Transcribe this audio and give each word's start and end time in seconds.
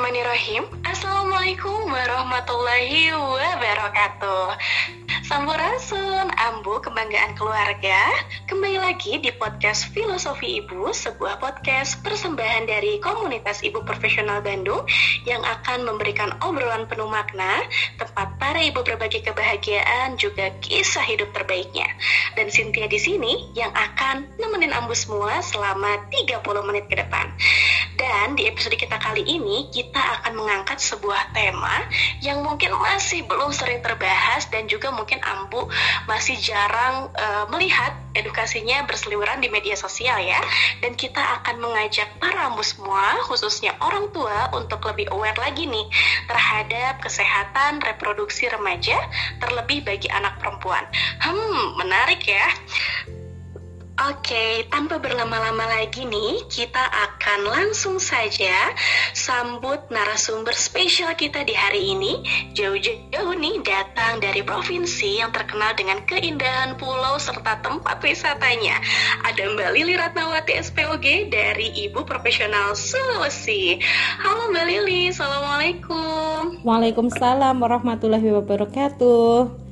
Bismillahirrahmanirrahim. 0.00 0.64
Assalamualaikum 0.80 1.92
warahmatullahi 1.92 3.12
wabarakatuh. 3.12 4.56
Sampurasun, 5.28 6.26
Ambu 6.40 6.80
Kebanggaan 6.80 7.36
Keluarga. 7.36 8.08
Kembali 8.48 8.80
lagi 8.80 9.20
di 9.20 9.28
podcast 9.36 9.92
Filosofi 9.92 10.64
Ibu 10.64 10.88
Sebuah 10.96 11.36
podcast 11.36 12.00
persembahan 12.00 12.64
dari 12.64 12.96
komunitas 13.04 13.60
ibu 13.60 13.84
profesional 13.84 14.40
Bandung 14.40 14.88
Yang 15.28 15.44
akan 15.44 15.84
memberikan 15.84 16.32
obrolan 16.40 16.88
penuh 16.88 17.04
makna 17.04 17.60
Tempat 18.00 18.40
para 18.40 18.64
ibu 18.64 18.80
berbagi 18.80 19.20
kebahagiaan 19.20 20.16
juga 20.16 20.48
kisah 20.64 21.04
hidup 21.04 21.28
terbaiknya. 21.36 21.92
Dan 22.40 22.48
Cynthia 22.48 22.88
di 22.88 22.96
sini 22.96 23.52
yang 23.52 23.76
akan 23.76 24.24
nemenin 24.40 24.72
Ambu 24.72 24.96
semua 24.96 25.44
selama 25.44 26.08
30 26.08 26.40
menit 26.64 26.88
ke 26.88 26.96
depan 26.96 27.28
dan 28.00 28.32
di 28.32 28.48
episode 28.48 28.80
kita 28.80 28.96
kali 28.96 29.20
ini 29.28 29.68
kita 29.68 30.00
akan 30.00 30.32
mengangkat 30.32 30.80
sebuah 30.80 31.36
tema 31.36 31.84
yang 32.24 32.40
mungkin 32.40 32.72
masih 32.72 33.28
belum 33.28 33.52
sering 33.52 33.84
terbahas 33.84 34.48
dan 34.48 34.64
juga 34.64 34.88
mungkin 34.88 35.20
Ambu 35.20 35.68
masih 36.08 36.40
jarang 36.40 37.12
uh, 37.12 37.44
melihat 37.52 37.92
edukasinya 38.16 38.88
berseliweran 38.88 39.44
di 39.44 39.52
media 39.52 39.76
sosial 39.76 40.16
ya. 40.24 40.40
Dan 40.80 40.96
kita 40.96 41.20
akan 41.44 41.60
mengajak 41.60 42.08
para 42.16 42.48
Ambu 42.48 42.64
semua 42.64 43.20
khususnya 43.28 43.76
orang 43.84 44.08
tua 44.16 44.48
untuk 44.56 44.80
lebih 44.88 45.12
aware 45.12 45.36
lagi 45.36 45.68
nih 45.68 45.84
terhadap 46.24 47.04
kesehatan 47.04 47.84
reproduksi 47.84 48.48
remaja 48.48 48.96
terlebih 49.44 49.84
bagi 49.84 50.08
anak 50.08 50.40
perempuan. 50.40 50.88
Hmm, 51.20 51.76
menarik 51.76 52.24
ya. 52.24 52.48
Oke, 54.00 54.64
tanpa 54.72 54.96
berlama-lama 54.96 55.76
lagi 55.76 56.08
nih, 56.08 56.48
kita 56.48 56.80
akan 56.80 57.52
langsung 57.52 58.00
saja 58.00 58.72
sambut 59.12 59.76
narasumber 59.92 60.56
spesial 60.56 61.12
kita 61.12 61.44
di 61.44 61.52
hari 61.52 61.92
ini. 61.92 62.24
Jauh-jauh 62.56 63.36
nih 63.36 63.60
datang 63.60 64.16
dari 64.24 64.40
provinsi 64.40 65.20
yang 65.20 65.28
terkenal 65.36 65.76
dengan 65.76 66.00
keindahan 66.08 66.80
pulau 66.80 67.20
serta 67.20 67.60
tempat 67.60 68.00
wisatanya. 68.00 68.80
Ada 69.28 69.52
Mbak 69.52 69.70
Lili 69.76 69.92
Ratnawati 70.00 70.56
SPOG 70.56 71.28
dari 71.28 71.68
Ibu 71.84 72.00
Profesional 72.08 72.72
Sulawesi. 72.72 73.84
Halo 74.24 74.48
Mbak 74.48 74.64
Lili, 74.64 75.12
Assalamualaikum. 75.12 76.64
Waalaikumsalam 76.64 77.52
warahmatullahi 77.60 78.32
wabarakatuh. 78.32 79.69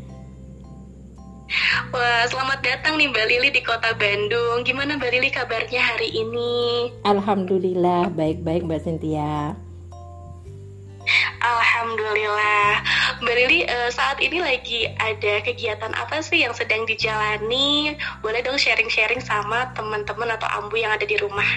Wah, 1.96 2.28
selamat 2.28 2.60
datang 2.60 3.00
nih 3.00 3.08
Mbak 3.08 3.26
Lili 3.32 3.48
di 3.48 3.64
kota 3.64 3.96
Bandung. 3.96 4.68
Gimana 4.68 5.00
Mbak 5.00 5.10
Lili 5.16 5.32
kabarnya 5.32 5.80
hari 5.80 6.12
ini? 6.12 6.92
Alhamdulillah, 7.08 8.12
baik-baik 8.12 8.68
Mbak 8.68 8.84
Cynthia. 8.84 9.56
Alhamdulillah. 11.40 12.84
Mbak 13.24 13.34
Lili, 13.40 13.64
uh, 13.64 13.88
saat 13.88 14.20
ini 14.20 14.44
lagi 14.44 14.92
ada 15.00 15.40
kegiatan 15.40 15.96
apa 15.96 16.20
sih 16.20 16.44
yang 16.44 16.52
sedang 16.52 16.84
dijalani? 16.84 17.96
Boleh 18.20 18.44
dong 18.44 18.60
sharing-sharing 18.60 19.24
sama 19.24 19.72
teman-teman 19.72 20.28
atau 20.36 20.52
ambu 20.52 20.76
yang 20.76 20.92
ada 20.92 21.08
di 21.08 21.16
rumah? 21.16 21.48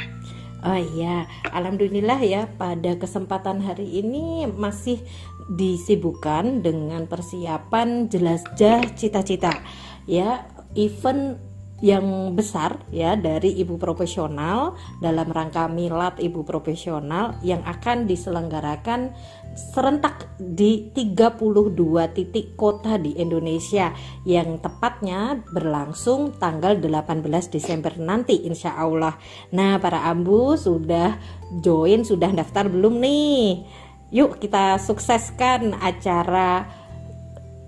Oh 0.62 0.78
iya, 0.78 1.26
alhamdulillah 1.50 2.22
ya 2.22 2.46
pada 2.46 2.94
kesempatan 2.94 3.66
hari 3.66 3.98
ini 3.98 4.46
masih 4.46 5.02
disibukkan 5.50 6.62
dengan 6.62 7.10
persiapan 7.10 8.06
jelajah 8.06 8.94
cita-cita. 8.94 9.58
Ya 10.06 10.46
event 10.78 11.42
yang 11.82 12.38
besar 12.38 12.78
ya 12.94 13.18
dari 13.18 13.58
ibu 13.58 13.82
profesional 13.82 14.78
dalam 15.02 15.34
rangka 15.34 15.66
milad 15.66 16.22
ibu 16.22 16.46
profesional 16.46 17.42
yang 17.42 17.66
akan 17.66 18.06
diselenggarakan 18.06 19.18
serentak 19.56 20.32
di 20.40 20.92
32 20.94 21.76
titik 22.16 22.56
kota 22.56 22.96
di 22.96 23.16
Indonesia. 23.20 23.92
Yang 24.24 24.64
tepatnya 24.64 25.42
berlangsung 25.52 26.36
tanggal 26.40 26.80
18 26.80 27.52
Desember 27.52 27.96
nanti 28.00 28.48
insya 28.48 28.76
Allah. 28.76 29.16
Nah 29.56 29.78
para 29.80 30.08
ambu 30.08 30.56
sudah 30.56 31.20
join 31.64 32.04
sudah 32.04 32.32
daftar 32.32 32.68
belum 32.68 33.00
nih? 33.00 33.66
Yuk 34.12 34.44
kita 34.44 34.76
sukseskan 34.80 35.76
acara 35.80 36.68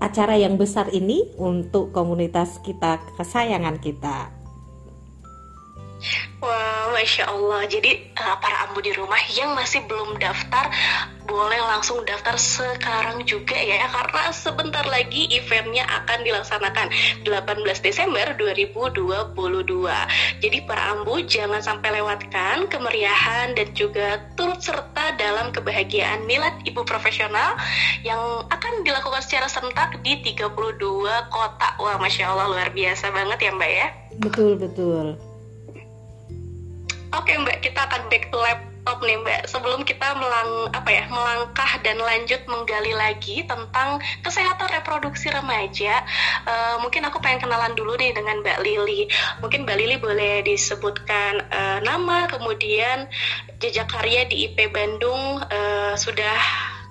acara 0.03 0.35
yang 0.35 0.59
besar 0.59 0.91
ini 0.91 1.31
untuk 1.39 1.95
komunitas 1.95 2.59
kita 2.59 2.99
kesayangan 3.15 3.79
kita. 3.79 4.42
Wow, 6.43 6.91
masya 6.91 7.31
Allah. 7.31 7.63
Jadi 7.67 8.11
uh, 8.19 8.35
para 8.43 8.67
ambu 8.67 8.83
di 8.83 8.91
rumah 8.91 9.19
yang 9.31 9.55
masih 9.55 9.83
belum 9.87 10.19
daftar 10.19 10.67
boleh 11.23 11.59
langsung 11.63 12.03
daftar 12.03 12.35
sekarang 12.35 13.23
juga 13.23 13.55
ya 13.55 13.87
karena 13.87 14.27
sebentar 14.35 14.83
lagi 14.83 15.31
eventnya 15.31 15.87
akan 15.87 16.19
dilaksanakan 16.27 16.91
18 17.23 17.79
Desember 17.79 18.35
2022. 18.35 19.31
Jadi 20.43 20.57
para 20.67 20.83
ambu 20.91 21.23
jangan 21.23 21.63
sampai 21.63 21.95
lewatkan 21.99 22.67
kemeriahan 22.67 23.55
dan 23.55 23.71
juga 23.71 24.19
turut 24.35 24.59
serta 24.59 25.15
dalam 25.15 25.55
kebahagiaan 25.55 26.27
milad 26.27 26.59
ibu 26.67 26.83
profesional 26.83 27.55
yang 28.03 28.43
akan 28.51 28.83
dilakukan 28.83 29.23
secara 29.23 29.47
serentak 29.47 30.03
di 30.03 30.19
32 30.19 30.51
kota. 31.31 31.69
Wah, 31.79 31.95
masya 31.97 32.35
Allah 32.35 32.51
luar 32.51 32.69
biasa 32.75 33.09
banget 33.15 33.47
ya 33.47 33.51
Mbak 33.55 33.71
ya. 33.71 33.87
Betul 34.19 34.59
betul. 34.59 35.32
Oke 37.13 37.37
Mbak, 37.37 37.61
kita 37.61 37.85
akan 37.85 38.09
back 38.09 38.33
to 38.33 38.41
laptop 38.41 38.97
nih 39.05 39.21
Mbak. 39.21 39.45
Sebelum 39.45 39.85
kita 39.85 40.17
melang 40.17 40.73
apa 40.73 40.89
ya 40.89 41.05
melangkah 41.13 41.77
dan 41.85 42.01
lanjut 42.01 42.41
menggali 42.49 42.89
lagi 42.89 43.45
tentang 43.45 44.01
kesehatan 44.25 44.65
reproduksi 44.73 45.29
remaja, 45.29 46.01
uh, 46.49 46.81
mungkin 46.81 47.05
aku 47.05 47.21
pengen 47.21 47.45
kenalan 47.45 47.77
dulu 47.77 47.93
nih 48.01 48.17
dengan 48.17 48.41
Mbak 48.41 48.65
Lili. 48.65 49.05
Mungkin 49.45 49.61
Mbak 49.61 49.77
Lili 49.77 49.95
boleh 50.01 50.41
disebutkan 50.41 51.45
uh, 51.53 51.79
nama, 51.85 52.25
kemudian 52.25 53.05
jejak 53.61 53.93
karya 53.93 54.25
di 54.25 54.49
IP 54.49 54.73
Bandung 54.73 55.37
uh, 55.37 55.93
sudah 55.93 56.41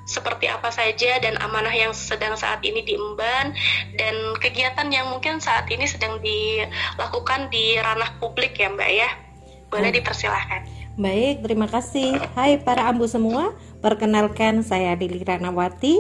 seperti 0.07 0.47
apa 0.47 0.71
saja 0.71 1.19
dan 1.19 1.35
amanah 1.43 1.75
yang 1.75 1.91
sedang 1.91 2.39
saat 2.39 2.63
ini 2.63 2.87
diemban 2.87 3.59
dan 3.99 4.15
kegiatan 4.39 4.87
yang 4.87 5.11
mungkin 5.11 5.43
saat 5.43 5.67
ini 5.67 5.83
sedang 5.91 6.23
dilakukan 6.23 7.51
di 7.51 7.75
ranah 7.83 8.23
publik 8.23 8.55
ya 8.55 8.71
Mbak 8.71 8.93
ya. 8.95 9.32
Boleh 9.73 9.89
dipersilahkan. 9.89 10.69
Baik, 11.01 11.41
terima 11.41 11.65
kasih. 11.65 12.21
Hai 12.37 12.61
para 12.61 12.85
ambu 12.93 13.09
semua, 13.09 13.57
perkenalkan 13.81 14.61
saya 14.61 14.93
Lili 14.93 15.25
Ranawati. 15.25 15.97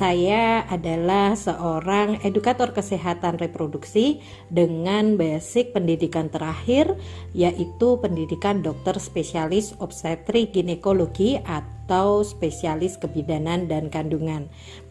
Saya 0.00 0.64
adalah 0.64 1.36
seorang 1.36 2.24
edukator 2.24 2.72
kesehatan 2.72 3.36
reproduksi 3.36 4.24
dengan 4.48 5.20
basic 5.20 5.76
pendidikan 5.76 6.32
terakhir 6.32 6.96
yaitu 7.36 8.00
pendidikan 8.00 8.64
dokter 8.64 8.96
spesialis 8.96 9.76
obstetrik 9.76 10.56
ginekologi 10.56 11.36
atau 11.44 12.24
spesialis 12.24 12.96
kebidanan 12.96 13.68
dan 13.68 13.92
kandungan. 13.92 14.48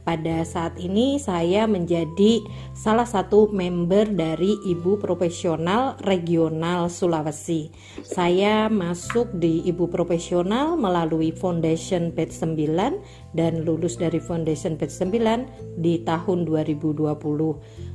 Pada 0.10 0.42
saat 0.42 0.74
ini 0.82 1.22
saya 1.22 1.70
menjadi 1.70 2.42
salah 2.74 3.06
satu 3.06 3.54
member 3.54 4.10
dari 4.10 4.58
Ibu 4.66 4.98
Profesional 4.98 6.02
Regional 6.02 6.90
Sulawesi. 6.90 7.70
Saya 8.02 8.74
masuk 8.74 9.30
di 9.38 9.62
Ibu 9.70 9.86
Profesional 9.94 10.74
melalui 10.82 11.30
Foundation 11.30 12.10
Batch 12.10 12.42
9 12.42 13.38
dan 13.38 13.62
lulus 13.62 14.02
dari 14.02 14.18
Foundation 14.18 14.82
Batch 14.82 14.98
9 14.98 15.78
di 15.78 16.02
tahun 16.02 16.42
2020. 16.42 17.14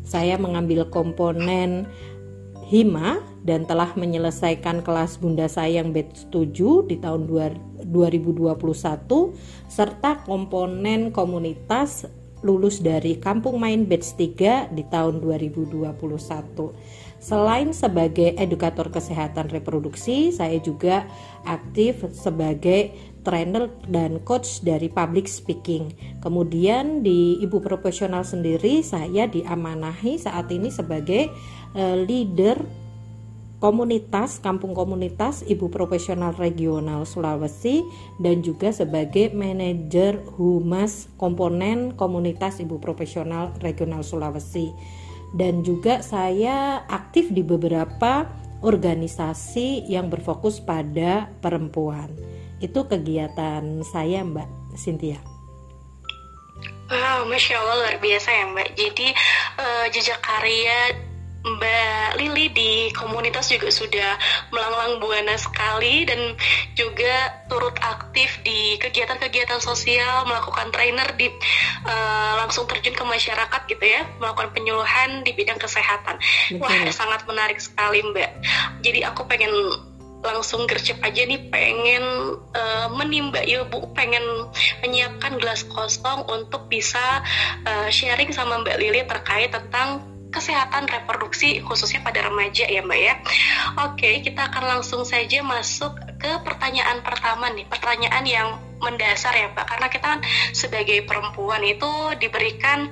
Saya 0.06 0.38
mengambil 0.38 0.86
komponen 0.94 1.90
Hima 2.64 3.20
dan 3.44 3.68
telah 3.68 3.92
menyelesaikan 3.92 4.80
kelas 4.80 5.20
Bunda 5.20 5.44
Sayang 5.46 5.92
batch 5.92 6.32
7 6.32 6.88
di 6.88 6.96
tahun 6.96 7.28
2021 7.28 8.48
serta 9.68 10.24
komponen 10.24 11.12
komunitas 11.12 12.08
lulus 12.44 12.84
dari 12.84 13.16
Kampung 13.16 13.56
Main 13.56 13.88
batch 13.88 14.16
3 14.16 14.72
di 14.76 14.84
tahun 14.88 15.20
2021. 15.20 15.92
Selain 17.24 17.72
sebagai 17.72 18.36
edukator 18.36 18.92
kesehatan 18.92 19.48
reproduksi, 19.48 20.28
saya 20.28 20.60
juga 20.60 21.08
aktif 21.48 22.04
sebagai 22.12 22.92
trainer 23.24 23.72
dan 23.88 24.20
coach 24.28 24.60
dari 24.60 24.92
public 24.92 25.24
speaking. 25.24 25.96
Kemudian 26.20 27.00
di 27.00 27.40
Ibu 27.40 27.64
Profesional 27.64 28.28
sendiri 28.28 28.84
saya 28.84 29.24
diamanahi 29.24 30.20
saat 30.20 30.52
ini 30.52 30.68
sebagai 30.68 31.32
uh, 31.72 31.96
leader 31.96 32.60
komunitas 33.56 34.44
kampung 34.44 34.76
komunitas 34.76 35.40
ibu 35.48 35.72
profesional 35.72 36.36
regional 36.36 37.08
Sulawesi 37.08 37.80
dan 38.20 38.44
juga 38.44 38.68
sebagai 38.76 39.32
manajer 39.32 40.20
humas 40.36 41.08
komponen 41.16 41.96
komunitas 41.96 42.60
ibu 42.60 42.76
profesional 42.76 43.56
regional 43.64 44.04
Sulawesi 44.04 44.68
dan 45.34 45.66
juga 45.66 45.98
saya 46.00 46.86
aktif 46.86 47.34
di 47.34 47.42
beberapa 47.42 48.30
organisasi 48.62 49.90
yang 49.90 50.08
berfokus 50.08 50.62
pada 50.62 51.28
perempuan 51.42 52.08
itu 52.62 52.80
kegiatan 52.86 53.84
saya 53.84 54.24
Mbak 54.24 54.78
Cynthia. 54.78 55.20
Wow, 56.88 57.28
masya 57.28 57.60
Allah 57.60 57.76
luar 57.80 57.96
biasa 58.00 58.28
ya 58.30 58.44
Mbak. 58.54 58.68
Jadi 58.78 59.08
uh, 59.58 59.86
jejak 59.92 60.20
karya 60.24 60.96
Mbak 61.44 62.16
Lili 62.16 62.48
di 62.56 62.72
komunitas 62.96 63.52
juga 63.52 63.68
sudah 63.68 64.16
melanglang 64.48 64.96
buana 64.96 65.36
sekali 65.36 66.08
dan 66.08 66.32
juga 66.72 67.44
turut 67.52 67.76
aktif 67.84 68.40
di 68.40 68.80
kegiatan-kegiatan 68.80 69.60
sosial, 69.60 70.24
melakukan 70.24 70.72
trainer 70.72 71.04
di 71.20 71.28
uh, 71.84 72.32
langsung 72.40 72.64
terjun 72.64 72.96
ke 72.96 73.04
masyarakat 73.04 73.60
gitu 73.68 73.84
ya, 73.84 74.08
melakukan 74.16 74.56
penyuluhan 74.56 75.20
di 75.20 75.36
bidang 75.36 75.60
kesehatan. 75.60 76.16
Betul. 76.48 76.64
Wah, 76.64 76.88
sangat 76.88 77.28
menarik 77.28 77.60
sekali 77.60 78.00
Mbak. 78.00 78.30
Jadi 78.80 79.04
aku 79.04 79.28
pengen 79.28 79.52
langsung 80.24 80.64
gercep 80.64 80.96
aja 81.04 81.28
nih 81.28 81.52
pengen 81.52 82.04
uh, 82.56 82.88
menimba 82.96 83.44
Bu, 83.68 83.92
pengen 83.92 84.24
menyiapkan 84.80 85.36
gelas 85.36 85.68
kosong 85.68 86.24
untuk 86.32 86.64
bisa 86.72 87.20
uh, 87.68 87.92
sharing 87.92 88.32
sama 88.32 88.64
Mbak 88.64 88.80
Lili 88.80 89.04
terkait 89.04 89.52
tentang 89.52 90.13
kesehatan 90.34 90.90
reproduksi 90.90 91.62
khususnya 91.62 92.02
pada 92.02 92.26
remaja 92.26 92.66
ya 92.66 92.82
Mbak 92.82 93.00
ya. 93.00 93.14
Oke, 93.86 94.18
kita 94.26 94.50
akan 94.50 94.78
langsung 94.78 95.06
saja 95.06 95.40
masuk 95.46 95.94
ke 96.18 96.30
pertanyaan 96.42 96.98
pertama 97.06 97.54
nih, 97.54 97.62
pertanyaan 97.70 98.24
yang 98.26 98.48
mendasar 98.82 99.32
ya 99.32 99.48
Mbak, 99.54 99.66
karena 99.70 99.86
kita 99.88 100.06
kan 100.18 100.20
sebagai 100.50 101.06
perempuan 101.06 101.62
itu 101.64 101.88
diberikan 102.20 102.90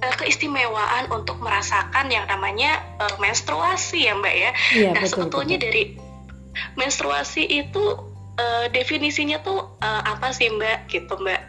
uh, 0.00 0.14
keistimewaan 0.16 1.10
untuk 1.12 1.42
merasakan 1.42 2.08
yang 2.08 2.24
namanya 2.30 2.80
uh, 3.02 3.16
menstruasi 3.18 4.06
ya 4.06 4.14
Mbak 4.16 4.34
ya. 4.38 4.50
Iya, 4.72 4.90
nah 4.94 5.02
betul, 5.02 5.12
sebetulnya 5.12 5.56
betul. 5.58 5.66
dari 5.68 5.84
menstruasi 6.78 7.42
itu 7.44 7.84
uh, 8.40 8.66
definisinya 8.72 9.44
tuh 9.44 9.76
uh, 9.82 10.02
apa 10.06 10.32
sih 10.32 10.48
Mbak 10.48 10.88
gitu 10.88 11.20
Mbak? 11.20 11.42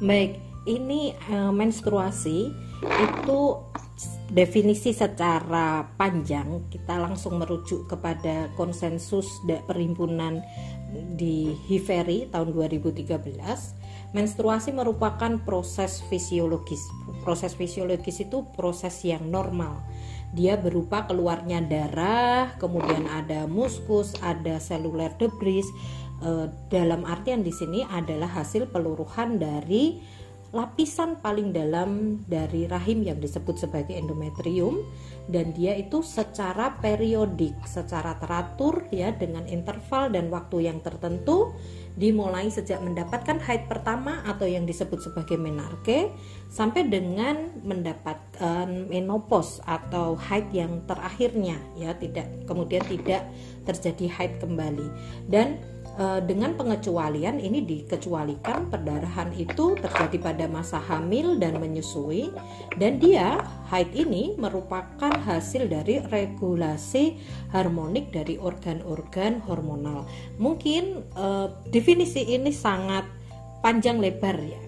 Baik, 0.00 0.40
ini 0.64 1.12
uh, 1.28 1.52
menstruasi 1.52 2.52
itu 2.84 3.40
definisi 4.32 4.96
secara 4.96 5.84
panjang 6.00 6.64
kita 6.72 6.96
langsung 6.96 7.36
merujuk 7.36 7.84
kepada 7.90 8.48
konsensus 8.56 9.28
perhimpunan 9.68 10.40
di 11.18 11.52
Hiveri 11.66 12.30
tahun 12.30 12.54
2013 12.54 14.14
menstruasi 14.14 14.70
merupakan 14.70 15.42
proses 15.42 16.00
fisiologis. 16.06 16.86
Proses 17.26 17.58
fisiologis 17.58 18.22
itu 18.22 18.46
proses 18.54 18.94
yang 19.02 19.26
normal. 19.26 19.82
Dia 20.34 20.54
berupa 20.54 21.06
keluarnya 21.06 21.62
darah 21.66 22.54
kemudian 22.62 23.10
ada 23.10 23.50
muskus 23.50 24.14
ada 24.22 24.62
seluler 24.62 25.10
debris. 25.18 25.66
E, 26.22 26.46
dalam 26.70 27.02
artian 27.02 27.42
di 27.42 27.50
sini 27.50 27.82
adalah 27.90 28.30
hasil 28.30 28.70
peluruhan 28.70 29.42
dari 29.42 29.98
lapisan 30.54 31.18
paling 31.18 31.50
dalam 31.50 32.22
dari 32.30 32.70
rahim 32.70 33.02
yang 33.02 33.18
disebut 33.18 33.58
sebagai 33.58 33.98
endometrium 33.98 34.86
dan 35.26 35.50
dia 35.50 35.74
itu 35.74 36.00
secara 36.06 36.78
periodik, 36.78 37.58
secara 37.66 38.14
teratur 38.22 38.86
ya 38.94 39.10
dengan 39.10 39.50
interval 39.50 40.14
dan 40.14 40.30
waktu 40.30 40.70
yang 40.70 40.78
tertentu 40.78 41.50
dimulai 41.98 42.50
sejak 42.50 42.78
mendapatkan 42.82 43.42
haid 43.42 43.66
pertama 43.66 44.22
atau 44.26 44.46
yang 44.46 44.62
disebut 44.62 45.02
sebagai 45.02 45.34
menarche 45.38 46.14
sampai 46.50 46.86
dengan 46.86 47.50
mendapatkan 47.66 48.66
menopause 48.86 49.58
atau 49.66 50.14
haid 50.14 50.54
yang 50.54 50.86
terakhirnya 50.86 51.58
ya 51.74 51.94
tidak 51.98 52.30
kemudian 52.46 52.82
tidak 52.86 53.26
terjadi 53.66 54.06
haid 54.06 54.32
kembali. 54.38 54.86
Dan 55.26 55.73
Eh, 55.94 56.20
dengan 56.26 56.58
pengecualian 56.58 57.38
ini 57.38 57.62
dikecualikan 57.62 58.66
perdarahan 58.66 59.30
itu 59.30 59.78
terjadi 59.78 60.18
pada 60.18 60.50
masa 60.50 60.82
hamil 60.82 61.38
dan 61.38 61.62
menyusui 61.62 62.34
dan 62.82 62.98
dia 62.98 63.38
haid 63.70 63.94
ini 63.94 64.34
merupakan 64.34 65.14
hasil 65.22 65.70
dari 65.70 66.02
regulasi 66.02 67.22
harmonik 67.54 68.10
dari 68.10 68.34
organ-organ 68.34 69.38
hormonal. 69.46 70.02
Mungkin 70.42 71.14
uh, 71.14 71.62
definisi 71.70 72.26
ini 72.26 72.50
sangat 72.50 73.06
panjang 73.62 74.02
lebar 74.02 74.34
ya 74.42 74.62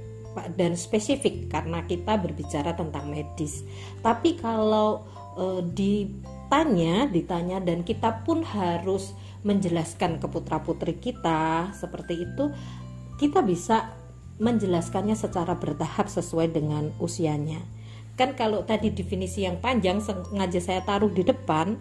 dan 0.55 0.79
spesifik 0.79 1.51
karena 1.51 1.83
kita 1.91 2.23
berbicara 2.23 2.71
tentang 2.79 3.11
medis. 3.11 3.67
Tapi 3.99 4.39
kalau 4.39 5.03
uh, 5.35 5.59
ditanya, 5.75 7.11
ditanya 7.11 7.59
dan 7.59 7.83
kita 7.83 8.23
pun 8.23 8.47
harus 8.47 9.11
menjelaskan 9.47 10.19
ke 10.19 10.27
putra 10.27 10.59
putri 10.59 10.99
kita 10.99 11.71
seperti 11.79 12.27
itu 12.27 12.51
kita 13.17 13.41
bisa 13.47 13.95
menjelaskannya 14.37 15.17
secara 15.17 15.57
bertahap 15.57 16.11
sesuai 16.13 16.53
dengan 16.53 16.93
usianya. 17.01 17.63
Kan 18.19 18.37
kalau 18.37 18.65
tadi 18.65 18.93
definisi 18.93 19.45
yang 19.45 19.61
panjang 19.61 20.01
sengaja 20.03 20.61
saya 20.61 20.81
taruh 20.85 21.09
di 21.09 21.25
depan 21.25 21.79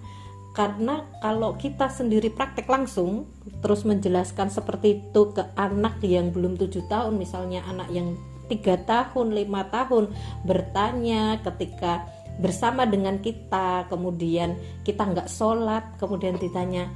karena 0.56 1.03
kalau 1.19 1.59
kita 1.59 1.91
sendiri 1.91 2.31
praktek 2.31 2.71
langsung 2.71 3.27
terus 3.59 3.83
menjelaskan 3.83 4.47
seperti 4.47 5.03
itu 5.03 5.35
ke 5.35 5.44
anak 5.59 6.00
yang 6.00 6.31
belum 6.31 6.56
tujuh 6.56 6.88
tahun 6.88 7.19
misalnya 7.19 7.59
anak 7.68 7.91
yang 7.91 8.15
tiga 8.47 8.79
tahun 8.88 9.35
lima 9.35 9.68
tahun 9.68 10.15
bertanya 10.47 11.44
ketika 11.44 12.07
bersama 12.39 12.88
dengan 12.88 13.19
kita 13.19 13.91
kemudian 13.91 14.56
kita 14.88 15.03
nggak 15.03 15.27
sholat 15.27 15.83
kemudian 16.00 16.39
ditanya 16.39 16.88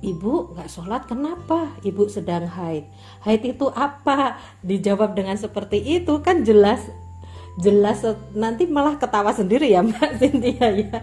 Ibu 0.00 0.56
nggak 0.56 0.68
sholat 0.72 1.04
kenapa? 1.04 1.76
Ibu 1.84 2.08
sedang 2.08 2.48
haid. 2.48 2.88
Haid 3.20 3.42
itu 3.56 3.68
apa? 3.68 4.40
Dijawab 4.64 5.12
dengan 5.12 5.36
seperti 5.36 5.76
itu 5.76 6.24
kan 6.24 6.40
jelas 6.40 6.80
jelas 7.58 8.00
nanti 8.32 8.64
malah 8.64 8.96
ketawa 8.96 9.34
sendiri 9.34 9.74
ya 9.74 9.82
Mbak 9.82 10.10
Cynthia 10.22 10.68
ya 10.70 10.98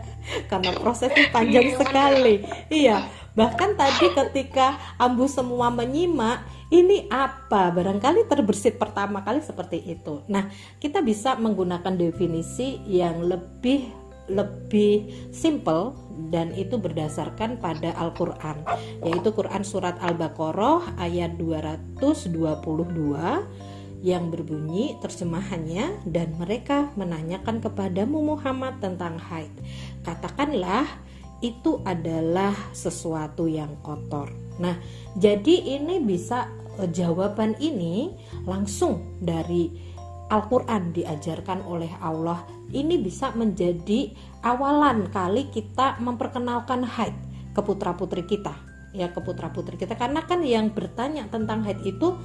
karena 0.48 0.72
prosesnya 0.80 1.30
panjang 1.30 1.70
iya, 1.70 1.78
sekali. 1.78 2.36
Iya, 2.72 2.98
bahkan 3.38 3.78
tadi 3.78 4.10
ketika 4.16 4.80
ambu 4.98 5.30
semua 5.30 5.70
menyimak 5.70 6.42
ini 6.74 7.08
apa 7.08 7.72
barangkali 7.72 8.28
terbersit 8.28 8.76
pertama 8.80 9.24
kali 9.24 9.40
seperti 9.40 9.80
itu. 9.88 10.24
Nah, 10.28 10.50
kita 10.82 11.00
bisa 11.06 11.36
menggunakan 11.40 11.96
definisi 11.96 12.82
yang 12.88 13.24
lebih 13.24 13.88
lebih 14.28 15.08
simple 15.32 15.96
dan 16.34 16.52
itu 16.58 16.82
berdasarkan 16.82 17.62
pada 17.62 17.94
Al-Qur'an 17.96 18.66
yaitu 19.06 19.30
Quran 19.32 19.62
surat 19.62 19.96
Al-Baqarah 20.02 20.98
ayat 20.98 21.38
222 21.38 22.02
yang 24.06 24.30
berbunyi 24.30 24.98
terjemahannya 25.02 26.06
dan 26.06 26.38
mereka 26.38 26.94
menanyakan 26.94 27.58
kepadamu 27.62 28.38
Muhammad 28.38 28.78
tentang 28.78 29.18
haid. 29.18 29.50
Katakanlah 30.06 30.86
itu 31.42 31.82
adalah 31.86 32.54
sesuatu 32.74 33.46
yang 33.46 33.78
kotor. 33.82 34.30
Nah 34.62 34.78
jadi 35.18 35.82
ini 35.82 36.02
bisa 36.02 36.50
eh, 36.82 36.90
jawaban 36.90 37.58
ini 37.62 38.14
langsung 38.46 39.18
dari 39.22 39.97
Al-Quran 40.28 40.92
diajarkan 40.92 41.64
oleh 41.64 41.92
Allah 42.04 42.44
ini 42.76 43.00
bisa 43.00 43.32
menjadi 43.32 44.12
awalan 44.44 45.08
kali 45.08 45.48
kita 45.48 46.00
memperkenalkan 46.04 46.84
haid 46.84 47.16
ke 47.56 47.62
putra 47.64 47.96
putri 47.96 48.28
kita 48.28 48.68
ya 48.98 49.12
ke 49.12 49.20
putra 49.22 49.54
putri 49.54 49.78
kita. 49.78 49.94
Karena 49.94 50.24
kan 50.26 50.42
yang 50.44 50.74
bertanya 50.74 51.30
tentang 51.30 51.62
haid 51.64 51.80
itu 51.86 52.18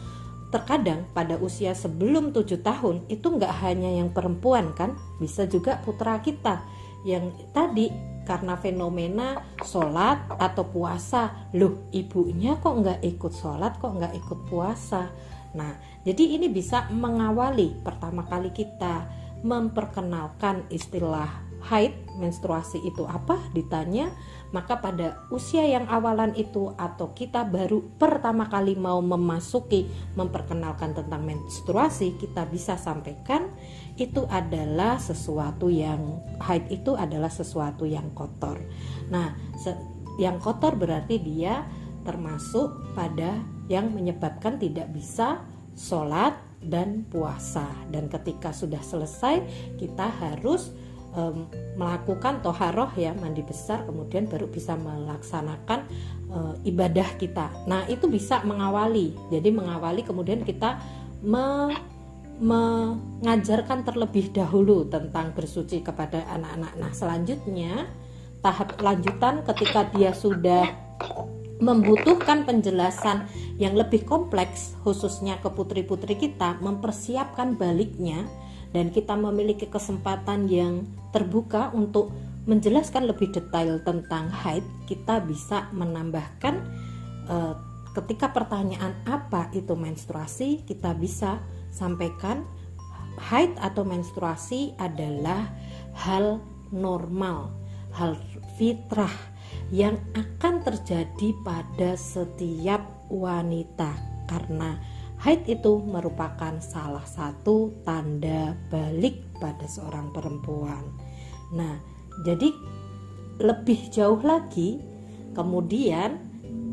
terkadang 0.53 1.09
pada 1.17 1.41
usia 1.41 1.73
sebelum 1.73 2.33
tujuh 2.37 2.61
tahun 2.61 3.09
itu 3.09 3.25
nggak 3.25 3.55
hanya 3.65 3.89
yang 3.89 4.13
perempuan 4.13 4.77
kan 4.77 4.97
bisa 5.21 5.49
juga 5.49 5.81
putra 5.81 6.21
kita. 6.21 6.65
Yang 7.03 7.35
tadi 7.51 7.87
karena 8.23 8.55
fenomena 8.55 9.43
sholat 9.67 10.31
atau 10.39 10.63
puasa 10.63 11.51
loh 11.59 11.91
ibunya 11.91 12.55
kok 12.63 12.79
nggak 12.79 13.01
ikut 13.03 13.33
sholat 13.35 13.83
kok 13.83 13.99
nggak 13.99 14.15
ikut 14.15 14.39
puasa 14.47 15.11
nah 15.53 15.77
jadi 16.03 16.41
ini 16.41 16.49
bisa 16.49 16.89
mengawali 16.89 17.77
pertama 17.85 18.25
kali 18.25 18.51
kita 18.51 19.07
memperkenalkan 19.43 20.65
istilah 20.71 21.53
haid 21.63 21.95
menstruasi 22.19 22.83
itu 22.83 23.07
apa 23.07 23.39
ditanya 23.55 24.11
maka 24.51 24.83
pada 24.83 25.25
usia 25.33 25.65
yang 25.65 25.89
awalan 25.89 26.35
itu 26.37 26.75
atau 26.77 27.15
kita 27.17 27.47
baru 27.49 27.81
pertama 27.97 28.51
kali 28.51 28.77
mau 28.77 29.01
memasuki 29.01 29.89
memperkenalkan 30.19 30.93
tentang 30.93 31.25
menstruasi 31.25 32.19
kita 32.21 32.45
bisa 32.51 32.77
sampaikan 32.77 33.49
itu 33.97 34.29
adalah 34.29 35.01
sesuatu 35.01 35.73
yang 35.73 36.21
haid 36.43 36.69
itu 36.69 36.93
adalah 36.99 37.33
sesuatu 37.33 37.89
yang 37.89 38.13
kotor. 38.13 38.61
Nah 39.09 39.33
yang 40.21 40.37
kotor 40.37 40.77
berarti 40.77 41.17
dia 41.17 41.65
termasuk 42.05 42.93
pada 42.93 43.41
yang 43.73 43.89
menyebabkan 43.89 44.61
tidak 44.61 44.93
bisa 44.93 45.41
sholat 45.73 46.37
dan 46.61 47.09
puasa. 47.09 47.65
Dan 47.89 48.13
ketika 48.13 48.53
sudah 48.53 48.85
selesai 48.85 49.41
kita 49.81 50.13
harus 50.21 50.69
um, 51.17 51.49
melakukan 51.81 52.45
toharoh 52.45 52.93
ya 52.95 53.17
mandi 53.17 53.41
besar 53.41 53.89
kemudian 53.89 54.29
baru 54.29 54.45
bisa 54.53 54.77
melaksanakan 54.77 55.89
uh, 56.29 56.55
ibadah 56.69 57.09
kita. 57.17 57.49
Nah 57.65 57.89
itu 57.89 58.05
bisa 58.13 58.45
mengawali. 58.45 59.17
Jadi 59.33 59.49
mengawali 59.49 60.05
kemudian 60.05 60.45
kita 60.45 60.77
me, 61.25 61.73
mengajarkan 62.43 63.87
terlebih 63.87 64.35
dahulu 64.35 64.91
tentang 64.91 65.31
bersuci 65.31 65.79
kepada 65.79 66.27
anak-anak. 66.27 66.73
Nah, 66.75 66.91
selanjutnya 66.91 67.87
tahap 68.43 68.83
lanjutan 68.83 69.47
ketika 69.47 69.87
dia 69.95 70.11
sudah 70.11 70.67
membutuhkan 71.63 72.43
penjelasan 72.43 73.31
yang 73.55 73.79
lebih 73.79 74.03
kompleks 74.03 74.75
khususnya 74.83 75.39
ke 75.39 75.47
putri-putri 75.47 76.19
kita 76.19 76.59
mempersiapkan 76.59 77.55
baliknya 77.55 78.27
dan 78.75 78.91
kita 78.91 79.15
memiliki 79.15 79.71
kesempatan 79.71 80.51
yang 80.51 80.83
terbuka 81.15 81.71
untuk 81.71 82.11
menjelaskan 82.51 83.07
lebih 83.07 83.31
detail 83.31 83.79
tentang 83.87 84.27
haid 84.27 84.67
kita 84.91 85.23
bisa 85.23 85.71
menambahkan 85.71 86.59
uh, 87.31 87.55
ketika 87.95 88.35
pertanyaan 88.35 88.99
apa 89.07 89.47
itu 89.55 89.79
menstruasi 89.79 90.67
kita 90.67 90.99
bisa 90.99 91.39
sampaikan 91.71 92.43
haid 93.31 93.55
atau 93.63 93.87
menstruasi 93.87 94.75
adalah 94.83 95.47
hal 95.95 96.43
normal 96.75 97.55
hal 97.95 98.19
fitrah 98.59 99.32
yang 99.73 99.97
akan 100.13 100.61
terjadi 100.61 101.33
pada 101.41 101.97
setiap 101.97 103.09
wanita 103.09 103.97
karena 104.29 104.77
haid 105.25 105.49
itu 105.49 105.81
merupakan 105.81 106.61
salah 106.61 107.09
satu 107.09 107.73
tanda 107.81 108.53
balik 108.69 109.25
pada 109.41 109.65
seorang 109.65 110.13
perempuan. 110.13 110.85
Nah, 111.57 111.81
jadi 112.29 112.53
lebih 113.41 113.89
jauh 113.89 114.21
lagi 114.21 114.77
kemudian 115.33 116.21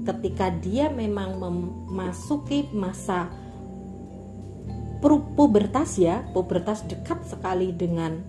ketika 0.03 0.51
dia 0.59 0.91
memang 0.91 1.39
memasuki 1.39 2.67
masa 2.75 3.31
pubertas 5.39 5.95
ya, 5.95 6.27
pubertas 6.35 6.83
dekat 6.83 7.23
sekali 7.23 7.71
dengan 7.71 8.19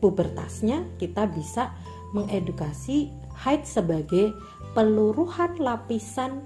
pubertasnya, 0.00 0.88
kita 0.96 1.28
bisa 1.28 1.76
mengedukasi 2.16 3.23
haid 3.34 3.66
sebagai 3.66 4.34
peluruhan 4.74 5.58
lapisan 5.58 6.42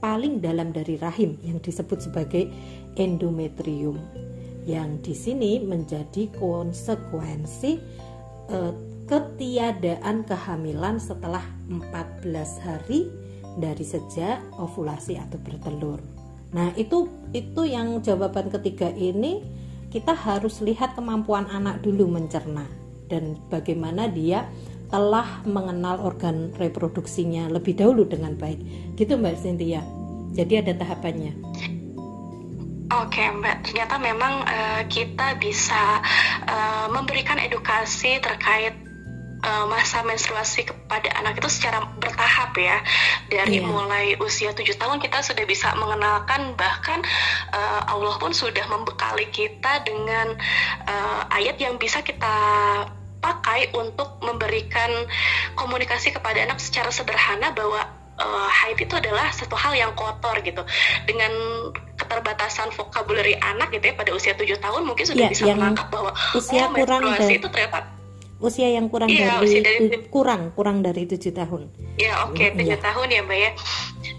paling 0.00 0.38
dalam 0.44 0.70
dari 0.70 1.00
rahim 1.00 1.40
yang 1.42 1.58
disebut 1.60 2.04
sebagai 2.04 2.48
endometrium 3.00 3.96
yang 4.66 4.98
di 5.00 5.14
sini 5.14 5.62
menjadi 5.62 6.28
konsekuensi 6.36 7.72
eh, 8.50 8.72
ketiadaan 9.06 10.26
kehamilan 10.26 10.98
setelah 10.98 11.42
14 11.70 12.66
hari 12.66 13.06
dari 13.56 13.86
sejak 13.86 14.42
ovulasi 14.58 15.16
atau 15.16 15.38
bertelur. 15.40 16.02
Nah, 16.52 16.74
itu 16.74 17.08
itu 17.30 17.62
yang 17.66 18.02
jawaban 18.02 18.50
ketiga 18.50 18.90
ini 18.90 19.46
kita 19.94 20.12
harus 20.12 20.58
lihat 20.60 20.98
kemampuan 20.98 21.46
anak 21.48 21.80
dulu 21.80 22.10
mencerna 22.10 22.66
dan 23.06 23.38
bagaimana 23.48 24.10
dia 24.10 24.50
telah 24.86 25.42
mengenal 25.42 25.98
organ 26.02 26.54
reproduksinya 26.54 27.50
lebih 27.50 27.74
dahulu 27.74 28.06
dengan 28.06 28.38
baik. 28.38 28.58
Gitu 28.94 29.18
Mbak 29.18 29.36
Cynthia. 29.38 29.82
Jadi 30.36 30.62
ada 30.62 30.72
tahapannya. 30.76 31.32
Oke 32.86 33.18
Mbak, 33.18 33.66
ternyata 33.66 33.98
memang 33.98 34.46
uh, 34.46 34.82
kita 34.86 35.34
bisa 35.42 35.98
uh, 36.46 36.86
memberikan 36.86 37.34
edukasi 37.42 38.22
terkait 38.22 38.86
uh, 39.42 39.64
masa 39.66 40.06
menstruasi 40.06 40.66
kepada 40.66 41.10
anak 41.18 41.38
itu 41.38 41.50
secara 41.50 41.82
bertahap 41.98 42.54
ya 42.54 42.78
dari 43.28 43.58
yeah. 43.58 43.66
mulai 43.66 44.14
usia 44.22 44.54
7 44.54 44.62
tahun 44.78 44.98
kita 45.02 45.18
sudah 45.22 45.44
bisa 45.44 45.74
mengenalkan 45.78 46.54
bahkan 46.54 47.02
uh, 47.50 47.90
Allah 47.90 48.14
pun 48.22 48.30
sudah 48.30 48.64
membekali 48.70 49.28
kita 49.34 49.82
dengan 49.82 50.38
uh, 50.86 51.22
ayat 51.34 51.58
yang 51.58 51.76
bisa 51.76 52.00
kita 52.06 52.34
pakai 53.20 53.72
untuk 53.74 54.20
memberikan 54.22 54.90
komunikasi 55.58 56.12
kepada 56.14 56.42
anak 56.44 56.60
secara 56.60 56.92
sederhana 56.92 57.50
bahwa 57.56 57.84
uh, 58.20 58.48
haid 58.48 58.78
itu 58.80 58.94
adalah 58.96 59.32
satu 59.32 59.56
hal 59.56 59.72
yang 59.76 59.92
kotor 59.96 60.36
gitu 60.44 60.62
dengan 61.08 61.32
keterbatasan 61.96 62.72
vocabulary 62.76 63.36
anak 63.40 63.72
gitu 63.72 63.92
ya 63.92 63.94
pada 63.96 64.10
usia 64.12 64.32
tujuh 64.36 64.60
tahun 64.60 64.84
mungkin 64.84 65.04
sudah 65.08 65.26
ya, 65.26 65.32
bisa 65.32 65.44
menangkap 65.48 65.88
bahwa 65.88 66.12
usia 66.36 66.68
oh, 66.68 66.76
kurang 66.76 67.02
dari, 67.16 67.40
itu 67.40 67.48
ternyata 67.48 67.78
usia 68.36 68.68
yang 68.68 68.92
kurang 68.92 69.08
iya, 69.08 69.40
dari, 69.40 69.64
dari 69.64 69.96
kurang 70.12 70.52
kurang 70.52 70.84
dari 70.84 71.08
tujuh 71.08 71.32
tahun. 71.32 71.72
Ya 71.96 72.20
oke 72.28 72.36
okay, 72.36 72.52
iya. 72.52 72.56
tujuh 72.60 72.78
ya. 72.78 72.84
tahun 72.84 73.08
ya 73.08 73.20
mbak 73.24 73.38
ya 73.40 73.50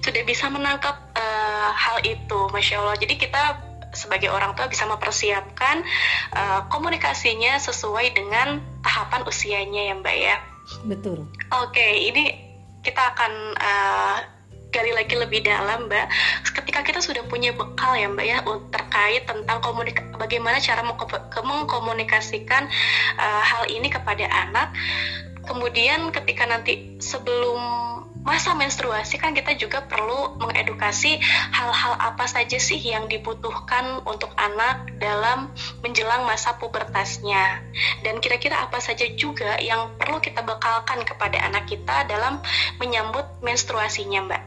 sudah 0.01 0.24
bisa 0.24 0.46
menangkap 0.48 0.96
uh, 1.20 1.70
hal 1.75 2.00
itu, 2.08 2.39
masya 2.56 2.80
Allah. 2.80 2.96
Jadi 2.96 3.13
kita 3.20 3.67
sebagai 3.98 4.30
orang 4.30 4.54
tua 4.54 4.70
bisa 4.70 4.86
mempersiapkan 4.86 5.82
uh, 6.38 6.70
komunikasinya 6.70 7.58
sesuai 7.58 8.13
dengan 8.13 8.62
tahapan 8.86 9.25
usianya 9.25 9.82
ya 9.89 9.94
Mbak 9.98 10.18
ya. 10.22 10.38
Betul. 10.86 11.25
Oke, 11.58 11.74
okay, 11.74 11.94
ini 12.13 12.24
kita 12.86 13.01
akan 13.18 13.32
uh, 13.58 14.18
gali 14.70 14.92
lagi 14.94 15.16
lebih 15.18 15.42
dalam 15.44 15.89
Mbak. 15.89 16.08
Ketika 16.54 16.86
kita 16.86 17.00
sudah 17.01 17.24
punya 17.25 17.56
bekal 17.56 17.98
ya 17.98 18.08
Mbak 18.12 18.25
ya 18.27 18.38
terkait 18.72 19.24
tentang 19.25 19.58
komunika 19.63 20.04
bagaimana 20.20 20.62
cara 20.62 20.86
mengkomunikasikan 21.42 22.70
uh, 23.18 23.44
hal 23.44 23.66
ini 23.72 23.89
kepada 23.89 24.27
anak. 24.27 24.75
Kemudian 25.48 26.12
ketika 26.12 26.44
nanti 26.44 27.00
sebelum 27.00 27.60
masa 28.28 28.52
menstruasi 28.52 29.16
kan 29.16 29.32
kita 29.32 29.56
juga 29.56 29.88
perlu 29.88 30.36
mengedukasi 30.44 31.16
hal-hal 31.56 31.96
apa 31.96 32.28
saja 32.28 32.60
sih 32.60 32.76
yang 32.76 33.08
dibutuhkan 33.08 34.04
untuk 34.04 34.36
anak 34.36 34.92
dalam 35.00 35.48
menjelang 35.80 36.28
masa 36.28 36.60
pubertasnya 36.60 37.64
dan 38.04 38.20
kira-kira 38.20 38.68
apa 38.68 38.84
saja 38.84 39.08
juga 39.16 39.56
yang 39.64 39.96
perlu 39.96 40.20
kita 40.20 40.44
bekalkan 40.44 41.08
kepada 41.08 41.40
anak 41.48 41.72
kita 41.72 42.04
dalam 42.12 42.44
menyambut 42.84 43.24
menstruasinya 43.40 44.28
Mbak. 44.28 44.44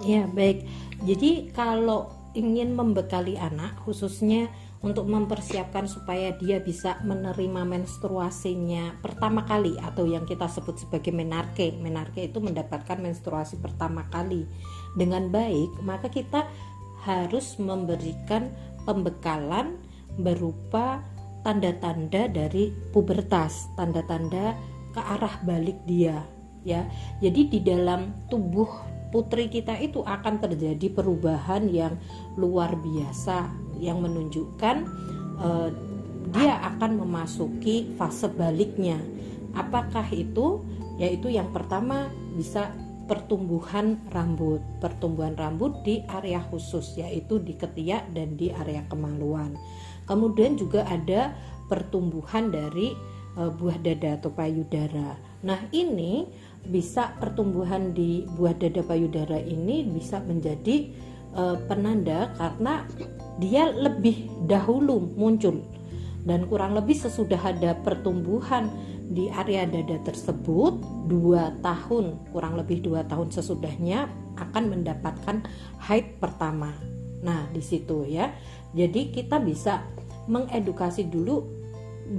Ya 0.00 0.24
baik, 0.24 0.64
jadi 1.04 1.52
kalau 1.52 2.08
ingin 2.32 2.72
membekali 2.72 3.36
anak 3.36 3.76
khususnya 3.84 4.48
untuk 4.82 5.06
mempersiapkan 5.06 5.86
supaya 5.86 6.34
dia 6.34 6.58
bisa 6.58 6.98
menerima 7.06 7.62
menstruasinya 7.62 8.98
pertama 8.98 9.46
kali 9.46 9.78
atau 9.78 10.04
yang 10.04 10.26
kita 10.26 10.50
sebut 10.50 10.82
sebagai 10.82 11.14
menarke. 11.14 11.70
Menarke 11.78 12.26
itu 12.26 12.42
mendapatkan 12.42 12.98
menstruasi 12.98 13.62
pertama 13.62 14.04
kali 14.10 14.44
dengan 14.98 15.30
baik, 15.30 15.78
maka 15.86 16.10
kita 16.10 16.50
harus 17.06 17.58
memberikan 17.62 18.50
pembekalan 18.82 19.78
berupa 20.18 21.02
tanda-tanda 21.46 22.26
dari 22.26 22.74
pubertas, 22.90 23.70
tanda-tanda 23.78 24.58
ke 24.92 25.00
arah 25.00 25.38
balik 25.46 25.78
dia 25.86 26.26
ya. 26.66 26.86
Jadi 27.18 27.58
di 27.58 27.60
dalam 27.62 28.26
tubuh 28.30 28.70
putri 29.12 29.52
kita 29.52 29.76
itu 29.78 30.00
akan 30.00 30.40
terjadi 30.40 30.88
perubahan 30.90 31.68
yang 31.68 31.94
luar 32.40 32.72
biasa 32.80 33.52
yang 33.78 34.00
menunjukkan 34.00 34.88
uh, 35.36 35.68
dia 36.32 36.56
akan 36.74 37.04
memasuki 37.04 37.92
fase 38.00 38.32
baliknya. 38.32 38.96
Apakah 39.52 40.08
itu? 40.08 40.64
Yaitu 40.96 41.28
yang 41.28 41.52
pertama 41.52 42.08
bisa 42.32 42.72
pertumbuhan 43.04 44.00
rambut. 44.08 44.64
Pertumbuhan 44.80 45.36
rambut 45.36 45.84
di 45.84 46.00
area 46.08 46.40
khusus 46.48 46.96
yaitu 46.96 47.36
di 47.36 47.52
ketiak 47.52 48.08
dan 48.16 48.40
di 48.40 48.48
area 48.48 48.80
kemaluan. 48.88 49.52
Kemudian 50.08 50.56
juga 50.56 50.88
ada 50.88 51.36
pertumbuhan 51.68 52.48
dari 52.48 52.96
uh, 53.36 53.52
buah 53.52 53.76
dada 53.84 54.16
atau 54.16 54.32
payudara. 54.32 55.16
Nah, 55.42 55.58
ini 55.74 56.28
bisa 56.66 57.18
pertumbuhan 57.18 57.90
di 57.90 58.26
buah 58.38 58.54
dada 58.54 58.82
payudara 58.86 59.38
ini 59.38 59.82
bisa 59.86 60.22
menjadi 60.22 60.94
uh, 61.34 61.58
penanda 61.66 62.30
karena 62.38 62.86
dia 63.42 63.70
lebih 63.72 64.30
dahulu 64.46 65.10
muncul 65.18 65.58
dan 66.22 66.46
kurang 66.46 66.78
lebih 66.78 66.94
sesudah 66.94 67.40
ada 67.40 67.74
pertumbuhan 67.82 68.70
di 69.10 69.26
area 69.28 69.66
dada 69.66 69.98
tersebut 70.06 70.78
dua 71.10 71.50
tahun 71.60 72.16
kurang 72.30 72.54
lebih 72.54 72.80
dua 72.80 73.02
tahun 73.10 73.34
sesudahnya 73.34 74.06
akan 74.38 74.64
mendapatkan 74.72 75.44
haid 75.82 76.16
pertama. 76.22 76.72
Nah 77.20 77.50
di 77.52 77.60
situ 77.60 78.06
ya. 78.08 78.32
Jadi 78.72 79.12
kita 79.12 79.36
bisa 79.42 79.84
mengedukasi 80.30 81.10
dulu 81.12 81.61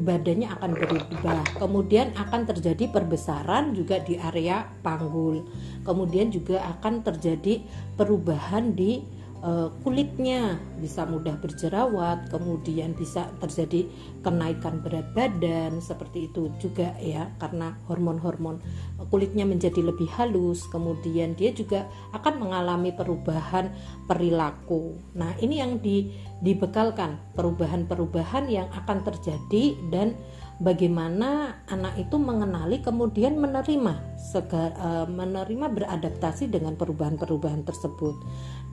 badannya 0.02 0.50
akan 0.50 0.72
berubah. 0.74 1.42
Kemudian 1.62 2.10
akan 2.18 2.50
terjadi 2.50 2.90
perbesaran 2.90 3.78
juga 3.78 4.02
di 4.02 4.18
area 4.18 4.66
panggul. 4.82 5.46
Kemudian 5.86 6.34
juga 6.34 6.66
akan 6.78 7.06
terjadi 7.06 7.62
perubahan 7.94 8.74
di 8.74 9.06
uh, 9.46 9.70
kulitnya. 9.86 10.58
Bisa 10.82 11.06
mudah 11.06 11.38
berjerawat, 11.38 12.34
kemudian 12.34 12.98
bisa 12.98 13.30
terjadi 13.38 13.86
kenaikan 14.26 14.82
berat 14.82 15.14
badan 15.14 15.78
seperti 15.84 16.32
itu 16.32 16.50
juga 16.58 16.96
ya 16.98 17.28
karena 17.38 17.76
hormon-hormon 17.92 18.64
kulitnya 19.12 19.44
menjadi 19.44 19.84
lebih 19.84 20.08
halus, 20.16 20.66
kemudian 20.72 21.36
dia 21.36 21.52
juga 21.52 21.86
akan 22.16 22.40
mengalami 22.40 22.96
perubahan 22.96 23.70
perilaku. 24.08 24.96
Nah, 25.14 25.36
ini 25.38 25.60
yang 25.60 25.78
di, 25.78 26.10
dibekalkan 26.44 27.24
perubahan-perubahan 27.40 28.52
yang 28.52 28.68
akan 28.76 29.00
terjadi 29.08 29.80
dan 29.88 30.20
bagaimana 30.60 31.64
anak 31.72 31.96
itu 31.96 32.20
mengenali 32.20 32.84
kemudian 32.84 33.40
menerima 33.40 33.94
uh, 34.36 35.08
menerima 35.08 35.66
beradaptasi 35.72 36.52
dengan 36.52 36.76
perubahan-perubahan 36.76 37.64
tersebut. 37.64 38.16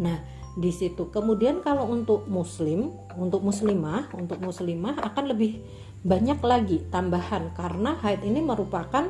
Nah, 0.02 0.18
di 0.58 0.74
situ. 0.74 1.14
Kemudian 1.14 1.62
kalau 1.62 1.86
untuk 1.86 2.26
muslim, 2.26 2.90
untuk 3.14 3.46
muslimah, 3.46 4.10
untuk 4.18 4.42
muslimah 4.42 4.98
akan 5.14 5.30
lebih 5.30 5.62
banyak 6.02 6.42
lagi 6.42 6.82
tambahan 6.90 7.54
karena 7.54 7.94
haid 8.02 8.26
ini 8.26 8.42
merupakan 8.42 9.06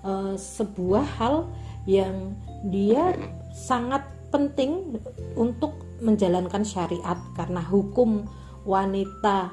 uh, 0.00 0.32
sebuah 0.38 1.04
hal 1.20 1.50
yang 1.84 2.32
dia 2.64 3.12
sangat 3.52 4.06
penting 4.32 4.96
untuk 5.36 5.87
menjalankan 5.98 6.62
syariat 6.62 7.18
karena 7.34 7.62
hukum 7.62 8.26
wanita 8.62 9.50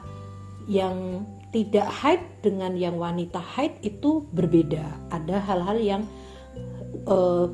yang 0.70 1.25
tidak 1.54 1.88
haid 1.88 2.22
dengan 2.44 2.75
yang 2.75 3.00
wanita 3.00 3.40
haid 3.40 3.80
itu 3.80 4.28
berbeda. 4.36 4.84
Ada 5.08 5.40
hal-hal 5.40 5.78
yang 5.80 6.02
uh, 7.08 7.48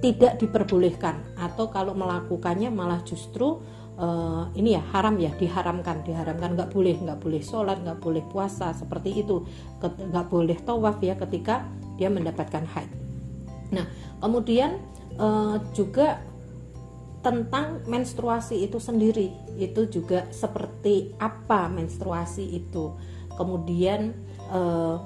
tidak 0.00 0.40
diperbolehkan 0.40 1.20
atau 1.36 1.68
kalau 1.68 1.92
melakukannya 1.92 2.68
malah 2.72 3.00
justru 3.04 3.60
uh, 4.00 4.48
ini 4.56 4.76
ya 4.76 4.82
haram 4.96 5.20
ya 5.20 5.32
diharamkan 5.36 6.00
diharamkan. 6.08 6.56
Nggak 6.56 6.72
boleh 6.72 6.96
nggak 7.04 7.20
boleh 7.20 7.42
sholat 7.44 7.84
nggak 7.84 8.00
boleh 8.00 8.24
puasa 8.32 8.72
seperti 8.72 9.20
itu. 9.20 9.44
Nggak 9.84 10.26
boleh 10.32 10.56
tawaf 10.64 11.04
ya 11.04 11.20
ketika 11.20 11.68
dia 12.00 12.08
mendapatkan 12.08 12.64
haid. 12.64 12.90
Nah 13.76 13.84
kemudian 14.24 14.80
uh, 15.20 15.60
juga 15.76 16.24
tentang 17.24 17.80
menstruasi 17.88 18.68
itu 18.68 18.76
sendiri. 18.76 19.32
Itu 19.56 19.88
juga 19.88 20.28
seperti 20.28 21.16
apa 21.16 21.72
menstruasi 21.72 22.44
itu. 22.44 22.92
Kemudian 23.34 24.12
eh, 24.52 24.96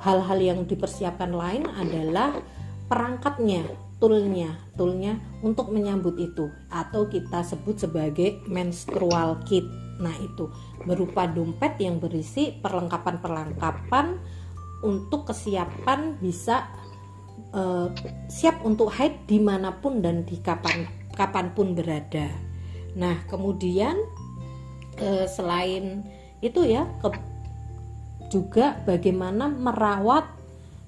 hal-hal 0.00 0.38
yang 0.40 0.60
dipersiapkan 0.64 1.30
lain 1.30 1.68
adalah 1.68 2.40
perangkatnya 2.88 3.68
toolnya. 4.00 4.56
Toolnya 4.74 5.20
untuk 5.44 5.68
menyambut 5.68 6.16
itu. 6.16 6.48
Atau 6.72 7.12
kita 7.12 7.44
sebut 7.44 7.76
sebagai 7.76 8.40
menstrual 8.48 9.44
kit. 9.44 9.68
Nah 10.00 10.16
itu 10.16 10.48
berupa 10.88 11.28
dompet 11.28 11.76
yang 11.76 12.00
berisi 12.00 12.56
perlengkapan-perlengkapan 12.64 14.16
untuk 14.80 15.28
kesiapan 15.28 16.16
bisa 16.16 16.64
uh, 17.52 17.92
siap 18.32 18.64
untuk 18.64 18.88
haid 18.88 19.28
di 19.28 19.36
mana 19.36 19.76
pun 19.76 20.00
dan 20.00 20.24
di 20.24 20.40
kapan 20.40 20.99
kapan 21.20 21.52
pun 21.52 21.76
berada. 21.76 22.32
Nah 22.96 23.20
kemudian 23.28 24.00
uh, 24.96 25.28
selain 25.28 26.00
itu 26.40 26.64
ya 26.64 26.88
ke, 27.04 27.12
juga 28.32 28.80
bagaimana 28.88 29.52
merawat 29.52 30.24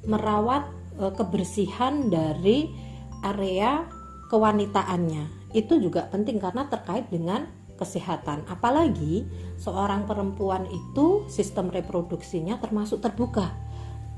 merawat 0.08 0.72
uh, 0.96 1.12
kebersihan 1.12 2.08
dari 2.08 2.72
area 3.20 3.84
kewanitaannya. 4.32 5.52
Itu 5.52 5.76
juga 5.76 6.08
penting 6.08 6.40
karena 6.40 6.64
terkait 6.72 7.12
dengan 7.12 7.44
kesehatan. 7.76 8.48
Apalagi 8.48 9.28
seorang 9.60 10.08
perempuan 10.08 10.64
itu 10.64 11.28
sistem 11.28 11.68
reproduksinya 11.68 12.56
termasuk 12.56 13.04
terbuka 13.04 13.52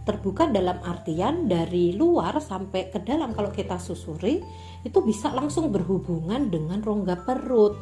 terbuka 0.04 0.48
dalam 0.48 0.80
artian 0.84 1.48
dari 1.48 1.96
luar 1.96 2.36
sampai 2.40 2.92
ke 2.92 3.00
dalam. 3.00 3.32
Kalau 3.32 3.48
kita 3.48 3.80
susuri 3.80 4.44
itu 4.84 4.98
bisa 5.00 5.32
langsung 5.32 5.72
berhubungan 5.72 6.52
dengan 6.52 6.84
rongga 6.84 7.24
perut. 7.24 7.76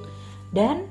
Dan 0.55 0.87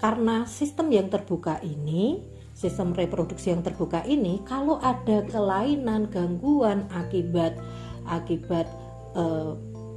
karena 0.00 0.44
sistem 0.44 0.92
yang 0.92 1.08
terbuka 1.08 1.60
ini 1.64 2.20
sistem 2.54 2.94
reproduksi 2.94 3.50
yang 3.50 3.66
terbuka 3.66 4.06
ini 4.06 4.38
kalau 4.46 4.78
ada 4.78 5.26
kelainan 5.26 6.06
gangguan 6.06 6.86
akibat 6.94 7.58
akibat 8.06 8.70
eh, 9.18 9.52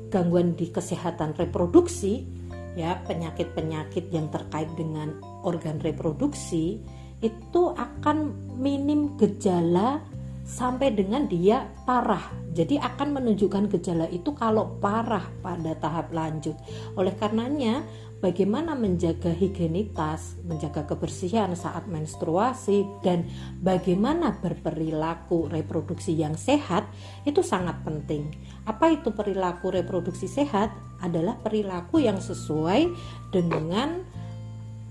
gangguan 0.10 0.58
di 0.58 0.73
kesehatan 0.73 1.38
reproduksi 1.38 2.25
ya 2.73 2.97
penyakit-penyakit 3.06 4.10
yang 4.10 4.30
terkait 4.34 4.69
dengan 4.73 5.17
organ 5.45 5.77
reproduksi 5.82 6.82
itu 7.21 7.62
akan 7.73 8.34
minim 8.58 9.17
gejala 9.17 10.01
sampai 10.47 10.95
dengan 10.95 11.27
dia 11.27 11.67
parah. 11.83 12.23
Jadi 12.55 12.79
akan 12.79 13.19
menunjukkan 13.19 13.67
gejala 13.77 14.07
itu 14.07 14.31
kalau 14.31 14.79
parah 14.79 15.27
pada 15.43 15.75
tahap 15.75 16.10
lanjut. 16.15 16.55
Oleh 16.95 17.13
karenanya, 17.19 17.83
bagaimana 18.23 18.73
menjaga 18.73 19.29
higienitas, 19.29 20.39
menjaga 20.47 20.88
kebersihan 20.88 21.53
saat 21.53 21.86
menstruasi 21.86 22.88
dan 23.03 23.27
bagaimana 23.62 24.39
berperilaku 24.39 25.51
reproduksi 25.51 26.17
yang 26.17 26.33
sehat 26.39 26.88
itu 27.27 27.43
sangat 27.43 27.83
penting. 27.83 28.31
Apa 28.65 28.89
itu 28.95 29.12
perilaku 29.13 29.69
reproduksi 29.69 30.25
sehat? 30.25 30.71
Adalah 30.97 31.38
perilaku 31.43 32.01
yang 32.01 32.17
sesuai 32.17 32.89
dengan 33.29 34.01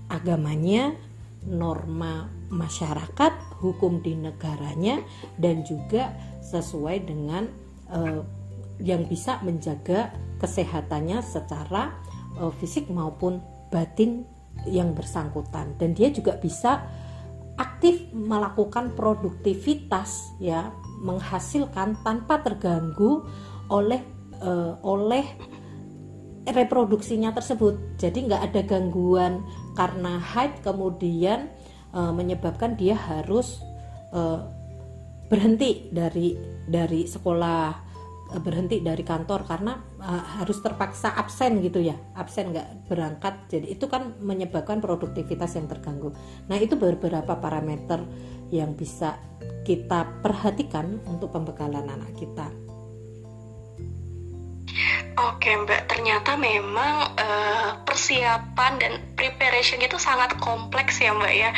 agamanya, 0.07 0.95
norma 1.43 2.36
masyarakat, 2.47 3.33
hukum 3.59 3.99
di 3.99 4.15
negaranya, 4.15 5.03
dan 5.35 5.63
juga 5.67 6.15
sesuai 6.43 7.03
dengan 7.03 7.47
uh, 7.91 8.23
yang 8.79 9.09
bisa 9.09 9.41
menjaga 9.41 10.13
kesehatannya 10.37 11.19
secara 11.25 11.97
uh, 12.39 12.53
fisik 12.61 12.87
maupun 12.87 13.41
batin 13.73 14.23
yang 14.65 14.95
bersangkutan. 14.95 15.75
Dan 15.75 15.93
dia 15.97 16.07
juga 16.13 16.37
bisa 16.39 16.87
aktif 17.57 18.07
melakukan 18.13 18.93
produktivitas, 18.93 20.37
ya, 20.37 20.71
menghasilkan 21.01 21.97
tanpa 22.05 22.41
terganggu 22.45 23.25
oleh 23.67 24.01
uh, 24.39 24.77
oleh 24.85 25.25
reproduksinya 26.47 27.35
tersebut. 27.35 27.99
Jadi 27.99 28.29
nggak 28.31 28.41
ada 28.51 28.61
gangguan 28.63 29.43
karena 29.75 30.15
haid 30.21 30.63
kemudian 30.63 31.51
e, 31.91 32.01
menyebabkan 32.11 32.75
dia 32.75 32.95
harus 32.95 33.61
e, 34.11 34.21
berhenti 35.27 35.91
dari 35.91 36.35
dari 36.67 37.07
sekolah 37.07 37.63
e, 38.31 38.35
berhenti 38.39 38.79
dari 38.79 39.03
kantor 39.03 39.43
karena 39.47 39.77
e, 39.99 40.11
harus 40.41 40.59
terpaksa 40.59 41.15
absen 41.15 41.63
gitu 41.63 41.79
ya. 41.79 41.95
Absen 42.15 42.51
nggak 42.51 42.89
berangkat. 42.91 43.35
Jadi 43.51 43.77
itu 43.77 43.85
kan 43.87 44.17
menyebabkan 44.19 44.83
produktivitas 44.83 45.55
yang 45.55 45.67
terganggu. 45.67 46.11
Nah 46.47 46.57
itu 46.59 46.75
beberapa 46.75 47.39
parameter 47.39 48.03
yang 48.51 48.75
bisa 48.75 49.19
kita 49.67 50.23
perhatikan 50.23 51.03
untuk 51.07 51.35
pembekalan 51.35 51.91
anak 51.91 52.15
kita 52.15 52.66
Oke 55.17 55.49
Mbak, 55.49 55.89
ternyata 55.89 56.37
memang 56.37 57.09
uh, 57.17 57.81
persiapan 57.81 58.77
dan 58.77 58.93
preparation 59.17 59.81
itu 59.81 59.97
sangat 59.97 60.37
kompleks 60.37 61.01
ya 61.01 61.09
Mbak 61.09 61.33
ya. 61.33 61.49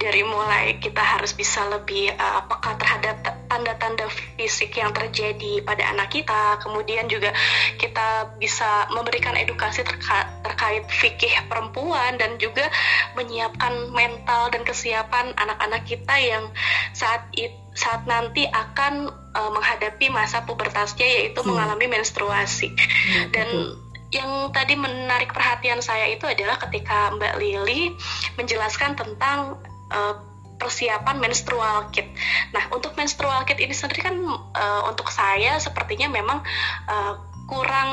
Dari 0.00 0.24
mulai 0.24 0.80
kita 0.80 1.04
harus 1.04 1.36
bisa 1.36 1.60
lebih 1.68 2.08
uh, 2.16 2.40
peka 2.48 2.72
terhadap 2.80 3.20
tanda-tanda 3.52 4.08
fisik 4.40 4.72
yang 4.80 4.96
terjadi 4.96 5.60
pada 5.60 5.92
anak 5.92 6.08
kita, 6.08 6.56
kemudian 6.64 7.04
juga 7.04 7.36
kita 7.76 8.32
bisa 8.40 8.88
memberikan 8.96 9.36
edukasi 9.36 9.84
terka 9.84 10.32
terkait 10.40 10.88
fikih 10.88 11.36
perempuan 11.52 12.16
dan 12.16 12.40
juga 12.40 12.64
menyiapkan 13.12 13.92
mental 13.92 14.48
dan 14.48 14.64
kesiapan 14.64 15.36
anak-anak 15.36 15.84
kita 15.84 16.16
yang 16.16 16.48
saat 16.96 17.28
itu 17.36 17.61
saat 17.72 18.04
nanti 18.04 18.44
akan 18.48 19.08
uh, 19.32 19.50
menghadapi 19.52 20.12
masa 20.12 20.44
pubertasnya 20.44 21.04
yaitu 21.04 21.40
hmm. 21.40 21.48
mengalami 21.48 21.88
menstruasi 21.88 22.68
hmm, 22.72 23.32
dan 23.32 23.48
betul. 23.48 23.76
yang 24.12 24.30
tadi 24.52 24.74
menarik 24.76 25.32
perhatian 25.32 25.80
saya 25.80 26.04
itu 26.12 26.28
adalah 26.28 26.60
ketika 26.60 27.16
Mbak 27.16 27.34
Lili 27.40 27.96
menjelaskan 28.36 28.92
tentang 28.92 29.56
uh, 29.88 30.14
persiapan 30.60 31.18
menstrual 31.18 31.90
kit. 31.90 32.06
Nah, 32.54 32.70
untuk 32.70 32.94
menstrual 32.94 33.42
kit 33.48 33.58
ini 33.58 33.74
sendiri 33.74 33.98
kan 33.98 34.14
uh, 34.54 34.82
untuk 34.86 35.10
saya 35.10 35.58
sepertinya 35.58 36.06
memang 36.06 36.38
uh, 36.86 37.18
kurang 37.50 37.90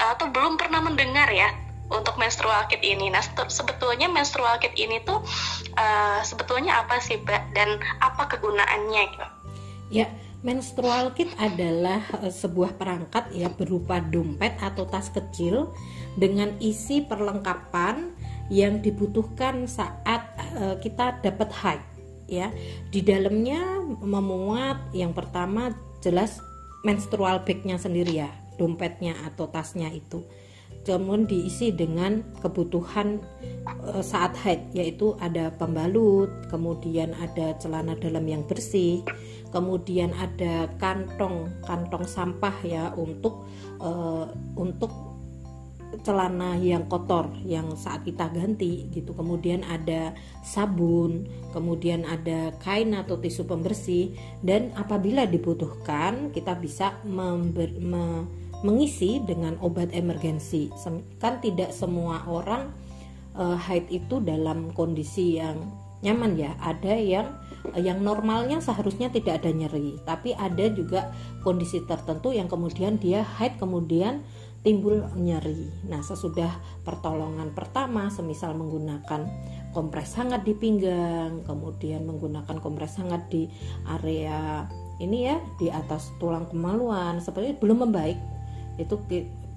atau 0.00 0.32
belum 0.32 0.56
pernah 0.56 0.80
mendengar 0.80 1.28
ya 1.28 1.52
untuk 1.90 2.14
menstrual 2.16 2.70
kit 2.70 2.80
ini. 2.80 3.10
Nah, 3.10 3.20
sebetulnya 3.50 4.06
menstrual 4.06 4.62
kit 4.62 4.72
ini 4.78 5.02
tuh 5.02 5.20
uh, 5.74 6.20
sebetulnya 6.22 6.86
apa 6.86 7.02
sih, 7.02 7.18
Mbak? 7.18 7.42
Dan 7.52 7.82
apa 7.98 8.30
kegunaannya 8.30 9.02
gitu? 9.10 9.26
Ya, 9.90 10.06
menstrual 10.46 11.12
kit 11.18 11.28
adalah 11.36 12.00
uh, 12.22 12.30
sebuah 12.30 12.78
perangkat 12.78 13.34
ya 13.34 13.50
berupa 13.50 13.98
dompet 13.98 14.54
atau 14.62 14.86
tas 14.86 15.10
kecil 15.10 15.74
dengan 16.14 16.54
isi 16.62 17.02
perlengkapan 17.02 18.14
yang 18.50 18.82
dibutuhkan 18.82 19.66
saat 19.66 20.34
uh, 20.58 20.78
kita 20.78 21.18
dapat 21.22 21.50
haid 21.50 21.82
ya. 22.30 22.54
Di 22.90 23.02
dalamnya 23.02 23.82
memuat 24.02 24.94
yang 24.94 25.10
pertama 25.10 25.74
jelas 25.98 26.38
menstrual 26.86 27.42
bagnya 27.44 27.76
sendiri 27.76 28.24
ya, 28.24 28.30
dompetnya 28.56 29.18
atau 29.26 29.50
tasnya 29.50 29.90
itu. 29.90 30.22
Kemudian 30.80 31.28
diisi 31.28 31.76
dengan 31.76 32.24
kebutuhan 32.40 33.20
uh, 33.84 34.00
saat 34.00 34.32
haid 34.40 34.72
yaitu 34.72 35.12
ada 35.20 35.52
pembalut, 35.54 36.32
kemudian 36.48 37.12
ada 37.20 37.52
celana 37.60 37.92
dalam 38.00 38.24
yang 38.24 38.42
bersih, 38.48 39.04
kemudian 39.52 40.16
ada 40.16 40.72
kantong 40.80 41.52
kantong 41.68 42.04
sampah 42.08 42.56
ya 42.64 42.84
untuk 42.96 43.44
uh, 43.84 44.32
untuk 44.56 45.10
celana 46.00 46.54
yang 46.54 46.86
kotor 46.86 47.28
yang 47.42 47.74
saat 47.74 48.06
kita 48.06 48.30
ganti 48.30 48.88
gitu. 48.94 49.12
Kemudian 49.12 49.66
ada 49.66 50.14
sabun 50.40 51.26
kemudian 51.50 52.06
ada 52.06 52.54
kain 52.62 52.94
atau 52.94 53.18
tisu 53.18 53.44
pembersih 53.44 54.14
dan 54.40 54.70
apabila 54.78 55.26
dibutuhkan 55.26 56.30
kita 56.30 56.54
bisa 56.56 56.94
member, 57.02 57.68
me, 57.82 58.24
mengisi 58.62 59.20
dengan 59.24 59.56
obat 59.64 59.92
emergensi. 59.92 60.68
Kan 61.20 61.40
tidak 61.40 61.72
semua 61.72 62.24
orang 62.28 62.72
uh, 63.36 63.56
haid 63.56 63.88
itu 63.88 64.20
dalam 64.20 64.72
kondisi 64.72 65.40
yang 65.40 65.60
nyaman 66.00 66.36
ya. 66.36 66.52
Ada 66.60 66.94
yang 66.96 67.28
yang 67.76 68.00
normalnya 68.00 68.56
seharusnya 68.64 69.12
tidak 69.12 69.44
ada 69.44 69.52
nyeri 69.52 70.00
tapi 70.08 70.32
ada 70.32 70.72
juga 70.72 71.12
kondisi 71.44 71.84
tertentu 71.84 72.32
yang 72.32 72.48
kemudian 72.48 72.96
dia 72.96 73.20
haid 73.36 73.60
kemudian 73.60 74.24
timbul 74.60 75.08
nyeri. 75.16 75.72
Nah, 75.88 76.04
sesudah 76.04 76.52
pertolongan 76.84 77.52
pertama, 77.56 78.12
semisal 78.12 78.52
menggunakan 78.52 79.24
kompres 79.72 80.12
hangat 80.20 80.44
di 80.44 80.52
pinggang, 80.52 81.40
kemudian 81.48 82.04
menggunakan 82.04 82.60
kompres 82.60 83.00
hangat 83.00 83.24
di 83.32 83.48
area 83.88 84.68
ini 85.00 85.32
ya, 85.32 85.40
di 85.56 85.72
atas 85.72 86.12
tulang 86.20 86.44
kemaluan, 86.52 87.24
seperti 87.24 87.56
belum 87.56 87.88
membaik, 87.88 88.20
itu 88.80 88.96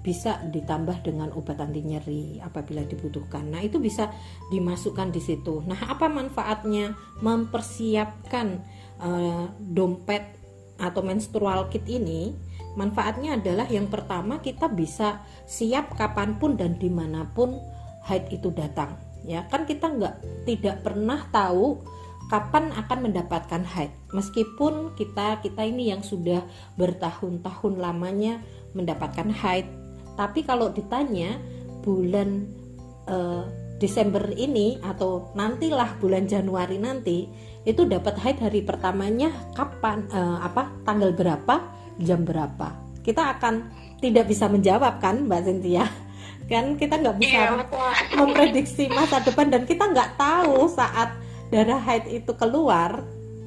bisa 0.04 0.36
ditambah 0.52 1.00
dengan 1.00 1.32
obat 1.32 1.64
anti 1.64 1.80
nyeri 1.80 2.36
apabila 2.44 2.84
dibutuhkan. 2.84 3.48
Nah, 3.48 3.64
itu 3.64 3.80
bisa 3.80 4.12
dimasukkan 4.52 5.08
di 5.08 5.20
situ. 5.24 5.64
Nah, 5.64 5.80
apa 5.88 6.12
manfaatnya 6.12 6.92
mempersiapkan 7.24 8.60
uh, 9.00 9.48
dompet 9.56 10.36
atau 10.76 11.00
menstrual 11.00 11.72
kit 11.72 11.88
ini? 11.88 12.36
Manfaatnya 12.76 13.40
adalah 13.40 13.64
yang 13.70 13.88
pertama 13.88 14.44
kita 14.44 14.68
bisa 14.68 15.24
siap 15.48 15.96
kapan 15.96 16.36
pun 16.36 16.60
dan 16.60 16.76
di 16.76 16.92
mana 16.92 17.24
pun 17.32 17.56
haid 18.04 18.28
itu 18.28 18.52
datang. 18.52 19.00
Ya 19.24 19.48
kan 19.48 19.64
kita 19.64 19.88
nggak 19.88 20.44
tidak 20.44 20.84
pernah 20.84 21.24
tahu 21.32 21.80
kapan 22.28 22.72
akan 22.76 22.98
mendapatkan 23.08 23.62
haid. 23.64 23.92
Meskipun 24.12 24.92
kita 24.98 25.40
kita 25.40 25.62
ini 25.64 25.94
yang 25.94 26.02
sudah 26.04 26.44
bertahun-tahun 26.76 27.80
lamanya 27.80 28.42
mendapatkan 28.74 29.30
haid, 29.30 29.66
tapi 30.14 30.42
kalau 30.46 30.70
ditanya 30.70 31.38
bulan 31.82 32.46
uh, 33.10 33.46
Desember 33.82 34.22
ini 34.38 34.78
atau 34.80 35.34
nantilah 35.34 35.98
bulan 35.98 36.30
Januari 36.30 36.78
nanti 36.78 37.26
itu 37.64 37.82
dapat 37.88 38.14
haid 38.20 38.38
hari 38.38 38.60
pertamanya 38.62 39.32
kapan 39.56 40.06
uh, 40.12 40.40
apa 40.44 40.70
tanggal 40.86 41.10
berapa 41.10 41.64
jam 41.98 42.22
berapa. 42.22 42.72
Kita 43.04 43.36
akan 43.36 43.68
tidak 44.00 44.30
bisa 44.30 44.48
menjawab 44.48 45.00
kan 45.00 45.26
Mbak 45.26 45.40
Cynthia? 45.44 45.84
Kan 46.44 46.76
kita 46.76 47.00
nggak 47.00 47.16
bisa 47.24 47.56
iya, 47.56 47.56
memprediksi 48.20 48.84
masa 48.92 49.16
depan 49.24 49.48
dan 49.48 49.64
kita 49.64 49.88
nggak 49.88 50.20
tahu 50.20 50.68
saat 50.68 51.16
darah 51.48 51.80
haid 51.80 52.04
itu 52.20 52.36
keluar 52.36 53.00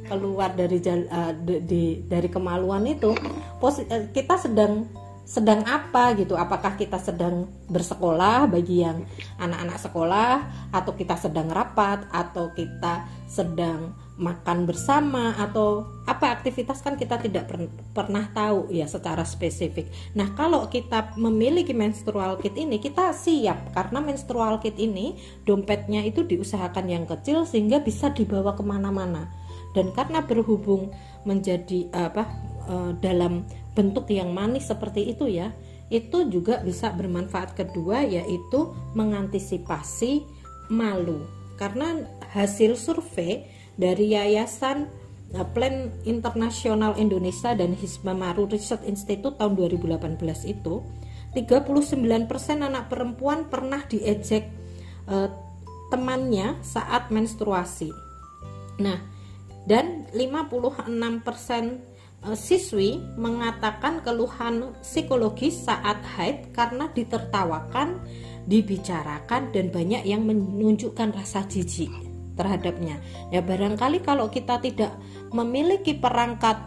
keluar 0.09 0.49
dari 0.57 0.81
uh, 0.81 1.29
di, 1.45 2.01
dari 2.09 2.25
kemaluan 2.25 2.89
itu. 2.89 3.13
Posi, 3.61 3.85
uh, 3.85 4.09
kita 4.09 4.41
sedang 4.41 4.89
sedang 5.27 5.67
apa 5.67 6.15
gitu. 6.15 6.39
Apakah 6.39 6.79
kita 6.79 6.95
sedang 7.03 7.51
bersekolah 7.67 8.47
bagi 8.47 8.79
yang 8.79 9.03
anak-anak 9.35 9.75
sekolah 9.75 10.33
atau 10.71 10.95
kita 10.95 11.19
sedang 11.19 11.51
rapat 11.51 12.07
atau 12.15 12.55
kita 12.55 13.03
sedang 13.27 13.91
makan 14.17 14.65
bersama 14.65 15.37
atau 15.37 15.85
apa 16.09 16.33
aktivitas 16.33 16.81
kan 16.81 16.97
kita 16.97 17.21
tidak 17.21 17.45
per 17.45 17.69
pernah 17.93 18.25
tahu 18.31 18.71
ya 18.71 18.87
secara 18.87 19.21
spesifik. 19.27 19.91
Nah 20.15 20.31
kalau 20.33 20.65
kita 20.71 21.13
memiliki 21.19 21.75
menstrual 21.75 22.39
kit 22.39 22.55
ini 22.55 22.79
kita 22.79 23.11
siap. 23.11 23.75
Karena 23.75 23.99
menstrual 23.99 24.63
kit 24.63 24.79
ini 24.79 25.19
dompetnya 25.43 26.07
itu 26.07 26.23
diusahakan 26.23 26.87
yang 26.87 27.03
kecil 27.03 27.43
sehingga 27.43 27.83
bisa 27.83 28.09
dibawa 28.15 28.55
ke 28.55 28.63
mana-mana. 28.63 29.27
Dan 29.75 29.93
karena 29.93 30.23
berhubung 30.25 30.89
menjadi 31.27 31.91
apa 31.93 32.25
uh, 32.67 32.91
dalam 32.99 33.47
bentuk 33.73 34.11
yang 34.11 34.35
manis 34.35 34.67
seperti 34.69 35.15
itu 35.15 35.25
ya 35.31 35.55
itu 35.87 36.27
juga 36.27 36.59
bisa 36.59 36.91
bermanfaat 36.91 37.55
kedua 37.55 38.03
yaitu 38.03 38.75
mengantisipasi 38.91 40.27
malu 40.67 41.23
karena 41.55 42.05
hasil 42.35 42.75
survei 42.75 43.47
dari 43.79 44.13
Yayasan 44.13 44.91
uh, 45.33 45.47
Plan 45.55 45.95
Internasional 46.03 46.99
Indonesia 46.99 47.55
dan 47.55 47.73
Hismamaru 47.73 48.51
Research 48.51 48.83
Institute 48.83 49.39
tahun 49.39 49.55
2018 49.55 50.19
itu 50.45 50.83
39% 51.33 52.27
anak 52.63 52.89
perempuan 52.89 53.45
pernah 53.47 53.83
diejek 53.85 54.49
uh, 55.07 55.29
temannya 55.87 56.59
saat 56.63 57.13
menstruasi. 57.13 57.91
Nah, 58.81 58.99
dan 59.67 60.07
56% 60.11 60.87
uh, 60.87 61.86
siswi 62.35 62.99
mengatakan 63.15 64.01
keluhan 64.01 64.73
psikologis 64.81 65.63
saat 65.63 66.01
haid 66.17 66.51
karena 66.51 66.89
ditertawakan, 66.91 68.01
dibicarakan 68.49 69.53
dan 69.53 69.69
banyak 69.69 70.03
yang 70.03 70.25
menunjukkan 70.25 71.13
rasa 71.13 71.45
jijik 71.45 71.93
terhadapnya. 72.37 73.01
Ya 73.33 73.41
barangkali 73.41 74.01
kalau 74.01 74.29
kita 74.29 74.61
tidak 74.61 74.93
memiliki 75.33 75.97
perangkat 75.97 76.57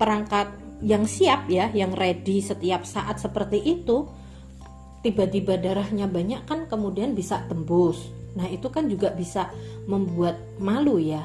perangkat 0.00 0.50
yang 0.82 1.06
siap 1.06 1.46
ya, 1.46 1.70
yang 1.70 1.94
ready 1.94 2.42
setiap 2.42 2.82
saat 2.82 3.22
seperti 3.22 3.62
itu, 3.62 4.10
tiba-tiba 5.06 5.54
darahnya 5.58 6.10
banyak 6.10 6.42
kan 6.42 6.66
kemudian 6.66 7.14
bisa 7.14 7.46
tembus. 7.46 8.10
Nah 8.34 8.48
itu 8.50 8.66
kan 8.72 8.90
juga 8.90 9.14
bisa 9.14 9.52
membuat 9.86 10.40
malu 10.58 10.98
ya 10.98 11.22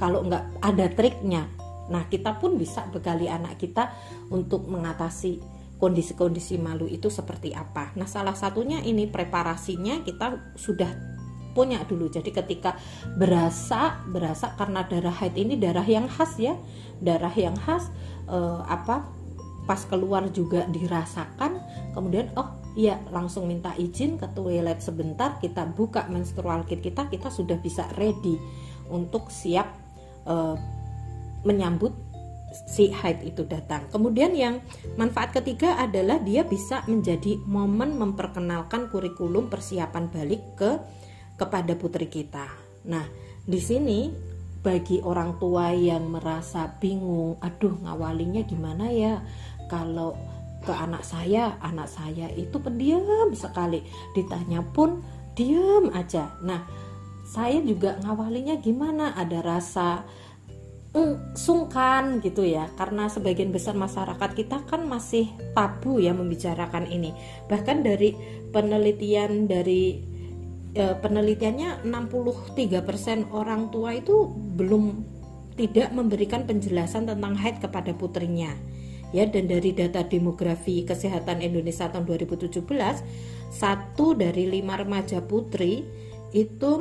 kalau 0.00 0.26
nggak 0.26 0.64
ada 0.64 0.86
triknya. 0.90 1.46
Nah 1.92 2.06
kita 2.10 2.38
pun 2.38 2.58
bisa 2.58 2.86
bekali 2.90 3.30
anak 3.30 3.58
kita 3.60 3.92
untuk 4.32 4.66
mengatasi 4.66 5.38
kondisi-kondisi 5.76 6.56
malu 6.56 6.88
itu 6.88 7.12
seperti 7.12 7.52
apa. 7.52 7.92
Nah 8.00 8.08
salah 8.08 8.34
satunya 8.34 8.80
ini 8.80 9.04
preparasinya 9.06 10.00
kita 10.02 10.56
sudah 10.56 11.16
punya 11.56 11.80
dulu 11.88 12.12
jadi 12.12 12.28
ketika 12.44 12.76
berasa 13.16 14.04
berasa 14.12 14.52
karena 14.60 14.84
darah 14.84 15.16
haid 15.24 15.40
ini 15.40 15.56
darah 15.56 15.88
yang 15.88 16.04
khas 16.04 16.36
ya 16.36 16.52
darah 17.00 17.32
yang 17.32 17.56
khas 17.56 17.88
eh, 18.28 18.60
apa 18.68 19.08
pas 19.64 19.80
keluar 19.88 20.28
juga 20.28 20.68
dirasakan 20.68 21.56
kemudian 21.96 22.28
oh 22.36 22.60
iya 22.76 23.00
langsung 23.08 23.48
minta 23.48 23.72
izin 23.80 24.20
ke 24.20 24.28
toilet 24.36 24.84
sebentar 24.84 25.40
kita 25.40 25.64
buka 25.72 26.04
menstrual 26.12 26.68
kit 26.68 26.84
kita 26.84 27.08
kita 27.08 27.32
sudah 27.32 27.56
bisa 27.56 27.88
ready 27.96 28.36
untuk 28.92 29.32
siap 29.32 29.72
eh, 30.28 30.56
menyambut 31.44 31.92
si 32.64 32.88
haid 32.88 33.20
itu 33.26 33.44
datang. 33.44 33.84
Kemudian 33.92 34.32
yang 34.32 34.64
manfaat 34.96 35.36
ketiga 35.36 35.76
adalah 35.76 36.16
dia 36.22 36.46
bisa 36.46 36.80
menjadi 36.88 37.36
momen 37.44 38.00
memperkenalkan 38.00 38.88
kurikulum 38.88 39.52
persiapan 39.52 40.08
balik 40.08 40.42
ke 40.56 40.80
kepada 41.36 41.76
putri 41.76 42.08
kita. 42.08 42.48
Nah, 42.88 43.04
di 43.44 43.60
sini 43.60 44.08
bagi 44.64 44.98
orang 45.04 45.36
tua 45.36 45.70
yang 45.76 46.08
merasa 46.10 46.66
bingung, 46.80 47.36
aduh 47.44 47.76
ngawalinya 47.84 48.42
gimana 48.48 48.88
ya 48.90 49.20
kalau 49.68 50.16
ke 50.66 50.74
anak 50.74 51.06
saya, 51.06 51.54
anak 51.62 51.86
saya 51.86 52.26
itu 52.34 52.58
pendiam 52.58 53.30
sekali, 53.36 53.84
ditanya 54.16 54.64
pun 54.64 55.04
diam 55.38 55.92
aja. 55.94 56.34
Nah, 56.42 56.66
saya 57.22 57.62
juga 57.62 57.94
ngawalinya 58.02 58.58
gimana? 58.58 59.14
Ada 59.14 59.38
rasa 59.44 60.02
sungkan 61.36 62.24
gitu 62.24 62.46
ya 62.46 62.72
karena 62.78 63.10
sebagian 63.12 63.52
besar 63.52 63.76
masyarakat 63.76 64.30
kita 64.32 64.64
kan 64.64 64.88
masih 64.88 65.28
tabu 65.52 66.00
ya 66.00 66.16
membicarakan 66.16 66.88
ini. 66.88 67.12
Bahkan 67.50 67.84
dari 67.84 68.16
penelitian 68.54 69.44
dari 69.44 70.00
e, 70.72 70.84
penelitiannya 70.96 71.84
63% 71.84 73.28
orang 73.32 73.68
tua 73.68 73.96
itu 73.96 74.30
belum 74.30 75.04
tidak 75.56 75.92
memberikan 75.92 76.44
penjelasan 76.44 77.08
tentang 77.08 77.34
haid 77.36 77.60
kepada 77.60 77.92
putrinya. 77.96 78.52
Ya 79.14 79.24
dan 79.28 79.46
dari 79.48 79.72
data 79.72 80.02
demografi 80.02 80.82
kesehatan 80.82 81.40
Indonesia 81.40 81.88
tahun 81.88 82.04
2017 82.04 82.66
satu 83.54 84.18
dari 84.18 84.50
lima 84.50 84.76
remaja 84.76 85.22
putri 85.22 85.86
itu 86.34 86.72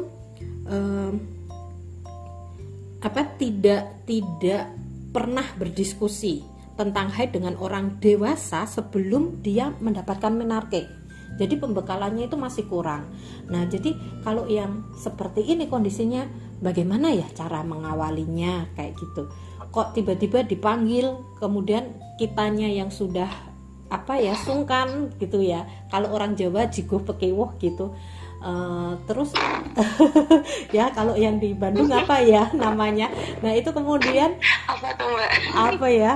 eh, 0.67 1.34
apa 3.05 3.37
tidak 3.37 4.01
tidak 4.09 4.73
pernah 5.13 5.45
berdiskusi 5.61 6.41
tentang 6.73 7.13
haid 7.13 7.37
dengan 7.37 7.53
orang 7.61 8.01
dewasa 8.01 8.65
sebelum 8.65 9.45
dia 9.45 9.69
mendapatkan 9.77 10.33
menarke. 10.33 10.89
Jadi 11.37 11.59
pembekalannya 11.59 12.25
itu 12.25 12.35
masih 12.39 12.65
kurang. 12.65 13.11
Nah, 13.51 13.67
jadi 13.67 13.93
kalau 14.25 14.47
yang 14.49 14.87
seperti 14.97 15.45
ini 15.45 15.69
kondisinya 15.69 16.25
bagaimana 16.63 17.11
ya 17.11 17.27
cara 17.35 17.61
mengawalinya 17.61 18.71
kayak 18.73 18.97
gitu. 18.97 19.29
Kok 19.69 19.93
tiba-tiba 19.93 20.47
dipanggil 20.47 21.13
kemudian 21.37 21.95
kitanya 22.15 22.71
yang 22.71 22.87
sudah 22.87 23.27
apa 23.91 24.17
ya 24.17 24.33
sungkan 24.33 25.11
gitu 25.19 25.43
ya. 25.43 25.67
Kalau 25.91 26.15
orang 26.15 26.39
Jawa 26.39 26.71
jigo 26.71 27.03
pekewoh 27.03 27.55
gitu. 27.59 27.93
Uh, 28.45 28.93
terus 29.09 29.33
ya 30.75 30.93
kalau 30.93 31.17
yang 31.17 31.41
di 31.41 31.57
Bandung 31.57 31.89
apa 31.89 32.21
ya 32.21 32.53
namanya? 32.53 33.09
Nah 33.41 33.57
itu 33.57 33.73
kemudian 33.73 34.37
apa 34.69 34.93
tuh 34.93 35.09
mbak? 35.09 35.31
apa 35.57 35.87
ya? 35.89 36.13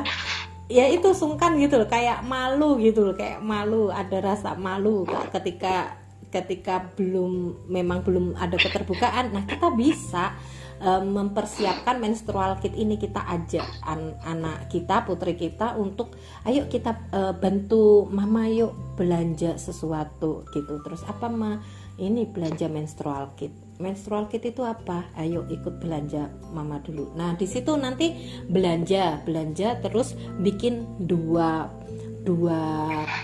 Ya 0.69 0.85
itu 0.93 1.09
sungkan 1.17 1.57
gitu 1.57 1.81
loh 1.81 1.89
kayak 1.89 2.21
malu 2.21 2.77
gitu 2.77 3.09
loh 3.09 3.17
kayak 3.17 3.41
malu 3.41 3.89
ada 3.89 4.21
rasa 4.21 4.53
malu 4.53 5.09
ketika 5.33 5.97
ketika 6.29 6.93
belum 6.93 7.65
memang 7.65 8.05
belum 8.05 8.37
ada 8.37 8.53
keterbukaan. 8.61 9.33
Nah 9.33 9.49
kita 9.49 9.73
bisa 9.73 10.37
uh, 10.81 11.01
mempersiapkan 11.01 11.97
menstrual 11.97 12.57
kit 12.61 12.73
ini 12.77 13.01
kita 13.01 13.25
ajak 13.25 13.65
an 13.81 14.13
anak 14.21 14.69
kita 14.69 15.03
putri 15.03 15.35
kita 15.35 15.75
untuk 15.75 16.15
ayo 16.45 16.69
kita 16.69 16.95
uh, 17.09 17.33
bantu 17.33 18.07
mama 18.09 18.45
yuk 18.47 18.73
belanja 18.93 19.57
sesuatu 19.57 20.45
gitu. 20.53 20.79
Terus 20.85 21.01
apa 21.09 21.27
ma 21.27 21.57
ini 21.99 22.23
belanja 22.25 22.71
menstrual 22.71 23.35
kit 23.35 23.51
menstrual 23.79 24.27
kit 24.27 24.43
itu 24.43 24.61
apa? 24.61 25.07
Ayo 25.15 25.47
ikut 25.47 25.79
belanja 25.79 26.27
mama 26.51 26.83
dulu. 26.83 27.15
Nah, 27.15 27.33
di 27.39 27.47
situ 27.47 27.79
nanti 27.79 28.11
belanja, 28.51 29.23
belanja 29.23 29.79
terus 29.79 30.19
bikin 30.43 31.07
dua 31.07 31.71
dua 32.19 32.59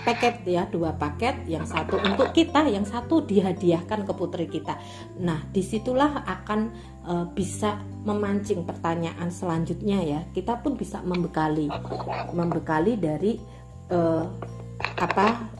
paket 0.02 0.40
ya, 0.48 0.64
dua 0.66 0.96
paket, 0.96 1.44
yang 1.44 1.68
satu 1.68 2.00
untuk 2.00 2.32
kita, 2.32 2.64
yang 2.66 2.88
satu 2.88 3.22
dihadiahkan 3.22 4.08
ke 4.08 4.12
putri 4.16 4.48
kita. 4.48 4.80
Nah, 5.20 5.44
di 5.52 5.60
situlah 5.60 6.24
akan 6.24 6.60
e, 7.04 7.14
bisa 7.36 7.76
memancing 8.08 8.64
pertanyaan 8.64 9.28
selanjutnya 9.28 10.00
ya. 10.00 10.20
Kita 10.32 10.58
pun 10.64 10.74
bisa 10.80 11.04
membekali, 11.04 11.68
membekali 12.32 12.96
dari 12.96 13.36
e, 13.92 14.00
apa 14.96 15.55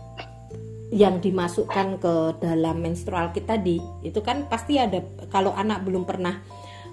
yang 0.95 1.19
dimasukkan 1.19 1.99
ke 1.99 2.15
dalam 2.39 2.79
menstrual 2.79 3.35
kita 3.35 3.59
di 3.59 3.83
itu 4.07 4.23
kan 4.23 4.47
pasti 4.47 4.79
ada 4.79 5.03
kalau 5.31 5.51
anak 5.55 5.83
belum 5.83 6.07
pernah 6.07 6.43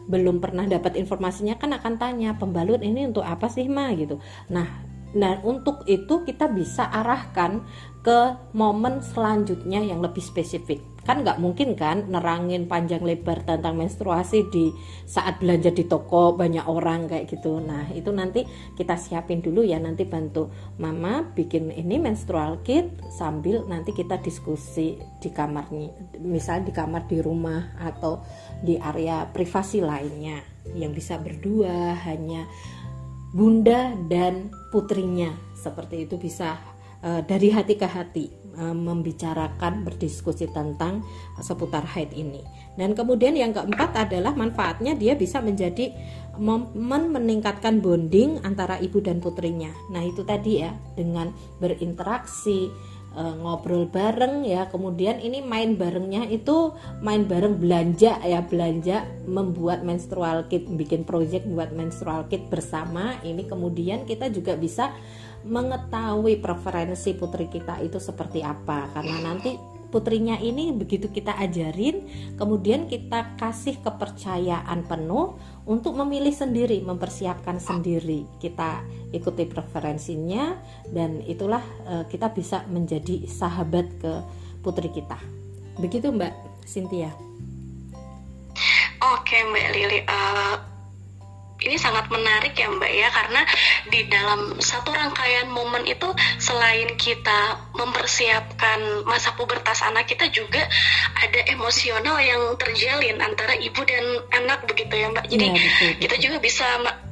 belum 0.03 0.43
pernah 0.43 0.67
dapat 0.67 0.99
informasinya 0.99 1.56
kan 1.56 1.71
akan 1.77 1.95
tanya 1.95 2.36
pembalut 2.36 2.84
ini 2.84 3.08
untuk 3.08 3.23
apa 3.23 3.47
sih 3.47 3.69
ma? 3.71 3.93
gitu. 3.95 4.19
Nah 4.51 4.67
nah 5.13 5.38
untuk 5.45 5.86
itu 5.86 6.25
kita 6.25 6.49
bisa 6.49 6.89
arahkan 6.89 7.62
ke 8.01 8.34
momen 8.58 9.06
selanjutnya 9.06 9.86
yang 9.86 10.01
lebih 10.01 10.25
spesifik 10.25 10.82
kan 11.04 11.20
nggak 11.20 11.39
mungkin 11.44 11.76
kan 11.76 12.08
nerangin 12.08 12.68
panjang 12.68 13.04
lebar 13.04 13.44
tentang 13.44 13.76
menstruasi 13.76 14.48
di 14.48 14.72
saat 15.04 15.44
belanja 15.44 15.76
di 15.76 15.84
toko 15.84 16.32
banyak 16.32 16.63
orang 16.63 17.12
kayak 17.12 17.28
gitu. 17.28 17.60
Nah 17.60 17.92
itu 17.92 18.08
nanti 18.16 18.48
kita 18.80 18.96
siapin 18.96 19.44
dulu 19.44 19.68
ya 19.68 19.84
nanti 19.84 20.08
bantu 20.08 20.48
mama 20.80 21.28
bikin 21.36 21.76
ini 21.76 22.00
menstrual 22.00 22.63
kit 22.63 22.88
sambil 23.12 23.68
nanti 23.68 23.92
kita 23.92 24.16
diskusi 24.24 24.96
di 25.20 25.30
kamarnya 25.30 25.92
misal 26.24 26.63
di 26.63 26.72
kamar 26.72 27.04
di 27.06 27.20
rumah 27.20 27.76
atau 27.84 28.24
di 28.63 28.80
area 28.80 29.28
privasi 29.28 29.84
lainnya 29.84 30.39
yang 30.72 30.96
bisa 30.96 31.20
berdua 31.20 32.00
hanya 32.08 32.48
bunda 33.36 33.92
dan 34.08 34.48
putrinya. 34.72 35.36
Seperti 35.52 36.08
itu 36.08 36.16
bisa 36.16 36.60
uh, 37.04 37.20
dari 37.28 37.52
hati 37.52 37.76
ke 37.76 37.88
hati 37.88 38.42
uh, 38.58 38.76
membicarakan 38.76 39.86
berdiskusi 39.86 40.50
tentang 40.52 41.06
seputar 41.39 41.86
haid 41.86 42.13
ini. 42.13 42.42
Dan 42.74 42.98
kemudian 42.98 43.38
yang 43.38 43.54
keempat 43.54 44.10
adalah 44.10 44.34
manfaatnya 44.34 44.98
dia 44.98 45.13
bisa 45.13 45.38
menjadi 45.42 45.94
momen 46.42 47.13
meningkatkan 47.13 47.78
bonding 47.78 48.42
antara 48.42 48.82
ibu 48.82 48.98
dan 48.98 49.22
putrinya. 49.22 49.70
Nah, 49.94 50.02
itu 50.02 50.26
tadi 50.26 50.66
ya 50.66 50.74
dengan 50.98 51.30
berinteraksi 51.62 52.74
uh, 53.13 53.36
ngobrol 53.38 53.88
bareng 53.89 54.46
ya 54.46 54.68
kemudian 54.70 55.22
ini 55.22 55.42
main 55.46 55.78
barengnya 55.78 56.28
itu 56.30 56.74
main 57.02 57.26
bareng 57.30 57.62
belanja 57.62 58.20
ya 58.22 58.42
belanja 58.44 59.06
membuat 59.30 59.86
menstrual 59.86 60.50
kit 60.50 60.66
bikin 60.68 61.06
project 61.06 61.46
buat 61.48 61.72
menstrual 61.72 62.28
kit 62.28 62.50
bersama 62.50 63.18
ini 63.22 63.46
kemudian 63.46 64.06
kita 64.10 64.30
juga 64.34 64.58
bisa 64.58 64.92
mengetahui 65.43 66.39
preferensi 66.39 67.15
putri 67.15 67.51
kita 67.51 67.79
itu 67.84 67.99
seperti 67.99 68.43
apa. 68.43 68.91
Karena 68.95 69.19
nanti 69.19 69.56
putrinya 69.93 70.41
ini 70.41 70.73
begitu 70.73 71.13
kita 71.13 71.38
ajarin 71.38 72.10
kemudian 72.34 72.89
kita 72.89 73.38
kasih 73.38 73.77
kepercayaan 73.86 74.89
penuh 74.89 75.38
untuk 75.69 75.93
memilih 76.01 76.34
sendiri 76.34 76.82
mempersiapkan 76.82 77.62
sendiri. 77.62 78.25
Kita 78.41 78.82
ikuti 79.13 79.45
preferensinya 79.45 80.58
dan 80.89 81.21
itulah 81.29 81.62
uh, 81.86 82.03
kita 82.10 82.34
bisa 82.34 82.65
menjadi 82.73 83.29
sahabat 83.29 83.86
ke 84.01 84.13
putri 84.65 84.89
kita. 84.89 85.21
Begitu 85.77 86.10
Mbak 86.10 86.34
Cynthia. 86.65 87.13
Oke 89.03 89.38
Mbak 89.45 89.67
Lili 89.77 89.99
uh 90.10 90.72
ini 91.63 91.80
sangat 91.80 92.12
menarik 92.12 92.54
ya 92.54 92.67
Mbak 92.69 92.91
ya 92.91 93.10
karena 93.10 93.41
di 93.88 94.02
dalam 94.12 94.60
satu 94.60 94.91
rangkaian 94.91 95.47
momen 95.49 95.88
itu 95.88 96.12
selain 96.38 96.93
kita 96.99 97.71
mempersiapkan 97.73 99.08
masa 99.08 99.32
pubertas 99.34 99.82
anak 99.84 100.06
kita 100.08 100.28
juga 100.30 100.62
ada 101.19 101.39
emosional 101.49 102.19
yang 102.19 102.41
terjalin 102.60 103.17
antara 103.23 103.56
ibu 103.58 103.82
dan 103.88 104.04
anak 104.36 104.67
begitu 104.67 104.93
ya 104.93 105.08
Mbak. 105.10 105.26
Jadi 105.32 105.45
ya, 105.47 105.54
betul, 105.54 105.69
betul. 105.71 105.91
kita 106.04 106.15
juga 106.19 106.38
bisa 106.43 106.67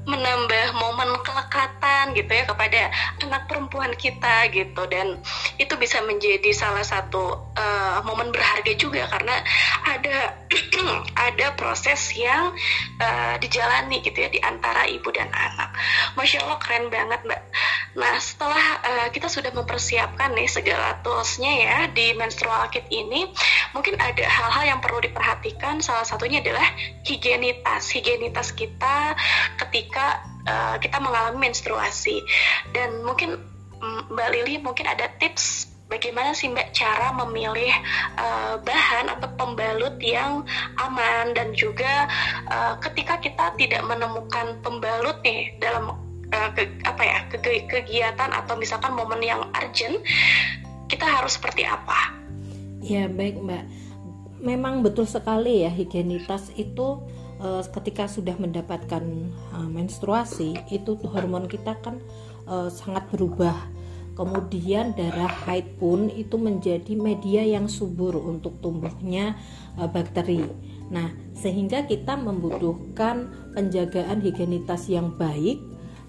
menambah 0.06 0.66
momen 0.78 1.10
kelekatan 1.22 2.18
gitu 2.18 2.32
ya 2.32 2.44
kepada 2.50 2.90
anak 3.22 3.46
perempuan 3.46 3.94
kita 3.94 4.50
gitu 4.50 4.82
dan 4.90 5.22
itu 5.62 5.74
bisa 5.78 6.02
menjadi 6.06 6.50
salah 6.56 6.82
satu 6.82 7.52
uh, 7.54 8.00
momen 8.08 8.34
berharga 8.34 8.74
juga 8.78 9.06
karena 9.12 9.36
ada 9.86 10.42
ada 11.30 11.54
proses 11.54 12.16
yang 12.18 12.56
uh, 12.98 13.36
dijalani 13.38 14.02
gitu 14.02 14.18
ya 14.26 14.30
di 14.32 14.40
antara 14.42 14.88
ibu 14.88 15.12
dan 15.14 15.30
anak. 15.30 15.76
Masya 16.18 16.44
Allah 16.44 16.58
keren 16.58 16.90
banget 16.90 17.22
mbak. 17.28 17.42
Nah 17.92 18.16
setelah 18.18 18.66
uh, 18.84 19.08
kita 19.12 19.28
sudah 19.28 19.52
mempersiapkan 19.52 20.32
nih 20.32 20.48
segala 20.48 21.00
toolsnya 21.04 21.52
ya 21.52 21.78
di 21.92 22.16
menstrual 22.16 22.72
kit 22.72 22.88
ini, 22.88 23.28
mungkin 23.76 24.00
ada 24.00 24.24
hal-hal 24.24 24.64
yang 24.76 24.80
perlu 24.80 25.04
diperhatikan. 25.04 25.84
Salah 25.84 26.08
satunya 26.08 26.40
adalah 26.40 26.64
higienitas, 27.04 27.92
higienitas 27.92 28.56
kita 28.56 29.16
ketika 29.60 29.91
uh, 30.48 30.76
kita 30.80 30.98
mengalami 31.02 31.52
menstruasi. 31.52 32.24
Dan 32.72 33.04
mungkin 33.04 33.36
mm, 33.82 34.14
Mbak 34.14 34.30
Lili 34.32 34.56
mungkin 34.64 34.88
ada 34.88 35.12
tips 35.20 35.72
bagaimana 35.92 36.32
sih 36.32 36.48
Mbak 36.48 36.72
cara 36.72 37.12
memilih 37.20 37.76
uh, 38.16 38.56
bahan 38.64 39.12
atau 39.12 39.28
pembalut 39.36 40.00
yang 40.00 40.48
aman 40.80 41.36
dan 41.36 41.52
juga 41.52 42.08
uh, 42.48 42.80
ketika 42.80 43.20
kita 43.20 43.52
tidak 43.60 43.84
menemukan 43.84 44.56
pembalut 44.64 45.20
nih 45.28 45.52
dalam 45.60 46.00
uh, 46.32 46.50
ke, 46.56 46.72
apa 46.88 47.04
ya 47.04 47.20
ke, 47.28 47.38
kegiatan 47.68 48.32
atau 48.32 48.56
misalkan 48.56 48.96
momen 48.96 49.20
yang 49.20 49.44
urgent 49.60 50.00
kita 50.88 51.04
harus 51.04 51.36
seperti 51.36 51.68
apa? 51.68 52.16
Ya 52.82 53.06
baik 53.12 53.38
Mbak, 53.44 53.64
memang 54.42 54.82
betul 54.82 55.06
sekali 55.06 55.64
ya 55.64 55.72
higienitas 55.72 56.52
itu 56.58 57.02
uh, 57.40 57.62
ketika 57.80 58.10
sudah 58.10 58.36
mendapatkan 58.36 59.04
uh, 59.54 59.70
menstruasi 59.70 60.58
itu 60.74 60.98
hormon 61.08 61.46
kita 61.46 61.78
kan 61.80 62.02
uh, 62.50 62.68
sangat 62.68 63.06
berubah 63.14 63.56
Kemudian 64.12 64.92
darah 64.92 65.32
haid 65.48 65.80
pun 65.80 66.12
itu 66.12 66.36
menjadi 66.36 67.00
media 67.00 67.48
yang 67.48 67.72
subur 67.72 68.20
untuk 68.20 68.60
tumbuhnya 68.60 69.40
uh, 69.80 69.88
bakteri. 69.88 70.44
Nah, 70.92 71.16
sehingga 71.32 71.88
kita 71.88 72.20
membutuhkan 72.20 73.32
penjagaan 73.56 74.20
higienitas 74.20 74.92
yang 74.92 75.16
baik 75.16 75.64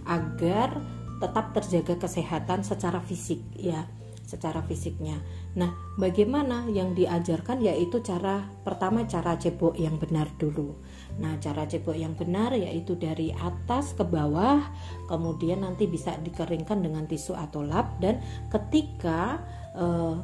agar 0.05 0.83
tetap 1.23 1.55
terjaga 1.55 1.95
kesehatan 2.03 2.67
secara 2.67 2.99
fisik 2.99 3.39
ya. 3.55 3.87
Secara 4.33 4.65
fisiknya. 4.65 5.21
Nah, 5.61 5.69
bagaimana 6.01 6.65
yang 6.73 6.97
diajarkan 6.97 7.61
yaitu 7.61 8.01
cara 8.01 8.49
pertama 8.65 9.05
cara 9.05 9.37
cebok 9.37 9.77
yang 9.77 10.01
benar 10.01 10.33
dulu. 10.41 10.81
Nah, 11.21 11.37
cara 11.37 11.69
cebok 11.69 11.93
yang 11.93 12.17
benar 12.17 12.57
yaitu 12.57 12.97
dari 12.97 13.37
atas 13.37 13.93
ke 13.93 14.09
bawah, 14.09 14.65
kemudian 15.13 15.61
nanti 15.61 15.85
bisa 15.85 16.17
dikeringkan 16.17 16.81
dengan 16.81 17.05
tisu 17.05 17.37
atau 17.37 17.61
lap 17.61 18.01
dan 18.01 18.25
ketika 18.49 19.45
eh, 19.77 20.17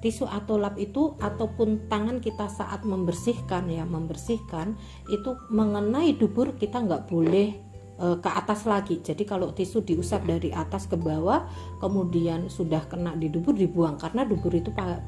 tisu 0.00 0.26
atau 0.26 0.58
lap 0.58 0.80
itu 0.80 1.14
ataupun 1.20 1.86
tangan 1.86 2.18
kita 2.18 2.50
saat 2.50 2.82
membersihkan 2.82 3.70
ya 3.70 3.86
membersihkan 3.86 4.74
itu 5.06 5.38
mengenai 5.46 6.18
dubur 6.18 6.58
kita 6.58 6.82
nggak 6.82 7.06
boleh 7.06 7.71
e, 7.98 8.06
ke 8.20 8.30
atas 8.30 8.64
lagi. 8.68 9.00
Jadi 9.00 9.24
kalau 9.24 9.52
tisu 9.52 9.84
diusap 9.84 10.24
dari 10.24 10.52
atas 10.52 10.86
ke 10.88 10.96
bawah 10.96 11.44
kemudian 11.80 12.48
sudah 12.48 12.84
kena 12.86 13.16
di 13.16 13.28
dubur 13.28 13.56
dibuang. 13.56 14.00
Karena 14.00 14.22
dubur 14.24 14.52
itu 14.54 14.72
pa 14.72 15.00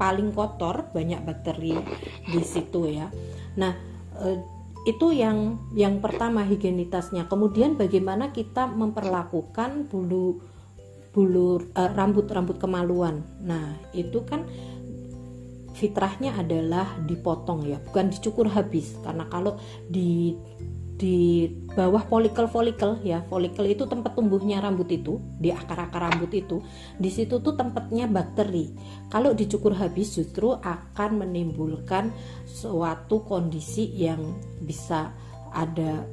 paling 0.00 0.32
kotor 0.32 0.88
banyak 0.96 1.20
bakteri 1.24 1.76
di 2.24 2.40
situ 2.40 2.88
ya. 2.88 3.08
Nah 3.56 3.72
e, 4.16 4.26
itu 4.88 5.12
yang 5.12 5.60
yang 5.76 6.00
pertama 6.00 6.40
higienitasnya. 6.46 7.28
Kemudian 7.28 7.76
bagaimana 7.76 8.32
kita 8.32 8.64
memperlakukan 8.70 9.92
bulu 9.92 10.40
bulu 11.10 11.58
uh, 11.76 11.90
rambut 11.92 12.30
rambut 12.30 12.56
kemaluan. 12.56 13.20
Nah 13.44 13.76
itu 13.92 14.24
kan 14.24 14.46
fitrahnya 15.76 16.36
adalah 16.36 16.96
dipotong 17.04 17.68
ya 17.68 17.76
bukan 17.82 18.08
dicukur 18.08 18.48
habis. 18.48 18.96
Karena 19.04 19.28
kalau 19.28 19.60
di 19.84 20.32
di 21.00 21.48
bawah 21.72 22.04
folikel-folikel 22.04 23.00
ya. 23.00 23.24
Folikel 23.24 23.72
itu 23.72 23.88
tempat 23.88 24.12
tumbuhnya 24.12 24.60
rambut 24.60 24.92
itu 24.92 25.16
di 25.40 25.48
akar-akar 25.48 26.12
rambut 26.12 26.28
itu 26.36 26.60
di 27.00 27.08
situ 27.08 27.40
tuh 27.40 27.56
tempatnya 27.56 28.04
bakteri. 28.04 28.68
Kalau 29.08 29.32
dicukur 29.32 29.72
habis 29.72 30.12
justru 30.12 30.52
akan 30.52 31.24
menimbulkan 31.24 32.12
suatu 32.44 33.24
kondisi 33.24 33.88
yang 33.96 34.36
bisa 34.60 35.08
ada 35.56 36.04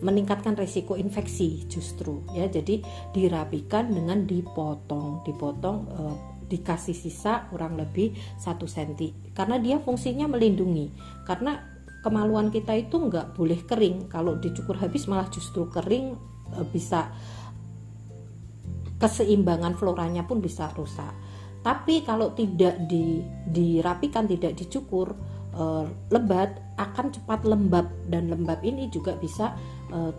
meningkatkan 0.00 0.56
resiko 0.56 0.96
infeksi 0.96 1.68
justru 1.68 2.24
ya. 2.32 2.48
Jadi 2.48 2.80
dirapikan 3.12 3.92
dengan 3.92 4.24
dipotong. 4.24 5.26
Dipotong 5.26 5.76
e, 5.84 6.02
dikasih 6.48 6.96
sisa 6.96 7.48
kurang 7.52 7.76
lebih 7.76 8.16
satu 8.40 8.64
cm 8.64 9.34
karena 9.36 9.60
dia 9.60 9.76
fungsinya 9.82 10.30
melindungi. 10.30 10.88
Karena 11.28 11.73
kemaluan 12.04 12.52
kita 12.52 12.76
itu 12.76 13.00
nggak 13.00 13.32
boleh 13.32 13.64
kering. 13.64 14.12
Kalau 14.12 14.36
dicukur 14.36 14.76
habis 14.76 15.08
malah 15.08 15.32
justru 15.32 15.64
kering 15.72 16.12
e, 16.52 16.60
bisa 16.68 17.08
keseimbangan 19.00 19.72
floranya 19.72 20.28
pun 20.28 20.44
bisa 20.44 20.68
rusak. 20.76 21.12
Tapi 21.64 22.04
kalau 22.04 22.36
tidak 22.36 22.76
di, 22.84 23.24
dirapikan 23.48 24.28
tidak 24.28 24.52
dicukur 24.52 25.16
uh, 25.56 25.88
lebat 26.12 26.60
akan 26.76 27.08
cepat 27.08 27.48
lembab. 27.48 27.88
Dan 28.04 28.28
lembab 28.28 28.60
ini 28.60 28.92
juga 28.92 29.16
bisa 29.16 29.56
uh, 29.88 30.12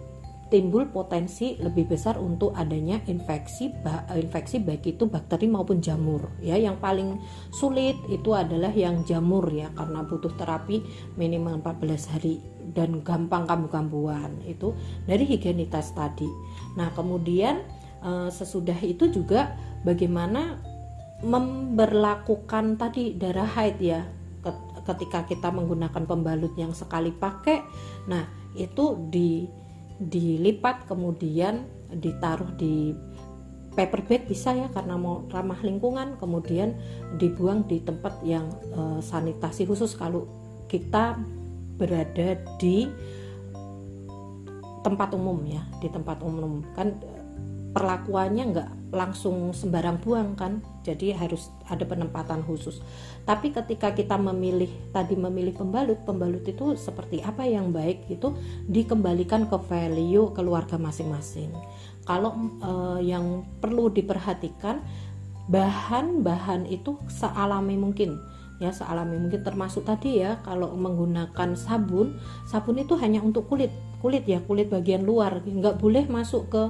timbul 0.46 0.86
potensi 0.94 1.58
lebih 1.58 1.90
besar 1.90 2.22
untuk 2.22 2.54
adanya 2.54 3.02
infeksi 3.10 3.74
infeksi 4.14 4.62
baik 4.62 4.86
itu 4.86 5.10
bakteri 5.10 5.50
maupun 5.50 5.82
jamur 5.82 6.30
ya. 6.38 6.54
Yang 6.54 6.78
paling 6.78 7.10
sulit 7.50 7.98
itu 8.14 8.32
adalah 8.38 8.70
yang 8.70 9.02
jamur 9.10 9.50
ya 9.50 9.74
karena 9.74 10.06
butuh 10.06 10.34
terapi 10.38 10.86
minimal 11.18 11.62
14 11.66 12.12
hari 12.14 12.38
dan 12.78 13.02
gampang 13.02 13.50
kambuh-kambuhan 13.50 14.38
itu 14.46 14.78
dari 15.10 15.26
higienitas 15.26 15.98
tadi. 15.98 16.30
Nah 16.78 16.94
kemudian 16.94 17.66
uh, 18.06 18.30
sesudah 18.30 18.78
itu 18.86 19.10
juga 19.10 19.58
bagaimana 19.82 20.62
memberlakukan 21.26 22.78
tadi 22.78 23.18
darah 23.18 23.50
haid 23.50 23.82
ya 23.82 24.06
ketika 24.86 25.26
kita 25.26 25.50
menggunakan 25.50 26.06
pembalut 26.06 26.54
yang 26.54 26.70
sekali 26.78 27.10
pakai. 27.10 27.66
Nah 28.06 28.30
itu 28.54 29.10
di 29.10 29.50
dilipat 30.00 30.88
kemudian 30.90 31.68
ditaruh 31.92 32.52
di 32.60 32.92
paper 33.76 34.08
bag 34.08 34.24
bisa 34.26 34.56
ya 34.56 34.72
karena 34.72 34.96
mau 34.96 35.28
ramah 35.28 35.60
lingkungan 35.60 36.16
kemudian 36.16 36.80
dibuang 37.20 37.68
di 37.68 37.84
tempat 37.84 38.24
yang 38.24 38.48
e, 38.72 39.04
sanitasi 39.04 39.68
khusus. 39.68 39.94
Kalau 40.00 40.28
kita 40.72 41.20
berada 41.76 42.40
di 42.56 42.88
tempat 44.82 45.12
umum 45.12 45.44
ya 45.44 45.64
di 45.84 45.92
tempat 45.92 46.24
umum. 46.24 46.64
Kan 46.72 46.96
perlakuannya 47.76 48.44
nggak 48.56 48.70
langsung 48.96 49.52
sembarang 49.52 50.00
buang 50.00 50.40
kan? 50.40 50.64
Jadi 50.88 51.12
harus 51.12 51.52
ada 51.68 51.84
penempatan 51.84 52.40
khusus. 52.48 52.80
Tapi 53.28 53.52
ketika 53.52 53.92
kita 53.92 54.16
memilih 54.16 54.72
tadi 54.96 55.20
memilih 55.20 55.52
pembalut 55.52 56.00
pembalut 56.08 56.48
itu 56.48 56.80
seperti 56.80 57.20
apa 57.20 57.44
yang 57.44 57.76
baik 57.76 58.08
itu 58.08 58.32
dikembalikan 58.72 59.52
ke 59.52 59.60
value 59.68 60.32
keluarga 60.32 60.80
masing-masing. 60.80 61.52
Kalau 62.08 62.32
eh, 62.64 63.12
yang 63.12 63.44
perlu 63.60 63.92
diperhatikan 63.92 64.80
bahan-bahan 65.52 66.72
itu 66.72 66.96
sealami 67.12 67.76
mungkin. 67.76 68.16
Ya 68.64 68.72
sealami 68.72 69.20
mungkin 69.20 69.44
termasuk 69.44 69.84
tadi 69.84 70.24
ya 70.24 70.40
kalau 70.48 70.72
menggunakan 70.80 71.60
sabun 71.60 72.16
sabun 72.48 72.80
itu 72.80 72.96
hanya 72.96 73.20
untuk 73.20 73.52
kulit. 73.52 73.74
Kulit 74.00 74.24
ya 74.24 74.40
kulit 74.40 74.72
bagian 74.72 75.04
luar. 75.04 75.44
Nggak 75.44 75.76
boleh 75.76 76.08
masuk 76.08 76.48
ke 76.48 76.64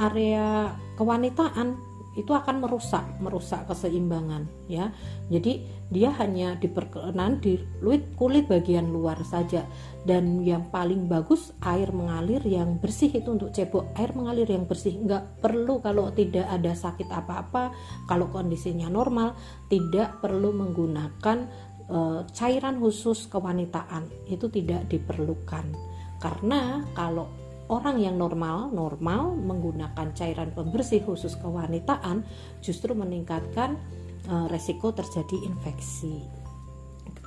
area 0.00 0.72
kewanitaan 0.96 1.90
itu 2.18 2.34
akan 2.34 2.58
merusak 2.58 3.06
merusak 3.22 3.70
keseimbangan 3.70 4.42
ya. 4.66 4.90
Jadi 5.30 5.62
dia 5.94 6.10
hanya 6.18 6.58
diperkenan 6.58 7.38
di 7.38 7.62
kulit 7.78 8.02
kulit 8.18 8.44
bagian 8.50 8.90
luar 8.90 9.22
saja. 9.22 9.62
Dan 10.02 10.42
yang 10.42 10.66
paling 10.74 11.06
bagus 11.06 11.54
air 11.62 11.94
mengalir 11.94 12.42
yang 12.42 12.82
bersih 12.82 13.14
itu 13.14 13.30
untuk 13.30 13.54
cebok. 13.54 13.94
Air 13.94 14.10
mengalir 14.18 14.50
yang 14.50 14.66
bersih. 14.66 14.98
Nggak 14.98 15.38
perlu 15.38 15.78
kalau 15.78 16.10
tidak 16.10 16.50
ada 16.50 16.74
sakit 16.74 17.06
apa-apa 17.06 17.70
kalau 18.10 18.26
kondisinya 18.26 18.90
normal 18.90 19.38
tidak 19.70 20.18
perlu 20.18 20.50
menggunakan 20.50 21.38
e, 21.86 21.98
cairan 22.34 22.82
khusus 22.82 23.30
kewanitaan. 23.30 24.10
Itu 24.26 24.50
tidak 24.50 24.90
diperlukan. 24.90 25.78
Karena 26.18 26.84
kalau 26.92 27.39
orang 27.70 28.02
yang 28.02 28.18
normal 28.18 28.74
normal 28.74 29.38
menggunakan 29.38 30.10
cairan 30.12 30.50
pembersih 30.50 31.06
khusus 31.06 31.38
kewanitaan 31.38 32.26
justru 32.58 32.92
meningkatkan 32.92 33.78
e, 34.26 34.34
resiko 34.50 34.90
terjadi 34.90 35.46
infeksi 35.46 36.26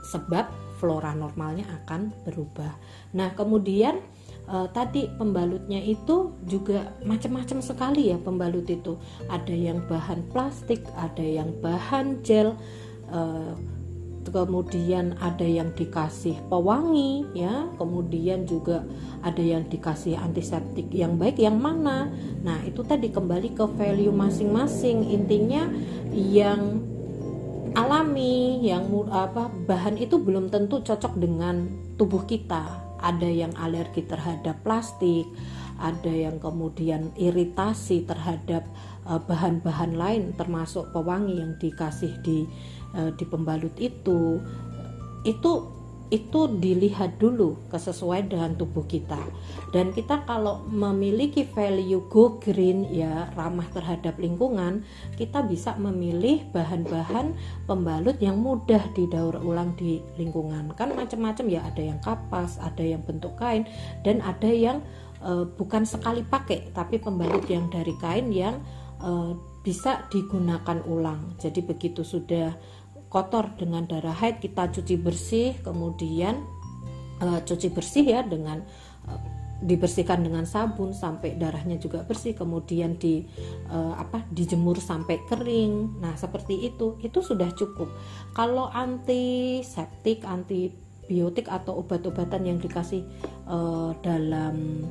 sebab 0.03 0.51
flora 0.83 1.15
normalnya 1.15 1.63
akan 1.83 2.11
berubah. 2.27 2.75
Nah, 3.15 3.31
kemudian 3.39 4.03
e, 4.43 4.55
tadi 4.75 5.07
pembalutnya 5.15 5.79
itu 5.79 6.35
juga 6.43 6.91
macam-macam 7.07 7.63
sekali 7.63 8.11
ya 8.11 8.19
pembalut 8.19 8.67
itu. 8.67 8.99
Ada 9.31 9.55
yang 9.55 9.79
bahan 9.87 10.27
plastik, 10.27 10.83
ada 10.99 11.23
yang 11.23 11.55
bahan 11.63 12.19
gel, 12.19 12.59
e, 13.07 13.19
kemudian 14.29 15.17
ada 15.19 15.43
yang 15.43 15.73
dikasih 15.75 16.39
pewangi 16.47 17.27
ya. 17.35 17.67
Kemudian 17.75 18.47
juga 18.47 18.85
ada 19.19 19.41
yang 19.43 19.67
dikasih 19.67 20.15
antiseptik 20.15 20.87
yang 20.93 21.19
baik 21.19 21.41
yang 21.41 21.59
mana. 21.59 22.07
Nah 22.45 22.61
itu 22.63 22.85
tadi 22.85 23.09
kembali 23.09 23.57
ke 23.57 23.65
value 23.75 24.13
masing-masing. 24.13 25.09
Intinya 25.11 25.67
yang 26.13 26.79
alami 27.73 28.61
yang 28.61 28.85
apa 29.09 29.49
bahan 29.49 29.97
itu 29.97 30.21
belum 30.21 30.53
tentu 30.53 30.79
cocok 30.85 31.17
dengan 31.17 31.67
tubuh 31.97 32.23
kita. 32.23 32.83
Ada 33.03 33.27
yang 33.27 33.51
alergi 33.59 34.07
terhadap 34.07 34.63
plastik 34.63 35.27
ada 35.79 36.11
yang 36.11 36.37
kemudian 36.37 37.13
iritasi 37.15 38.05
terhadap 38.05 38.65
eh, 39.07 39.21
bahan-bahan 39.23 39.93
lain 39.97 40.23
termasuk 40.37 40.89
pewangi 40.93 41.39
yang 41.39 41.57
dikasih 41.57 42.13
di 42.21 42.45
uh, 42.93 43.11
di 43.13 43.25
pembalut 43.27 43.73
itu. 43.81 44.39
Itu 45.23 45.73
itu 46.13 46.45
dilihat 46.61 47.17
dulu 47.17 47.57
kesesuaian 47.73 48.29
dengan 48.29 48.53
tubuh 48.53 48.85
kita. 48.85 49.17
Dan 49.73 49.89
kita 49.89 50.21
kalau 50.29 50.61
memiliki 50.69 51.41
value 51.41 52.05
go 52.05 52.37
green 52.37 52.85
ya 52.93 53.33
ramah 53.33 53.65
terhadap 53.73 54.21
lingkungan 54.21 54.85
kita 55.17 55.41
bisa 55.41 55.73
memilih 55.81 56.45
bahan-bahan 56.53 57.33
pembalut 57.65 58.21
yang 58.21 58.37
mudah 58.37 58.93
didaur 58.93 59.41
ulang 59.41 59.73
di 59.73 60.05
lingkungan. 60.21 60.69
Kan 60.77 60.93
macam-macam 60.93 61.45
ya 61.49 61.65
ada 61.65 61.81
yang 61.81 61.97
kapas 61.97 62.61
ada 62.61 62.85
yang 62.85 63.01
bentuk 63.01 63.33
kain 63.41 63.65
dan 64.05 64.21
ada 64.21 64.53
yang 64.53 64.85
uh, 65.23 65.47
bukan 65.47 65.87
sekali 65.87 66.21
pakai 66.27 66.75
tapi 66.75 66.99
pembalut 66.99 67.47
yang 67.47 67.71
dari 67.71 67.95
kain 67.97 68.29
yang 68.29 68.59
uh, 68.99 69.33
bisa 69.63 70.05
digunakan 70.11 70.83
ulang. 70.85 71.39
Jadi 71.39 71.63
begitu 71.63 72.03
sudah 72.03 72.51
kotor 73.07 73.55
dengan 73.55 73.87
darah 73.87 74.13
haid 74.13 74.43
kita 74.43 74.67
cuci 74.73 74.99
bersih 74.99 75.55
kemudian 75.63 76.43
uh, 77.23 77.39
cuci 77.39 77.71
bersih 77.71 78.03
ya 78.03 78.21
dengan 78.25 78.65
dibersihkan 79.63 80.19
dengan 80.19 80.43
sabun 80.43 80.91
sampai 80.91 81.39
darahnya 81.39 81.79
juga 81.79 82.03
bersih 82.03 82.35
kemudian 82.35 82.99
di 82.99 83.23
uh, 83.71 83.95
apa 83.95 84.27
dijemur 84.29 84.77
sampai 84.77 85.23
kering. 85.31 86.03
Nah 86.03 86.13
seperti 86.19 86.67
itu. 86.67 86.99
Itu 86.99 87.23
sudah 87.23 87.49
cukup. 87.55 87.87
Kalau 88.35 88.67
antiseptik 88.69 90.27
antibiotik 90.27 91.47
atau 91.47 91.79
obat-obatan 91.79 92.43
yang 92.43 92.59
dikasih 92.59 93.07
uh, 93.47 93.95
dalam 94.03 94.83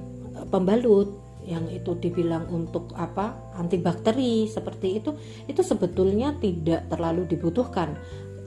pembalut 0.48 1.18
yang 1.42 1.66
itu 1.74 1.98
dibilang 1.98 2.46
untuk 2.54 2.94
apa 2.94 3.34
antibakteri 3.58 4.46
seperti 4.46 5.02
itu 5.02 5.10
itu 5.50 5.58
sebetulnya 5.58 6.38
tidak 6.38 6.86
terlalu 6.86 7.26
dibutuhkan 7.26 7.98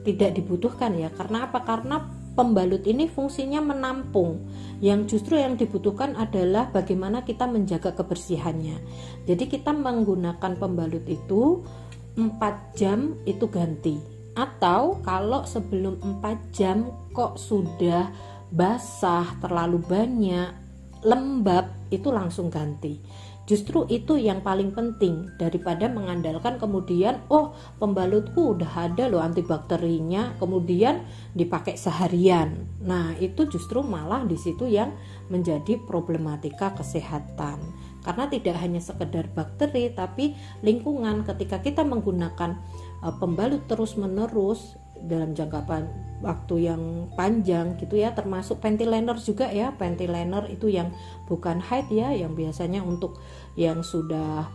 tidak 0.06 0.38
dibutuhkan 0.38 0.96
ya 0.96 1.12
karena 1.12 1.50
apa 1.50 1.60
karena 1.66 2.08
pembalut 2.36 2.84
ini 2.84 3.08
fungsinya 3.08 3.64
menampung. 3.64 4.44
Yang 4.84 5.16
justru 5.16 5.40
yang 5.40 5.56
dibutuhkan 5.56 6.14
adalah 6.14 6.68
bagaimana 6.68 7.24
kita 7.24 7.48
menjaga 7.48 7.96
kebersihannya. 7.96 8.76
Jadi 9.24 9.44
kita 9.48 9.72
menggunakan 9.72 10.52
pembalut 10.60 11.02
itu 11.08 11.64
4 12.14 12.76
jam 12.76 13.16
itu 13.24 13.48
ganti. 13.48 13.96
Atau 14.36 15.00
kalau 15.00 15.48
sebelum 15.48 15.96
4 16.20 16.52
jam 16.52 16.92
kok 17.16 17.40
sudah 17.40 18.12
basah 18.52 19.40
terlalu 19.40 19.80
banyak, 19.80 20.65
lembab 21.04 21.68
itu 21.90 22.08
langsung 22.12 22.48
ganti. 22.48 23.00
Justru 23.46 23.86
itu 23.86 24.18
yang 24.18 24.42
paling 24.42 24.74
penting 24.74 25.30
daripada 25.38 25.86
mengandalkan 25.86 26.58
kemudian 26.58 27.22
oh 27.30 27.54
pembalutku 27.78 28.58
udah 28.58 28.90
ada 28.90 29.06
loh 29.06 29.22
antibakterinya 29.22 30.34
kemudian 30.42 31.06
dipakai 31.30 31.78
seharian. 31.78 32.66
Nah, 32.82 33.14
itu 33.22 33.46
justru 33.46 33.86
malah 33.86 34.26
di 34.26 34.34
situ 34.34 34.66
yang 34.66 34.90
menjadi 35.30 35.78
problematika 35.86 36.74
kesehatan. 36.74 37.62
Karena 38.02 38.26
tidak 38.26 38.58
hanya 38.58 38.82
sekedar 38.82 39.30
bakteri 39.30 39.94
tapi 39.94 40.34
lingkungan 40.66 41.22
ketika 41.22 41.62
kita 41.62 41.86
menggunakan 41.86 42.58
uh, 43.06 43.14
pembalut 43.14 43.62
terus-menerus 43.70 44.74
dalam 45.04 45.36
jangka 45.36 45.60
waktu 46.24 46.72
yang 46.72 47.12
panjang 47.12 47.76
gitu 47.76 48.00
ya 48.00 48.16
termasuk 48.16 48.62
ventilator 48.62 49.20
juga 49.20 49.52
ya. 49.52 49.74
Ventilator 49.76 50.48
itu 50.48 50.72
yang 50.72 50.94
bukan 51.28 51.60
haid 51.60 51.92
ya 51.92 52.14
yang 52.16 52.32
biasanya 52.32 52.80
untuk 52.80 53.20
yang 53.58 53.84
sudah 53.84 54.48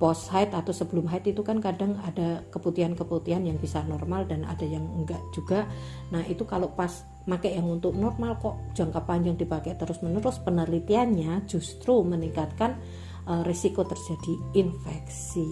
post 0.00 0.32
haid 0.32 0.56
atau 0.56 0.72
sebelum 0.72 1.04
haid 1.12 1.28
itu 1.28 1.44
kan 1.44 1.60
kadang 1.60 2.00
ada 2.00 2.40
keputihan-keputihan 2.48 3.44
yang 3.44 3.60
bisa 3.60 3.84
normal 3.84 4.24
dan 4.24 4.48
ada 4.48 4.64
yang 4.64 4.88
enggak 4.96 5.20
juga. 5.36 5.68
Nah 6.08 6.24
itu 6.24 6.48
kalau 6.48 6.72
pas 6.72 7.04
pakai 7.28 7.60
yang 7.60 7.68
untuk 7.68 7.92
normal 7.92 8.40
kok 8.40 8.56
jangka 8.72 9.04
panjang 9.04 9.36
dipakai 9.36 9.76
terus 9.76 10.00
menerus 10.00 10.40
penelitiannya 10.40 11.44
justru 11.44 12.00
meningkatkan 12.00 12.80
uh, 13.28 13.44
risiko 13.44 13.84
terjadi 13.84 14.34
infeksi. 14.56 15.46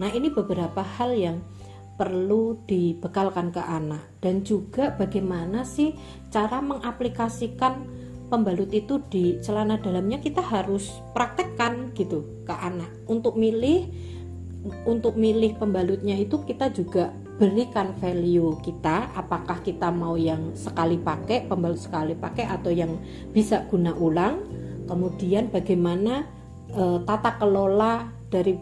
Nah 0.00 0.08
ini 0.08 0.32
beberapa 0.32 0.80
hal 0.80 1.12
yang 1.12 1.36
perlu 1.96 2.64
dibekalkan 2.64 3.52
ke 3.52 3.60
anak 3.60 4.02
dan 4.24 4.40
juga 4.42 4.96
bagaimana 4.96 5.62
sih 5.62 5.92
cara 6.32 6.64
mengaplikasikan 6.64 7.84
pembalut 8.32 8.72
itu 8.72 8.96
di 9.12 9.36
celana 9.44 9.76
dalamnya 9.76 10.16
kita 10.16 10.40
harus 10.40 11.04
praktekkan 11.12 11.92
gitu 11.92 12.24
ke 12.48 12.54
anak 12.56 12.88
untuk 13.04 13.36
milih 13.36 13.92
untuk 14.86 15.18
milih 15.18 15.58
pembalutnya 15.58 16.16
itu 16.16 16.40
kita 16.46 16.70
juga 16.70 17.10
berikan 17.36 17.90
value 17.98 18.54
kita. 18.62 19.10
Apakah 19.18 19.58
kita 19.66 19.90
mau 19.90 20.14
yang 20.14 20.54
sekali 20.54 21.00
pakai 21.02 21.50
pembalut 21.50 21.82
sekali 21.82 22.14
pakai 22.14 22.46
atau 22.46 22.70
yang 22.70 22.94
bisa 23.34 23.66
guna 23.66 23.90
ulang. 23.98 24.46
Kemudian 24.86 25.50
bagaimana 25.50 26.26
e, 26.70 27.02
tata 27.02 27.42
kelola 27.42 28.06
dari 28.30 28.54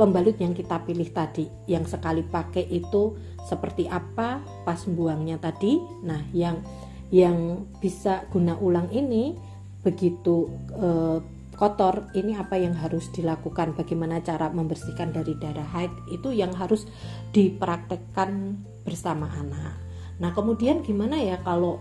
pembalut 0.00 0.40
yang 0.40 0.56
kita 0.56 0.80
pilih 0.88 1.12
tadi. 1.12 1.44
Yang 1.68 1.92
sekali 1.92 2.24
pakai 2.24 2.64
itu 2.72 3.20
seperti 3.44 3.84
apa 3.84 4.40
pas 4.64 4.80
buangnya 4.88 5.36
tadi. 5.36 5.76
Nah 6.08 6.24
yang 6.32 6.64
yang 7.12 7.68
bisa 7.84 8.24
guna 8.32 8.56
ulang 8.56 8.88
ini 8.88 9.36
begitu 9.84 10.48
eh, 10.72 11.20
kotor 11.52 12.08
ini 12.16 12.32
apa 12.32 12.56
yang 12.56 12.72
harus 12.72 13.12
dilakukan? 13.12 13.76
Bagaimana 13.76 14.24
cara 14.24 14.48
membersihkan 14.48 15.12
dari 15.12 15.36
darah 15.36 15.68
haid? 15.76 15.92
Itu 16.08 16.32
yang 16.32 16.56
harus 16.56 16.88
dipraktekkan 17.36 18.56
bersama 18.88 19.28
anak. 19.36 19.76
Nah 20.16 20.32
kemudian 20.32 20.80
gimana 20.80 21.20
ya 21.20 21.36
kalau 21.44 21.76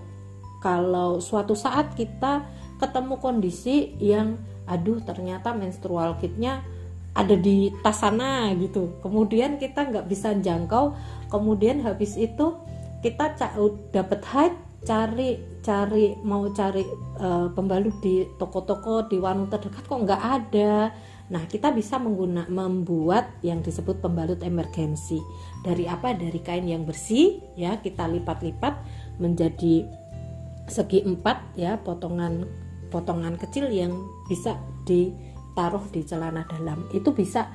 kalau 0.59 1.23
suatu 1.23 1.55
saat 1.55 1.95
kita 1.95 2.43
ketemu 2.83 3.15
kondisi 3.23 3.95
yang 4.03 4.35
aduh 4.67 4.99
ternyata 5.07 5.55
menstrual 5.55 6.19
kitnya 6.19 6.59
ada 7.19 7.35
di 7.35 7.73
tas 7.83 7.99
sana 7.99 8.51
gitu. 8.55 8.99
Kemudian 9.03 9.59
kita 9.59 9.91
nggak 9.91 10.07
bisa 10.07 10.31
jangkau. 10.39 10.95
Kemudian 11.27 11.83
habis 11.83 12.15
itu 12.15 12.55
kita 13.03 13.35
dapat 13.91 14.21
haid 14.23 14.55
cari 14.79 15.39
cari 15.59 16.15
mau 16.23 16.47
cari 16.55 16.87
uh, 17.19 17.51
pembalut 17.51 17.99
di 17.99 18.23
toko-toko 18.39 19.11
di 19.11 19.19
warung 19.19 19.51
terdekat 19.51 19.83
kok 19.83 19.99
nggak 19.99 20.23
ada. 20.23 20.95
Nah 21.29 21.45
kita 21.45 21.69
bisa 21.75 22.01
mengguna 22.01 22.47
membuat 22.49 23.29
yang 23.45 23.61
disebut 23.61 24.01
pembalut 24.01 24.39
emergensi. 24.41 25.19
Dari 25.61 25.85
apa? 25.85 26.15
Dari 26.15 26.39
kain 26.39 26.65
yang 26.65 26.87
bersih 26.87 27.43
ya 27.59 27.77
kita 27.83 28.07
lipat-lipat 28.07 28.73
menjadi 29.19 29.85
segi 30.69 31.01
empat 31.01 31.57
ya 31.57 31.81
potongan 31.81 32.45
potongan 32.93 33.37
kecil 33.37 33.69
yang 33.69 33.93
bisa 34.29 34.57
di 34.85 35.13
taruh 35.57 35.85
di 35.89 36.05
celana 36.05 36.45
dalam. 36.45 36.85
Itu 36.93 37.13
bisa 37.13 37.49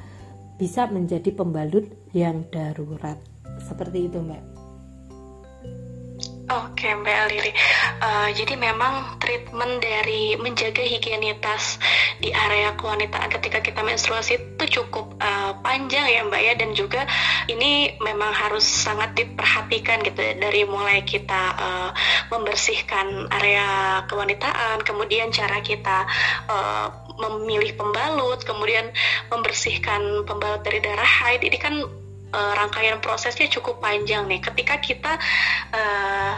bisa 0.55 0.87
menjadi 0.87 1.35
pembalut 1.35 1.91
yang 2.15 2.47
darurat. 2.51 3.19
Seperti 3.59 4.07
itu 4.11 4.23
mbak. 4.23 4.55
Oke 6.45 6.93
Mbak 6.93 7.17
Aliri, 7.25 7.57
uh, 8.05 8.29
jadi 8.29 8.61
memang 8.61 9.17
treatment 9.17 9.81
dari 9.81 10.37
menjaga 10.37 10.85
higienitas 10.85 11.81
di 12.21 12.37
area 12.37 12.77
kewanitaan 12.77 13.33
ketika 13.33 13.65
kita 13.65 13.81
menstruasi 13.81 14.37
itu 14.37 14.65
cukup 14.77 15.17
uh, 15.25 15.57
panjang 15.65 16.05
ya 16.05 16.21
Mbak 16.29 16.43
ya. 16.45 16.53
Dan 16.61 16.77
juga 16.77 17.09
ini 17.49 17.97
memang 17.97 18.29
harus 18.37 18.61
sangat 18.61 19.17
diperhatikan 19.17 20.05
gitu 20.05 20.21
ya 20.21 20.37
dari 20.37 20.69
mulai 20.69 21.01
kita 21.01 21.43
uh, 21.57 21.91
membersihkan 22.29 23.25
area 23.33 24.05
kewanitaan, 24.05 24.85
kemudian 24.85 25.33
cara 25.33 25.65
kita 25.65 26.05
uh, 26.53 27.04
memilih 27.19 27.79
pembalut, 27.79 28.43
kemudian 28.43 28.91
membersihkan 29.31 30.27
pembalut 30.27 30.63
dari 30.67 30.83
darah 30.83 31.07
haid, 31.07 31.47
ini 31.47 31.59
kan 31.59 31.75
uh, 32.35 32.53
rangkaian 32.59 32.99
prosesnya 32.99 33.47
cukup 33.47 33.79
panjang 33.79 34.27
nih. 34.27 34.43
Ketika 34.43 34.83
kita 34.83 35.13
uh, 35.71 36.35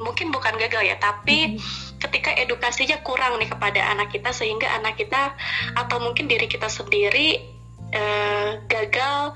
mungkin 0.00 0.32
bukan 0.32 0.56
gagal 0.56 0.88
ya, 0.88 0.96
tapi 0.96 1.56
mm-hmm. 1.56 2.00
ketika 2.00 2.32
edukasinya 2.40 2.98
kurang 3.04 3.36
nih 3.36 3.52
kepada 3.52 3.84
anak 3.92 4.08
kita 4.08 4.32
sehingga 4.32 4.72
anak 4.80 4.96
kita 4.96 5.36
atau 5.76 6.00
mungkin 6.00 6.24
diri 6.24 6.48
kita 6.48 6.72
sendiri 6.72 7.59
uh, 7.94 8.58
gagal 8.66 9.34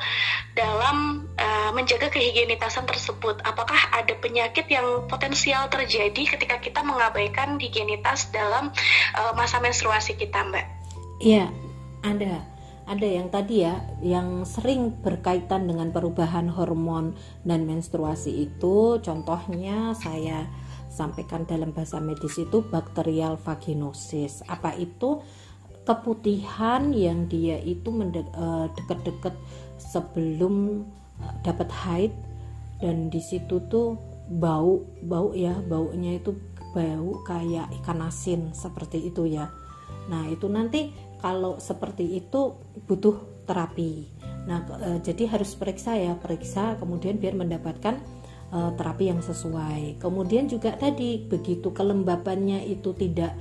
dalam 0.55 1.27
uh, 1.35 1.71
menjaga 1.75 2.11
kehigienitasan 2.11 2.87
tersebut. 2.87 3.43
Apakah 3.43 3.79
ada 3.91 4.15
penyakit 4.19 4.71
yang 4.71 5.07
potensial 5.11 5.67
terjadi 5.71 6.39
ketika 6.39 6.63
kita 6.63 6.81
mengabaikan 6.87 7.59
higienitas 7.59 8.31
dalam 8.31 8.71
uh, 9.19 9.33
masa 9.35 9.59
menstruasi 9.59 10.15
kita, 10.15 10.47
Mbak? 10.47 10.67
Iya, 11.23 11.51
ada 12.03 12.55
ada 12.85 13.07
yang 13.09 13.33
tadi 13.33 13.65
ya 13.65 13.81
yang 14.05 14.45
sering 14.45 14.93
berkaitan 15.01 15.65
dengan 15.65 15.89
perubahan 15.89 16.53
hormon 16.53 17.17
dan 17.41 17.65
menstruasi 17.65 18.45
itu 18.45 19.01
contohnya 19.01 19.97
saya 19.97 20.45
sampaikan 20.93 21.49
dalam 21.49 21.73
bahasa 21.73 21.99
medis 21.99 22.37
itu 22.37 22.63
bakterial 22.69 23.41
vaginosis 23.41 24.45
apa 24.47 24.77
itu 24.77 25.25
keputihan 25.85 26.93
yang 26.93 27.29
dia 27.29 27.61
itu 27.61 27.89
eh, 27.93 28.67
deket-deket 28.77 29.35
sebelum 29.77 30.85
eh, 31.21 31.35
dapat 31.45 31.69
haid 31.71 32.13
dan 32.81 33.09
di 33.09 33.21
situ 33.21 33.61
tuh 33.69 33.97
bau 34.29 34.83
bau 35.05 35.37
ya 35.37 35.53
baunya 35.69 36.17
itu 36.17 36.33
bau 36.73 37.23
kayak 37.29 37.71
ikan 37.81 38.03
asin 38.03 38.51
seperti 38.57 39.13
itu 39.13 39.29
ya 39.29 39.47
nah 40.09 40.27
itu 40.29 40.49
nanti 40.49 40.93
kalau 41.25 41.57
seperti 41.57 42.21
itu 42.21 42.53
butuh 42.85 43.17
terapi. 43.49 44.05
Nah, 44.45 44.61
e, 44.77 44.89
jadi 45.01 45.25
harus 45.33 45.57
periksa 45.57 45.97
ya, 45.97 46.13
periksa 46.21 46.77
kemudian 46.77 47.17
biar 47.17 47.33
mendapatkan 47.33 47.97
e, 48.53 48.59
terapi 48.77 49.09
yang 49.09 49.25
sesuai. 49.25 50.01
Kemudian 50.05 50.53
juga 50.53 50.77
tadi 50.77 51.25
begitu 51.25 51.73
kelembabannya 51.73 52.69
itu 52.69 52.93
tidak 52.93 53.33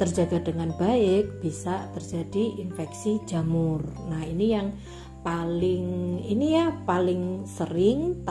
terjaga 0.00 0.40
dengan 0.40 0.72
baik, 0.76 1.44
bisa 1.44 1.88
terjadi 1.92 2.60
infeksi 2.60 3.20
jamur. 3.28 3.84
Nah, 4.08 4.24
ini 4.24 4.46
yang 4.56 4.72
paling 5.22 6.18
ini 6.26 6.58
ya 6.58 6.74
paling 6.82 7.46
sering 7.46 8.26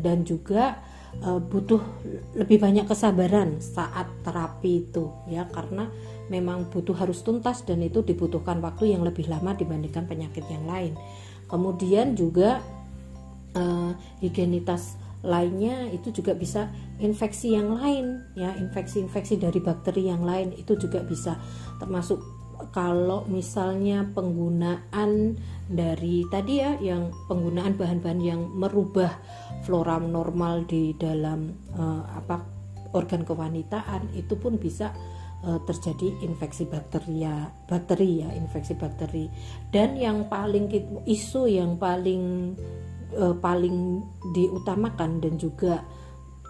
dan 0.00 0.24
juga 0.24 0.80
e, 1.20 1.36
butuh 1.36 1.84
lebih 2.32 2.56
banyak 2.56 2.88
kesabaran 2.88 3.60
saat 3.60 4.08
terapi 4.24 4.88
itu 4.88 5.12
ya 5.28 5.44
karena 5.52 5.92
memang 6.32 6.72
butuh 6.72 6.96
harus 6.96 7.20
tuntas 7.20 7.60
dan 7.66 7.84
itu 7.84 8.00
dibutuhkan 8.00 8.62
waktu 8.64 8.96
yang 8.96 9.04
lebih 9.04 9.28
lama 9.28 9.52
dibandingkan 9.52 10.08
penyakit 10.08 10.46
yang 10.48 10.64
lain. 10.64 10.94
Kemudian 11.50 12.14
juga 12.14 12.62
uh, 13.58 13.90
higienitas 14.22 14.94
lainnya 15.20 15.88
itu 15.92 16.12
juga 16.12 16.32
bisa 16.32 16.72
infeksi 16.96 17.52
yang 17.52 17.76
lain 17.76 18.24
ya 18.32 18.56
infeksi-infeksi 18.56 19.36
dari 19.36 19.60
bakteri 19.60 20.08
yang 20.08 20.24
lain 20.24 20.56
itu 20.56 20.76
juga 20.80 21.04
bisa. 21.04 21.36
Termasuk 21.76 22.20
kalau 22.68 23.24
misalnya 23.24 24.04
penggunaan 24.12 25.40
dari 25.68 26.28
tadi 26.28 26.60
ya 26.60 26.76
yang 26.76 27.08
penggunaan 27.24 27.76
bahan-bahan 27.76 28.20
yang 28.20 28.40
merubah 28.52 29.16
flora 29.64 29.96
normal 29.96 30.68
di 30.68 30.92
dalam 30.96 31.56
uh, 31.76 32.04
apa 32.12 32.44
organ 32.92 33.24
kewanitaan 33.24 34.12
itu 34.12 34.34
pun 34.36 34.60
bisa 34.60 34.92
uh, 35.46 35.60
terjadi 35.64 36.20
infeksi 36.26 36.68
bakteria 36.68 37.48
bakteri 37.64 38.24
ya 38.24 38.28
infeksi 38.36 38.76
bakteri. 38.76 39.32
Dan 39.72 39.96
yang 39.96 40.28
paling 40.28 40.68
isu 41.08 41.48
yang 41.48 41.80
paling 41.80 42.54
uh, 43.16 43.36
paling 43.38 44.04
diutamakan 44.34 45.22
dan 45.22 45.34
juga 45.40 45.82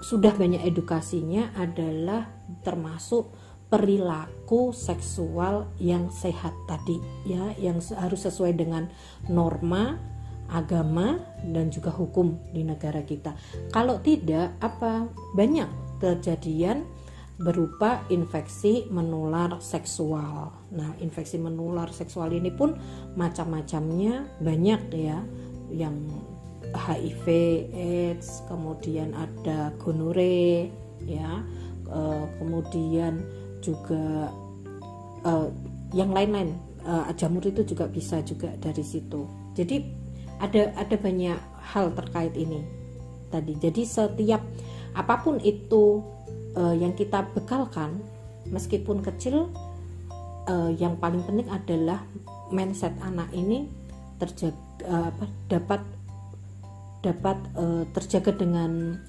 sudah 0.01 0.33
banyak 0.33 0.65
edukasinya 0.65 1.53
adalah 1.57 2.29
termasuk 2.65 3.29
perilaku 3.71 4.75
seksual 4.75 5.71
yang 5.79 6.11
sehat 6.11 6.57
tadi 6.67 6.99
ya 7.23 7.55
yang 7.61 7.79
harus 7.95 8.27
sesuai 8.27 8.59
dengan 8.59 8.91
norma 9.31 9.95
agama 10.51 11.23
dan 11.47 11.71
juga 11.71 11.95
hukum 11.95 12.35
di 12.51 12.67
negara 12.67 13.07
kita. 13.07 13.39
Kalau 13.71 14.03
tidak 14.03 14.59
apa 14.59 15.07
banyak 15.39 15.71
kejadian 16.03 16.83
berupa 17.41 18.05
infeksi 18.13 18.85
menular 18.93 19.63
seksual. 19.65 20.53
Nah, 20.77 20.93
infeksi 21.01 21.41
menular 21.41 21.89
seksual 21.89 22.37
ini 22.37 22.53
pun 22.53 22.77
macam-macamnya 23.17 24.43
banyak 24.45 24.81
ya 24.93 25.25
yang 25.73 25.97
HIV, 26.75 27.25
AIDS, 27.75 28.47
kemudian 28.47 29.11
ada 29.17 29.75
gonore 29.83 30.71
ya, 31.03 31.43
eh, 31.91 32.25
kemudian 32.39 33.21
juga 33.61 34.33
uh, 35.25 35.49
yang 35.93 36.11
lain-lain. 36.11 36.57
Uh, 36.81 37.13
jamur 37.13 37.45
itu 37.45 37.61
juga 37.61 37.85
bisa 37.85 38.25
juga 38.25 38.57
dari 38.57 38.81
situ. 38.81 39.29
Jadi 39.53 39.85
ada 40.41 40.73
ada 40.81 40.97
banyak 40.97 41.37
hal 41.61 41.93
terkait 41.93 42.33
ini 42.41 42.65
tadi. 43.29 43.53
Jadi 43.61 43.85
setiap 43.85 44.41
apa 44.97 45.15
pun 45.21 45.37
itu 45.45 46.01
uh, 46.57 46.73
yang 46.73 46.97
kita 46.97 47.29
bekalkan 47.37 48.01
meskipun 48.49 49.05
kecil 49.05 49.53
uh, 50.49 50.73
yang 50.73 50.97
paling 50.97 51.21
penting 51.29 51.53
adalah 51.53 52.01
mindset 52.49 52.97
anak 53.05 53.29
ini 53.37 53.69
terjaga 54.17 54.57
uh, 54.89 55.13
apa, 55.13 55.25
dapat 55.53 55.81
dapat 57.01 57.37
uh, 57.57 57.85
terjaga 57.93 58.37
dengan 58.37 59.01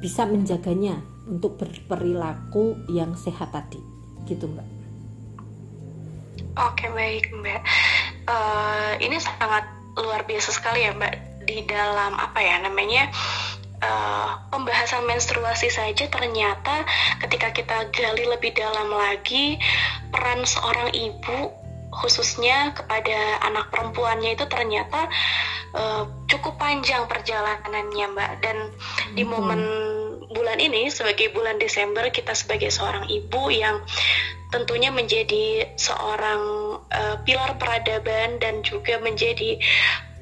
bisa 0.00 0.24
menjaganya 0.24 1.00
untuk 1.28 1.60
berperilaku 1.60 2.76
yang 2.92 3.16
sehat 3.16 3.52
tadi. 3.52 3.80
Gitu 4.24 4.48
mbak. 4.48 4.68
Oke 6.56 6.86
baik 6.92 7.28
mbak. 7.40 7.60
Uh, 8.24 8.96
ini 9.00 9.20
sangat 9.20 9.68
luar 9.96 10.24
biasa 10.24 10.50
sekali 10.52 10.84
ya 10.88 10.92
mbak. 10.96 11.44
Di 11.44 11.60
dalam 11.68 12.16
apa 12.16 12.40
ya 12.40 12.56
namanya 12.64 13.12
uh, 13.84 14.28
pembahasan 14.48 15.04
menstruasi 15.04 15.68
saja 15.68 16.08
ternyata 16.08 16.88
ketika 17.20 17.52
kita 17.52 17.76
gali 17.92 18.24
lebih 18.24 18.56
dalam 18.56 18.88
lagi 18.88 19.60
peran 20.08 20.44
seorang 20.48 20.88
ibu 20.96 21.52
khususnya 21.94 22.74
kepada 22.74 23.44
anak 23.46 23.70
perempuannya 23.70 24.34
itu 24.34 24.44
ternyata 24.50 25.06
uh, 25.74 26.08
cukup 26.30 26.56
panjang 26.56 27.04
perjalanannya 27.10 28.06
mbak. 28.14 28.32
Dan 28.40 28.56
di 29.12 29.22
momen 29.26 29.60
bulan 30.30 30.58
ini 30.58 30.88
sebagai 30.88 31.30
bulan 31.34 31.60
Desember 31.60 32.08
kita 32.10 32.32
sebagai 32.32 32.72
seorang 32.72 33.06
ibu 33.10 33.52
yang 33.52 33.82
tentunya 34.54 34.94
menjadi 34.94 35.74
seorang 35.74 36.42
uh, 36.86 37.16
pilar 37.26 37.58
peradaban 37.58 38.38
dan 38.38 38.62
juga 38.62 39.02
menjadi 39.02 39.58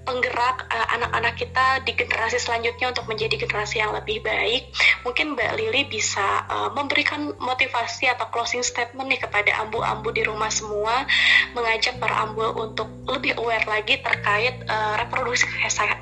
penggerak 0.03 0.67
uh, 0.67 0.87
anak-anak 0.99 1.35
kita 1.39 1.67
di 1.87 1.95
generasi 1.95 2.39
selanjutnya 2.39 2.91
untuk 2.91 3.07
menjadi 3.07 3.39
generasi 3.39 3.79
yang 3.83 3.95
lebih 3.95 4.23
baik. 4.23 4.71
Mungkin 5.07 5.35
Mbak 5.35 5.53
Lili 5.59 5.83
bisa 5.87 6.47
uh, 6.51 6.71
memberikan 6.75 7.35
motivasi 7.39 8.11
atau 8.11 8.27
closing 8.31 8.67
statement 8.67 9.07
nih 9.11 9.21
kepada 9.23 9.51
ambu-ambu 9.67 10.11
di 10.11 10.27
rumah 10.27 10.51
semua, 10.51 11.07
mengajak 11.55 11.99
para 12.03 12.27
ambu 12.27 12.51
untuk 12.59 12.91
lebih 13.07 13.39
aware 13.39 13.67
lagi 13.67 13.99
terkait 14.03 14.63
uh, 14.67 14.95
reproduksi 14.99 15.47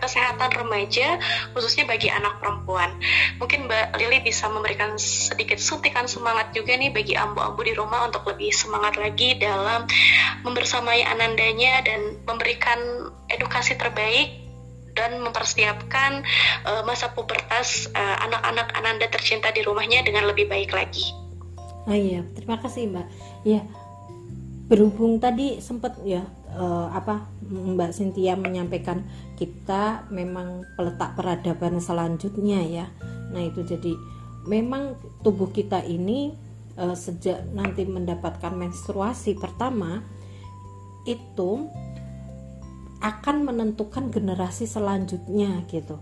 kesehatan 0.00 0.50
remaja, 0.52 1.20
khususnya 1.52 1.84
bagi 1.84 2.08
anak 2.08 2.40
perempuan. 2.40 2.96
Mungkin 3.36 3.68
Mbak 3.68 4.00
Lili 4.00 4.18
bisa 4.24 4.48
memberikan 4.48 4.96
sedikit 4.96 5.60
suntikan 5.60 6.08
semangat 6.08 6.52
juga 6.56 6.76
nih 6.76 6.92
bagi 6.92 7.14
ambu-ambu 7.16 7.60
di 7.64 7.76
rumah 7.76 8.08
untuk 8.08 8.24
lebih 8.32 8.52
semangat 8.52 8.96
lagi 8.96 9.36
dalam 9.36 9.84
membersamai 10.40 11.04
anandanya 11.04 11.84
dan 11.84 12.16
memberikan 12.24 12.80
edukasi 13.30 13.78
terbaik 13.90 14.38
dan 14.94 15.18
mempersiapkan 15.18 16.22
uh, 16.62 16.82
masa 16.86 17.10
pubertas 17.10 17.90
uh, 17.90 18.16
anak-anak 18.30 18.70
Ananda 18.78 19.06
tercinta 19.10 19.50
di 19.50 19.66
rumahnya 19.66 20.06
dengan 20.06 20.30
lebih 20.30 20.46
baik 20.46 20.70
lagi. 20.70 21.10
Oh 21.90 21.96
iya, 21.96 22.22
terima 22.38 22.62
kasih 22.62 22.86
Mbak. 22.86 23.06
Ya, 23.42 23.66
berhubung 24.70 25.18
tadi 25.18 25.58
sempat 25.58 25.98
ya 26.06 26.22
uh, 26.54 26.86
apa 26.94 27.26
Mbak 27.50 27.90
Cynthia 27.90 28.38
menyampaikan 28.38 29.02
kita 29.34 30.06
memang 30.14 30.62
peletak 30.78 31.18
peradaban 31.18 31.82
selanjutnya 31.82 32.62
ya. 32.62 32.86
Nah 33.34 33.42
itu 33.42 33.66
jadi 33.66 33.94
memang 34.46 34.94
tubuh 35.26 35.50
kita 35.50 35.82
ini 35.86 36.34
uh, 36.78 36.94
sejak 36.94 37.42
nanti 37.50 37.86
mendapatkan 37.86 38.52
menstruasi 38.54 39.38
pertama 39.38 40.02
itu 41.08 41.66
akan 43.00 43.48
menentukan 43.48 44.12
generasi 44.12 44.68
selanjutnya 44.68 45.64
gitu. 45.72 45.98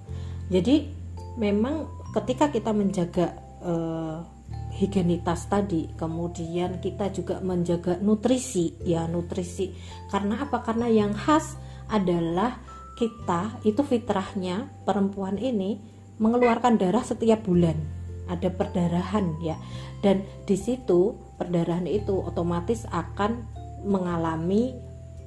Jadi 0.51 0.91
memang 1.39 1.87
ketika 2.13 2.51
kita 2.51 2.75
menjaga 2.75 3.39
uh, 3.63 4.27
higienitas 4.75 5.51
tadi, 5.51 5.91
kemudian 5.99 6.79
kita 6.79 7.11
juga 7.11 7.43
menjaga 7.43 7.99
nutrisi 7.99 8.75
ya 8.83 9.07
nutrisi. 9.11 9.75
Karena 10.11 10.47
apa? 10.47 10.63
Karena 10.63 10.87
yang 10.91 11.15
khas 11.15 11.59
adalah 11.91 12.59
kita 12.99 13.63
itu 13.63 13.83
fitrahnya 13.87 14.67
perempuan 14.83 15.39
ini 15.39 15.79
mengeluarkan 16.19 16.79
darah 16.79 17.03
setiap 17.07 17.47
bulan. 17.47 17.79
Ada 18.27 18.51
perdarahan 18.53 19.39
ya. 19.41 19.57
Dan 20.03 20.27
di 20.45 20.59
situ 20.59 21.15
perdarahan 21.39 21.87
itu 21.87 22.19
otomatis 22.19 22.85
akan 22.91 23.47
mengalami 23.87 24.75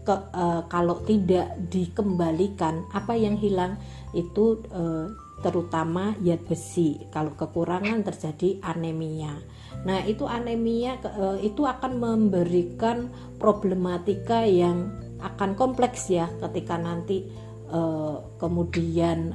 ke, 0.02 0.16
uh, 0.34 0.66
kalau 0.66 1.02
tidak 1.06 1.54
dikembalikan 1.70 2.86
apa 2.92 3.14
yang 3.14 3.38
hilang 3.38 3.78
itu 4.18 4.62
uh, 4.74 5.10
terutama 5.42 6.14
zat 6.22 6.42
besi. 6.46 7.02
Kalau 7.10 7.34
kekurangan 7.34 8.06
terjadi 8.06 8.62
anemia. 8.62 9.34
Nah 9.82 10.06
itu 10.06 10.30
anemia 10.30 11.02
uh, 11.02 11.38
itu 11.42 11.66
akan 11.66 11.98
memberikan 11.98 13.10
problematika 13.42 14.46
yang 14.46 14.94
akan 15.22 15.54
kompleks 15.54 16.10
ya 16.10 16.30
ketika 16.50 16.78
nanti 16.78 17.26
uh, 17.70 18.22
kemudian 18.38 19.34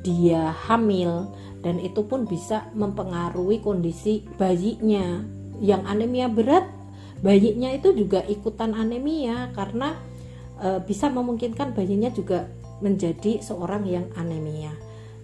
dia 0.00 0.52
hamil 0.68 1.28
dan 1.60 1.76
itu 1.76 2.00
pun 2.08 2.24
bisa 2.24 2.68
mempengaruhi 2.72 3.60
kondisi 3.60 4.24
bayinya. 4.36 5.20
Yang 5.60 5.82
anemia 5.92 6.28
berat 6.32 6.64
bayinya 7.20 7.70
itu 7.72 7.92
juga 7.92 8.24
ikutan 8.24 8.72
anemia 8.72 9.52
karena 9.52 9.96
e, 10.60 10.80
bisa 10.84 11.12
memungkinkan 11.12 11.76
bayinya 11.76 12.08
juga 12.12 12.48
menjadi 12.80 13.44
seorang 13.44 13.84
yang 13.84 14.06
anemia. 14.16 14.72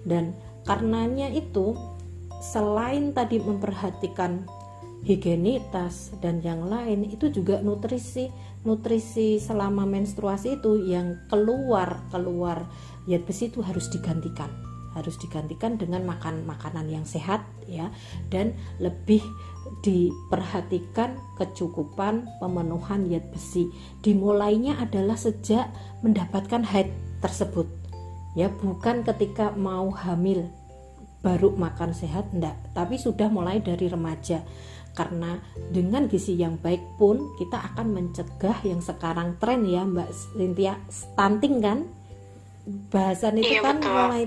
Dan 0.04 0.36
karenanya 0.68 1.32
itu 1.32 1.74
selain 2.40 3.16
tadi 3.16 3.40
memperhatikan 3.40 4.44
higienitas 5.06 6.12
dan 6.18 6.42
yang 6.42 6.66
lain 6.66 7.06
itu 7.06 7.30
juga 7.30 7.62
nutrisi 7.62 8.26
nutrisi 8.66 9.38
selama 9.38 9.86
menstruasi 9.86 10.58
itu 10.60 10.84
yang 10.88 11.16
keluar 11.32 12.02
keluar. 12.12 12.66
Zat 13.06 13.22
besi 13.22 13.46
itu 13.48 13.62
harus 13.62 13.86
digantikan 13.86 14.50
harus 14.96 15.20
digantikan 15.20 15.76
dengan 15.76 16.08
makan 16.08 16.48
makanan 16.48 16.88
yang 16.88 17.04
sehat 17.04 17.44
ya. 17.68 17.92
Dan 18.32 18.56
lebih 18.80 19.20
diperhatikan 19.84 21.14
kecukupan 21.38 22.26
pemenuhan 22.42 23.06
zat 23.06 23.24
besi. 23.30 23.70
Dimulainya 24.02 24.80
adalah 24.80 25.14
sejak 25.14 25.70
mendapatkan 26.02 26.62
haid 26.64 26.90
tersebut. 27.22 27.68
Ya 28.36 28.52
bukan 28.52 29.00
ketika 29.06 29.52
mau 29.56 29.88
hamil 29.92 30.48
baru 31.24 31.56
makan 31.56 31.90
sehat 31.96 32.30
enggak 32.30 32.54
tapi 32.76 33.00
sudah 33.00 33.30
mulai 33.32 33.62
dari 33.62 33.88
remaja. 33.88 34.44
Karena 34.96 35.36
dengan 35.68 36.08
gizi 36.08 36.40
yang 36.40 36.56
baik 36.56 36.96
pun 36.96 37.36
kita 37.36 37.60
akan 37.72 37.92
mencegah 37.92 38.56
yang 38.64 38.80
sekarang 38.80 39.36
tren 39.36 39.68
ya 39.68 39.84
Mbak 39.84 40.08
Cynthia. 40.32 40.80
Stunting 40.88 41.60
kan? 41.60 41.78
Bahasan 42.88 43.36
itu 43.36 43.60
iya, 43.60 43.62
kan 43.62 43.76
betul. 43.76 43.92
mulai 43.92 44.24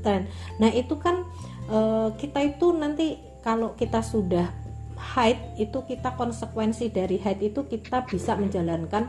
tren. 0.00 0.22
Nah 0.56 0.70
itu 0.72 0.96
kan 0.96 1.28
uh, 1.68 2.08
kita 2.16 2.40
itu 2.40 2.72
nanti 2.72 3.20
kalau 3.44 3.76
kita 3.78 4.02
sudah 4.02 4.50
haid 4.98 5.38
itu 5.56 5.86
kita 5.86 6.18
konsekuensi 6.18 6.90
dari 6.90 7.16
haid 7.22 7.40
itu 7.54 7.64
kita 7.64 8.04
bisa 8.04 8.34
menjalankan 8.34 9.08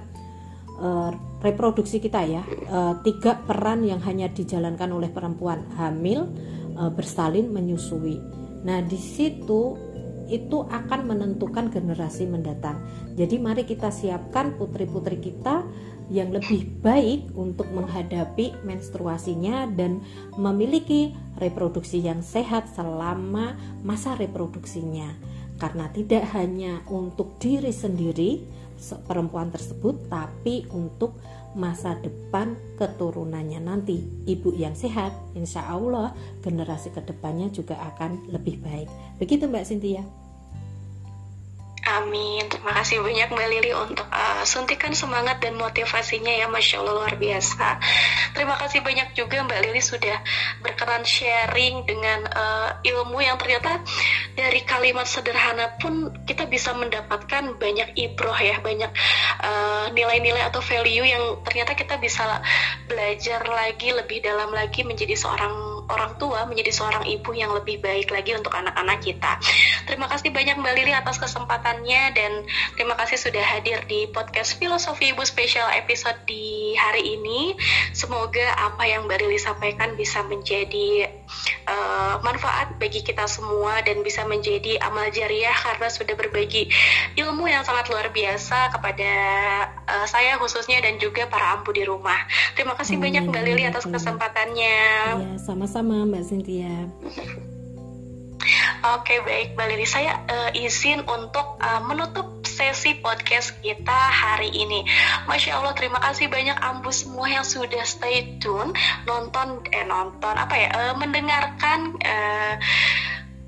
uh, 0.80 1.12
reproduksi 1.44 2.00
kita 2.00 2.22
ya. 2.24 2.44
Uh, 2.70 2.96
tiga 3.04 3.38
peran 3.44 3.84
yang 3.84 4.00
hanya 4.06 4.32
dijalankan 4.32 4.90
oleh 4.94 5.12
perempuan 5.12 5.66
hamil 5.76 6.30
uh, 6.80 6.90
bersalin 6.94 7.52
menyusui. 7.52 8.22
Nah 8.64 8.80
di 8.86 9.00
situ 9.00 9.76
itu 10.30 10.62
akan 10.70 11.10
menentukan 11.10 11.74
generasi 11.74 12.30
mendatang. 12.30 12.78
Jadi 13.18 13.42
mari 13.42 13.66
kita 13.66 13.90
siapkan 13.90 14.54
putri-putri 14.62 15.18
kita 15.18 15.66
yang 16.10 16.34
lebih 16.34 16.70
baik 16.82 17.34
untuk 17.34 17.70
menghadapi 17.70 18.62
menstruasinya 18.66 19.70
dan 19.74 20.02
memiliki 20.38 21.14
reproduksi 21.38 22.02
yang 22.02 22.22
sehat 22.26 22.70
selama 22.74 23.58
masa 23.86 24.18
reproduksinya 24.18 25.29
karena 25.60 25.92
tidak 25.92 26.24
hanya 26.34 26.82
untuk 26.88 27.36
diri 27.38 27.70
sendiri 27.70 28.42
perempuan 29.06 29.52
tersebut 29.52 30.08
tapi 30.08 30.64
untuk 30.72 31.20
masa 31.54 31.98
depan 32.00 32.56
keturunannya 32.78 33.60
nanti. 33.60 34.00
Ibu 34.26 34.56
yang 34.56 34.78
sehat 34.78 35.12
insya 35.36 35.66
Allah 35.68 36.16
generasi 36.46 36.96
ke 36.96 37.04
depannya 37.04 37.52
juga 37.52 37.76
akan 37.94 38.32
lebih 38.32 38.62
baik. 38.64 38.90
Begitu 39.20 39.50
Mbak 39.50 39.66
Cynthia 39.68 40.04
Amin. 41.90 42.46
Terima 42.46 42.70
kasih 42.78 43.02
banyak 43.02 43.34
Mbak 43.34 43.48
Lili 43.50 43.74
untuk 43.74 44.06
uh, 44.14 44.46
suntikan 44.46 44.94
semangat 44.94 45.42
dan 45.42 45.58
motivasinya 45.58 46.30
ya, 46.30 46.46
Masya 46.46 46.86
Allah 46.86 46.94
luar 47.02 47.16
biasa. 47.18 47.82
Terima 48.38 48.54
kasih 48.62 48.86
banyak 48.86 49.18
juga 49.18 49.42
Mbak 49.42 49.60
Lili 49.66 49.82
sudah 49.82 50.22
berkenan 50.62 51.02
sharing 51.02 51.90
dengan 51.90 52.30
uh, 52.30 52.78
ilmu 52.86 53.26
yang 53.26 53.42
ternyata 53.42 53.82
dari 54.38 54.62
kalimat 54.70 55.10
sederhana 55.10 55.82
pun 55.82 56.14
kita 56.30 56.46
bisa 56.46 56.78
mendapatkan 56.78 57.58
banyak 57.58 57.98
ibroh 57.98 58.38
ya, 58.38 58.62
banyak 58.62 58.92
eh, 59.44 59.86
nilai-nilai 59.92 60.46
uh, 60.46 60.50
atau 60.54 60.62
value 60.62 61.04
yang 61.04 61.42
ternyata 61.44 61.74
kita 61.74 61.98
bisa 61.98 62.40
belajar 62.86 63.44
lagi 63.50 63.92
lebih 63.92 64.22
dalam 64.22 64.54
lagi 64.54 64.86
menjadi 64.86 65.18
seorang 65.18 65.79
orang 65.90 66.16
tua 66.22 66.46
menjadi 66.46 66.72
seorang 66.72 67.04
ibu 67.10 67.34
yang 67.34 67.52
lebih 67.52 67.82
baik 67.82 68.14
lagi 68.14 68.38
untuk 68.38 68.54
anak-anak 68.54 69.02
kita. 69.02 69.42
Terima 69.90 70.06
kasih 70.06 70.30
banyak 70.30 70.62
Mbak 70.62 70.74
Lili 70.78 70.94
atas 70.94 71.18
kesempatannya 71.18 72.02
dan 72.14 72.32
terima 72.78 72.94
kasih 72.96 73.18
sudah 73.18 73.42
hadir 73.42 73.82
di 73.90 74.06
podcast 74.14 74.56
Filosofi 74.62 75.12
Ibu 75.12 75.26
Spesial 75.26 75.68
episode 75.74 76.22
di 76.30 76.78
hari 76.78 77.18
ini. 77.18 77.58
Semoga 77.92 78.54
apa 78.56 78.86
yang 78.86 79.10
Mbak 79.10 79.20
Lili 79.26 79.42
sampaikan 79.42 79.98
bisa 79.98 80.22
menjadi 80.26 81.10
uh, 81.66 82.22
manfaat 82.22 82.78
bagi 82.78 83.02
kita 83.02 83.26
semua 83.26 83.82
dan 83.82 84.06
bisa 84.06 84.26
menjadi 84.26 84.78
amal 84.86 85.10
jariah 85.10 85.54
karena 85.54 85.88
sudah 85.90 86.14
berbagi 86.14 86.70
ilmu 87.18 87.50
yang 87.50 87.66
sangat 87.66 87.90
luar 87.90 88.14
biasa 88.14 88.74
kepada 88.74 89.12
uh, 89.90 90.06
saya 90.06 90.38
khususnya 90.38 90.86
dan 90.86 91.02
juga 91.02 91.26
para 91.26 91.58
ampu 91.58 91.74
di 91.74 91.82
rumah. 91.82 92.30
Terima 92.54 92.78
kasih 92.78 93.02
hmm, 93.02 93.04
banyak 93.10 93.24
Mbak 93.34 93.44
Lili 93.44 93.64
atas 93.66 93.90
kesempatannya. 93.90 94.78
Ya, 95.18 95.34
sama-sama 95.42 95.98
sama 95.98 96.06
Mbak 96.06 96.24
Cynthia. 96.30 96.76
Oke 98.96 99.20
baik 99.28 99.60
Mbak 99.60 99.68
Lili, 99.76 99.84
saya 99.84 100.24
uh, 100.32 100.52
izin 100.56 101.04
untuk 101.04 101.60
uh, 101.60 101.82
menutup 101.84 102.40
sesi 102.48 102.96
podcast 103.00 103.56
kita 103.60 104.00
hari 104.12 104.52
ini. 104.52 104.84
Masya 105.28 105.60
Allah 105.60 105.76
terima 105.76 106.00
kasih 106.00 106.32
banyak 106.32 106.56
ambu 106.60 106.92
semua 106.92 107.28
yang 107.28 107.44
sudah 107.48 107.84
stay 107.84 108.40
tune 108.40 108.76
nonton 109.08 109.64
eh 109.72 109.84
nonton 109.84 110.36
apa 110.36 110.56
ya 110.56 110.70
uh, 110.72 110.94
mendengarkan 110.96 111.96
uh, 112.04 112.56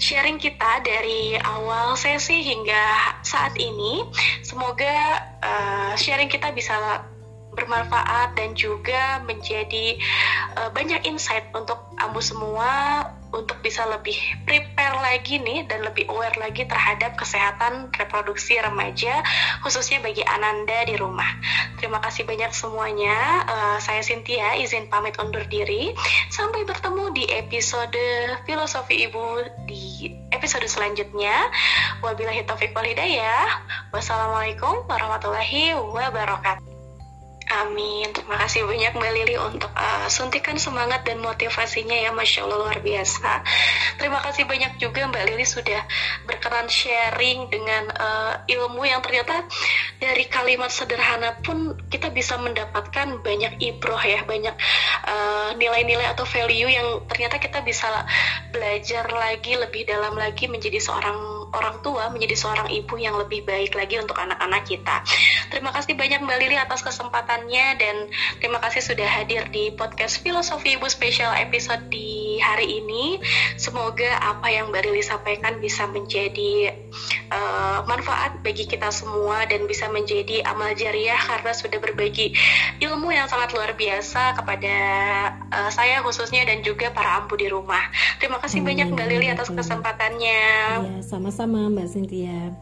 sharing 0.01 0.41
kita 0.41 0.81
dari 0.81 1.37
awal 1.37 1.93
sesi 1.93 2.41
hingga 2.41 3.21
saat 3.21 3.53
ini. 3.61 4.01
Semoga 4.41 5.21
uh, 5.45 5.93
sharing 5.93 6.27
kita 6.27 6.49
bisa 6.57 7.05
bermanfaat 7.53 8.33
dan 8.33 8.57
juga 8.57 9.21
menjadi 9.29 10.01
uh, 10.57 10.73
banyak 10.73 11.05
insight 11.05 11.45
untuk 11.53 11.77
ambu 12.01 12.17
semua 12.17 13.05
untuk 13.31 13.57
bisa 13.63 13.87
lebih 13.87 14.15
prepare 14.43 14.99
lagi 14.99 15.39
nih 15.39 15.67
dan 15.67 15.83
lebih 15.87 16.07
aware 16.11 16.35
lagi 16.39 16.67
terhadap 16.67 17.15
kesehatan 17.15 17.91
reproduksi 17.95 18.59
remaja 18.59 19.23
khususnya 19.63 20.03
bagi 20.03 20.23
Ananda 20.27 20.83
di 20.87 20.95
rumah. 20.99 21.27
Terima 21.79 21.97
kasih 22.03 22.27
banyak 22.27 22.51
semuanya. 22.53 23.17
Uh, 23.47 23.77
saya 23.81 24.03
Cynthia 24.05 24.55
izin 24.59 24.87
pamit 24.91 25.17
undur 25.17 25.43
diri. 25.47 25.95
Sampai 26.29 26.63
bertemu 26.63 27.11
di 27.15 27.25
episode 27.31 28.05
Filosofi 28.45 29.07
Ibu 29.09 29.25
di 29.65 30.15
episode 30.31 30.67
selanjutnya. 30.69 31.49
Wabillahi 32.05 32.45
taufiq 32.45 32.75
wal 32.75 32.87
hidayah. 32.87 33.47
Wassalamualaikum 33.91 34.85
warahmatullahi 34.87 35.75
wabarakatuh. 35.75 36.70
Amin. 37.51 38.07
Terima 38.15 38.39
kasih 38.39 38.63
banyak 38.63 38.95
Mbak 38.95 39.11
Lili 39.11 39.35
untuk 39.35 39.67
uh, 39.75 40.07
suntikan 40.07 40.55
semangat 40.55 41.03
dan 41.03 41.19
motivasinya 41.19 41.99
ya, 41.99 42.15
Masya 42.15 42.47
Allah 42.47 42.57
luar 42.63 42.79
biasa. 42.79 43.43
Terima 43.99 44.23
kasih 44.23 44.47
banyak 44.47 44.79
juga 44.79 45.03
Mbak 45.11 45.23
Lili 45.27 45.43
sudah 45.43 45.83
berkenan 46.23 46.71
sharing 46.71 47.51
dengan 47.51 47.91
uh, 47.91 48.39
ilmu 48.47 48.87
yang 48.87 49.03
ternyata 49.03 49.43
dari 49.99 50.31
kalimat 50.31 50.71
sederhana 50.71 51.43
pun 51.43 51.75
kita 51.91 52.07
bisa 52.07 52.39
mendapatkan 52.39 53.19
banyak 53.19 53.59
ibroh 53.59 53.99
ya, 53.99 54.23
banyak 54.23 54.55
uh, 55.03 55.51
nilai-nilai 55.59 56.07
uh, 56.07 56.13
atau 56.15 56.23
value 56.23 56.71
yang 56.71 57.03
ternyata 57.11 57.35
kita 57.35 57.59
bisa 57.67 58.07
belajar 58.55 59.11
lagi 59.11 59.59
lebih 59.59 59.83
dalam 59.83 60.15
lagi 60.15 60.47
menjadi 60.47 60.79
seorang 60.79 61.40
orang 61.55 61.79
tua, 61.85 62.11
menjadi 62.11 62.35
seorang 62.35 62.67
ibu 62.71 62.95
yang 62.99 63.15
lebih 63.19 63.43
baik 63.47 63.75
lagi 63.75 63.99
untuk 63.99 64.17
anak-anak 64.19 64.63
kita. 64.67 65.03
Terima 65.51 65.71
kasih 65.75 65.95
banyak 65.95 66.23
Mbak 66.23 66.37
Lili 66.39 66.57
atas 66.57 66.83
kesempatan 66.83 67.11
kesempataannya 67.11 67.67
dan 67.79 67.95
terima 68.39 68.59
kasih 68.59 68.81
sudah 68.81 69.05
hadir 69.05 69.47
di 69.51 69.71
podcast 69.75 70.19
Filosofi 70.19 70.75
Ibu 70.75 70.87
Spesial 70.87 71.31
episode 71.37 71.87
di 71.91 72.39
hari 72.43 72.81
ini. 72.83 73.19
Semoga 73.55 74.19
apa 74.19 74.51
yang 74.51 74.71
Mbak 74.71 74.81
Rili 74.87 75.03
sampaikan 75.03 75.59
bisa 75.59 75.87
menjadi 75.87 76.75
uh, 77.31 77.83
manfaat 77.87 78.39
bagi 78.43 78.67
kita 78.67 78.91
semua 78.91 79.43
dan 79.47 79.67
bisa 79.67 79.87
menjadi 79.87 80.43
amal 80.47 80.75
jariah 80.75 81.19
karena 81.19 81.51
sudah 81.55 81.79
berbagi 81.79 82.35
ilmu 82.79 83.11
yang 83.11 83.27
sangat 83.31 83.55
luar 83.55 83.75
biasa 83.75 84.39
kepada 84.39 84.75
uh, 85.51 85.69
saya 85.69 86.01
khususnya 86.01 86.47
dan 86.47 86.63
juga 86.63 86.89
para 86.89 87.21
ampu 87.21 87.37
di 87.37 87.51
rumah. 87.51 87.91
Terima 88.17 88.39
kasih 88.39 88.63
banyak 88.63 88.91
Mbak 88.95 89.07
Lili 89.07 89.27
atas 89.29 89.51
kesempatannya. 89.51 90.43
Ya, 90.79 90.99
sama-sama 91.03 91.67
Mbak 91.69 91.87
Cynthia. 91.91 92.55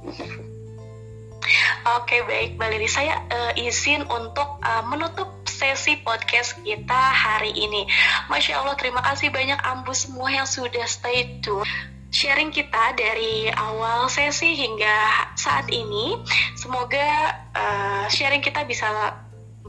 Oke 1.98 2.22
baik 2.28 2.60
Mbak 2.60 2.70
Lili, 2.76 2.90
saya 2.92 3.24
uh, 3.32 3.54
izin 3.56 4.04
untuk 4.06 4.60
uh, 4.62 4.84
menutup 4.86 5.32
sesi 5.48 5.98
podcast 6.04 6.60
kita 6.62 7.02
hari 7.16 7.56
ini. 7.56 7.88
Masya 8.28 8.62
Allah 8.62 8.76
terima 8.76 9.02
kasih 9.02 9.32
banyak 9.32 9.58
ambu 9.60 9.96
semua 9.96 10.30
yang 10.30 10.48
sudah 10.48 10.86
stay 10.86 11.40
tune 11.42 11.68
sharing 12.10 12.50
kita 12.50 12.98
dari 12.98 13.54
awal 13.54 14.10
sesi 14.10 14.58
hingga 14.58 15.30
saat 15.38 15.70
ini. 15.70 16.18
Semoga 16.58 17.38
uh, 17.54 18.06
sharing 18.10 18.42
kita 18.42 18.66
bisa 18.66 18.90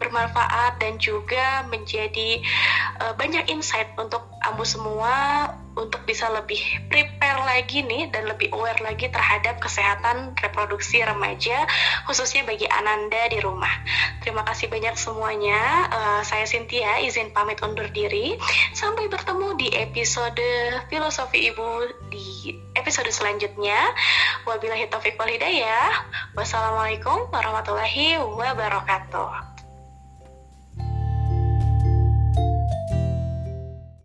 bermanfaat 0.01 0.81
dan 0.81 0.97
juga 0.97 1.69
menjadi 1.69 2.41
uh, 3.05 3.13
banyak 3.15 3.47
insight 3.53 3.93
untuk 4.01 4.25
ambu 4.41 4.65
semua 4.65 5.47
untuk 5.79 6.03
bisa 6.03 6.27
lebih 6.33 6.59
prepare 6.91 7.41
lagi 7.47 7.85
nih 7.87 8.11
dan 8.11 8.27
lebih 8.27 8.51
aware 8.51 8.81
lagi 8.83 9.07
terhadap 9.07 9.63
kesehatan 9.63 10.35
reproduksi 10.41 11.01
remaja 11.05 11.69
khususnya 12.09 12.43
bagi 12.43 12.67
Ananda 12.67 13.31
di 13.31 13.39
rumah. 13.39 13.71
Terima 14.25 14.43
kasih 14.45 14.67
banyak 14.67 14.97
semuanya. 14.99 15.61
Uh, 15.93 16.21
saya 16.27 16.45
Cynthia 16.45 17.01
izin 17.05 17.31
pamit 17.31 17.63
undur 17.63 17.87
diri. 17.93 18.37
Sampai 18.75 19.07
bertemu 19.07 19.55
di 19.57 19.69
episode 19.77 20.51
Filosofi 20.91 21.53
Ibu 21.53 21.69
di 22.11 22.57
episode 22.75 23.09
selanjutnya. 23.13 23.79
Wabillahi 24.45 24.91
taufiq 24.91 25.17
wal 25.17 25.31
hidayah. 25.31 26.05
Wassalamualaikum 26.35 27.31
warahmatullahi 27.31 28.19
wabarakatuh. 28.21 29.50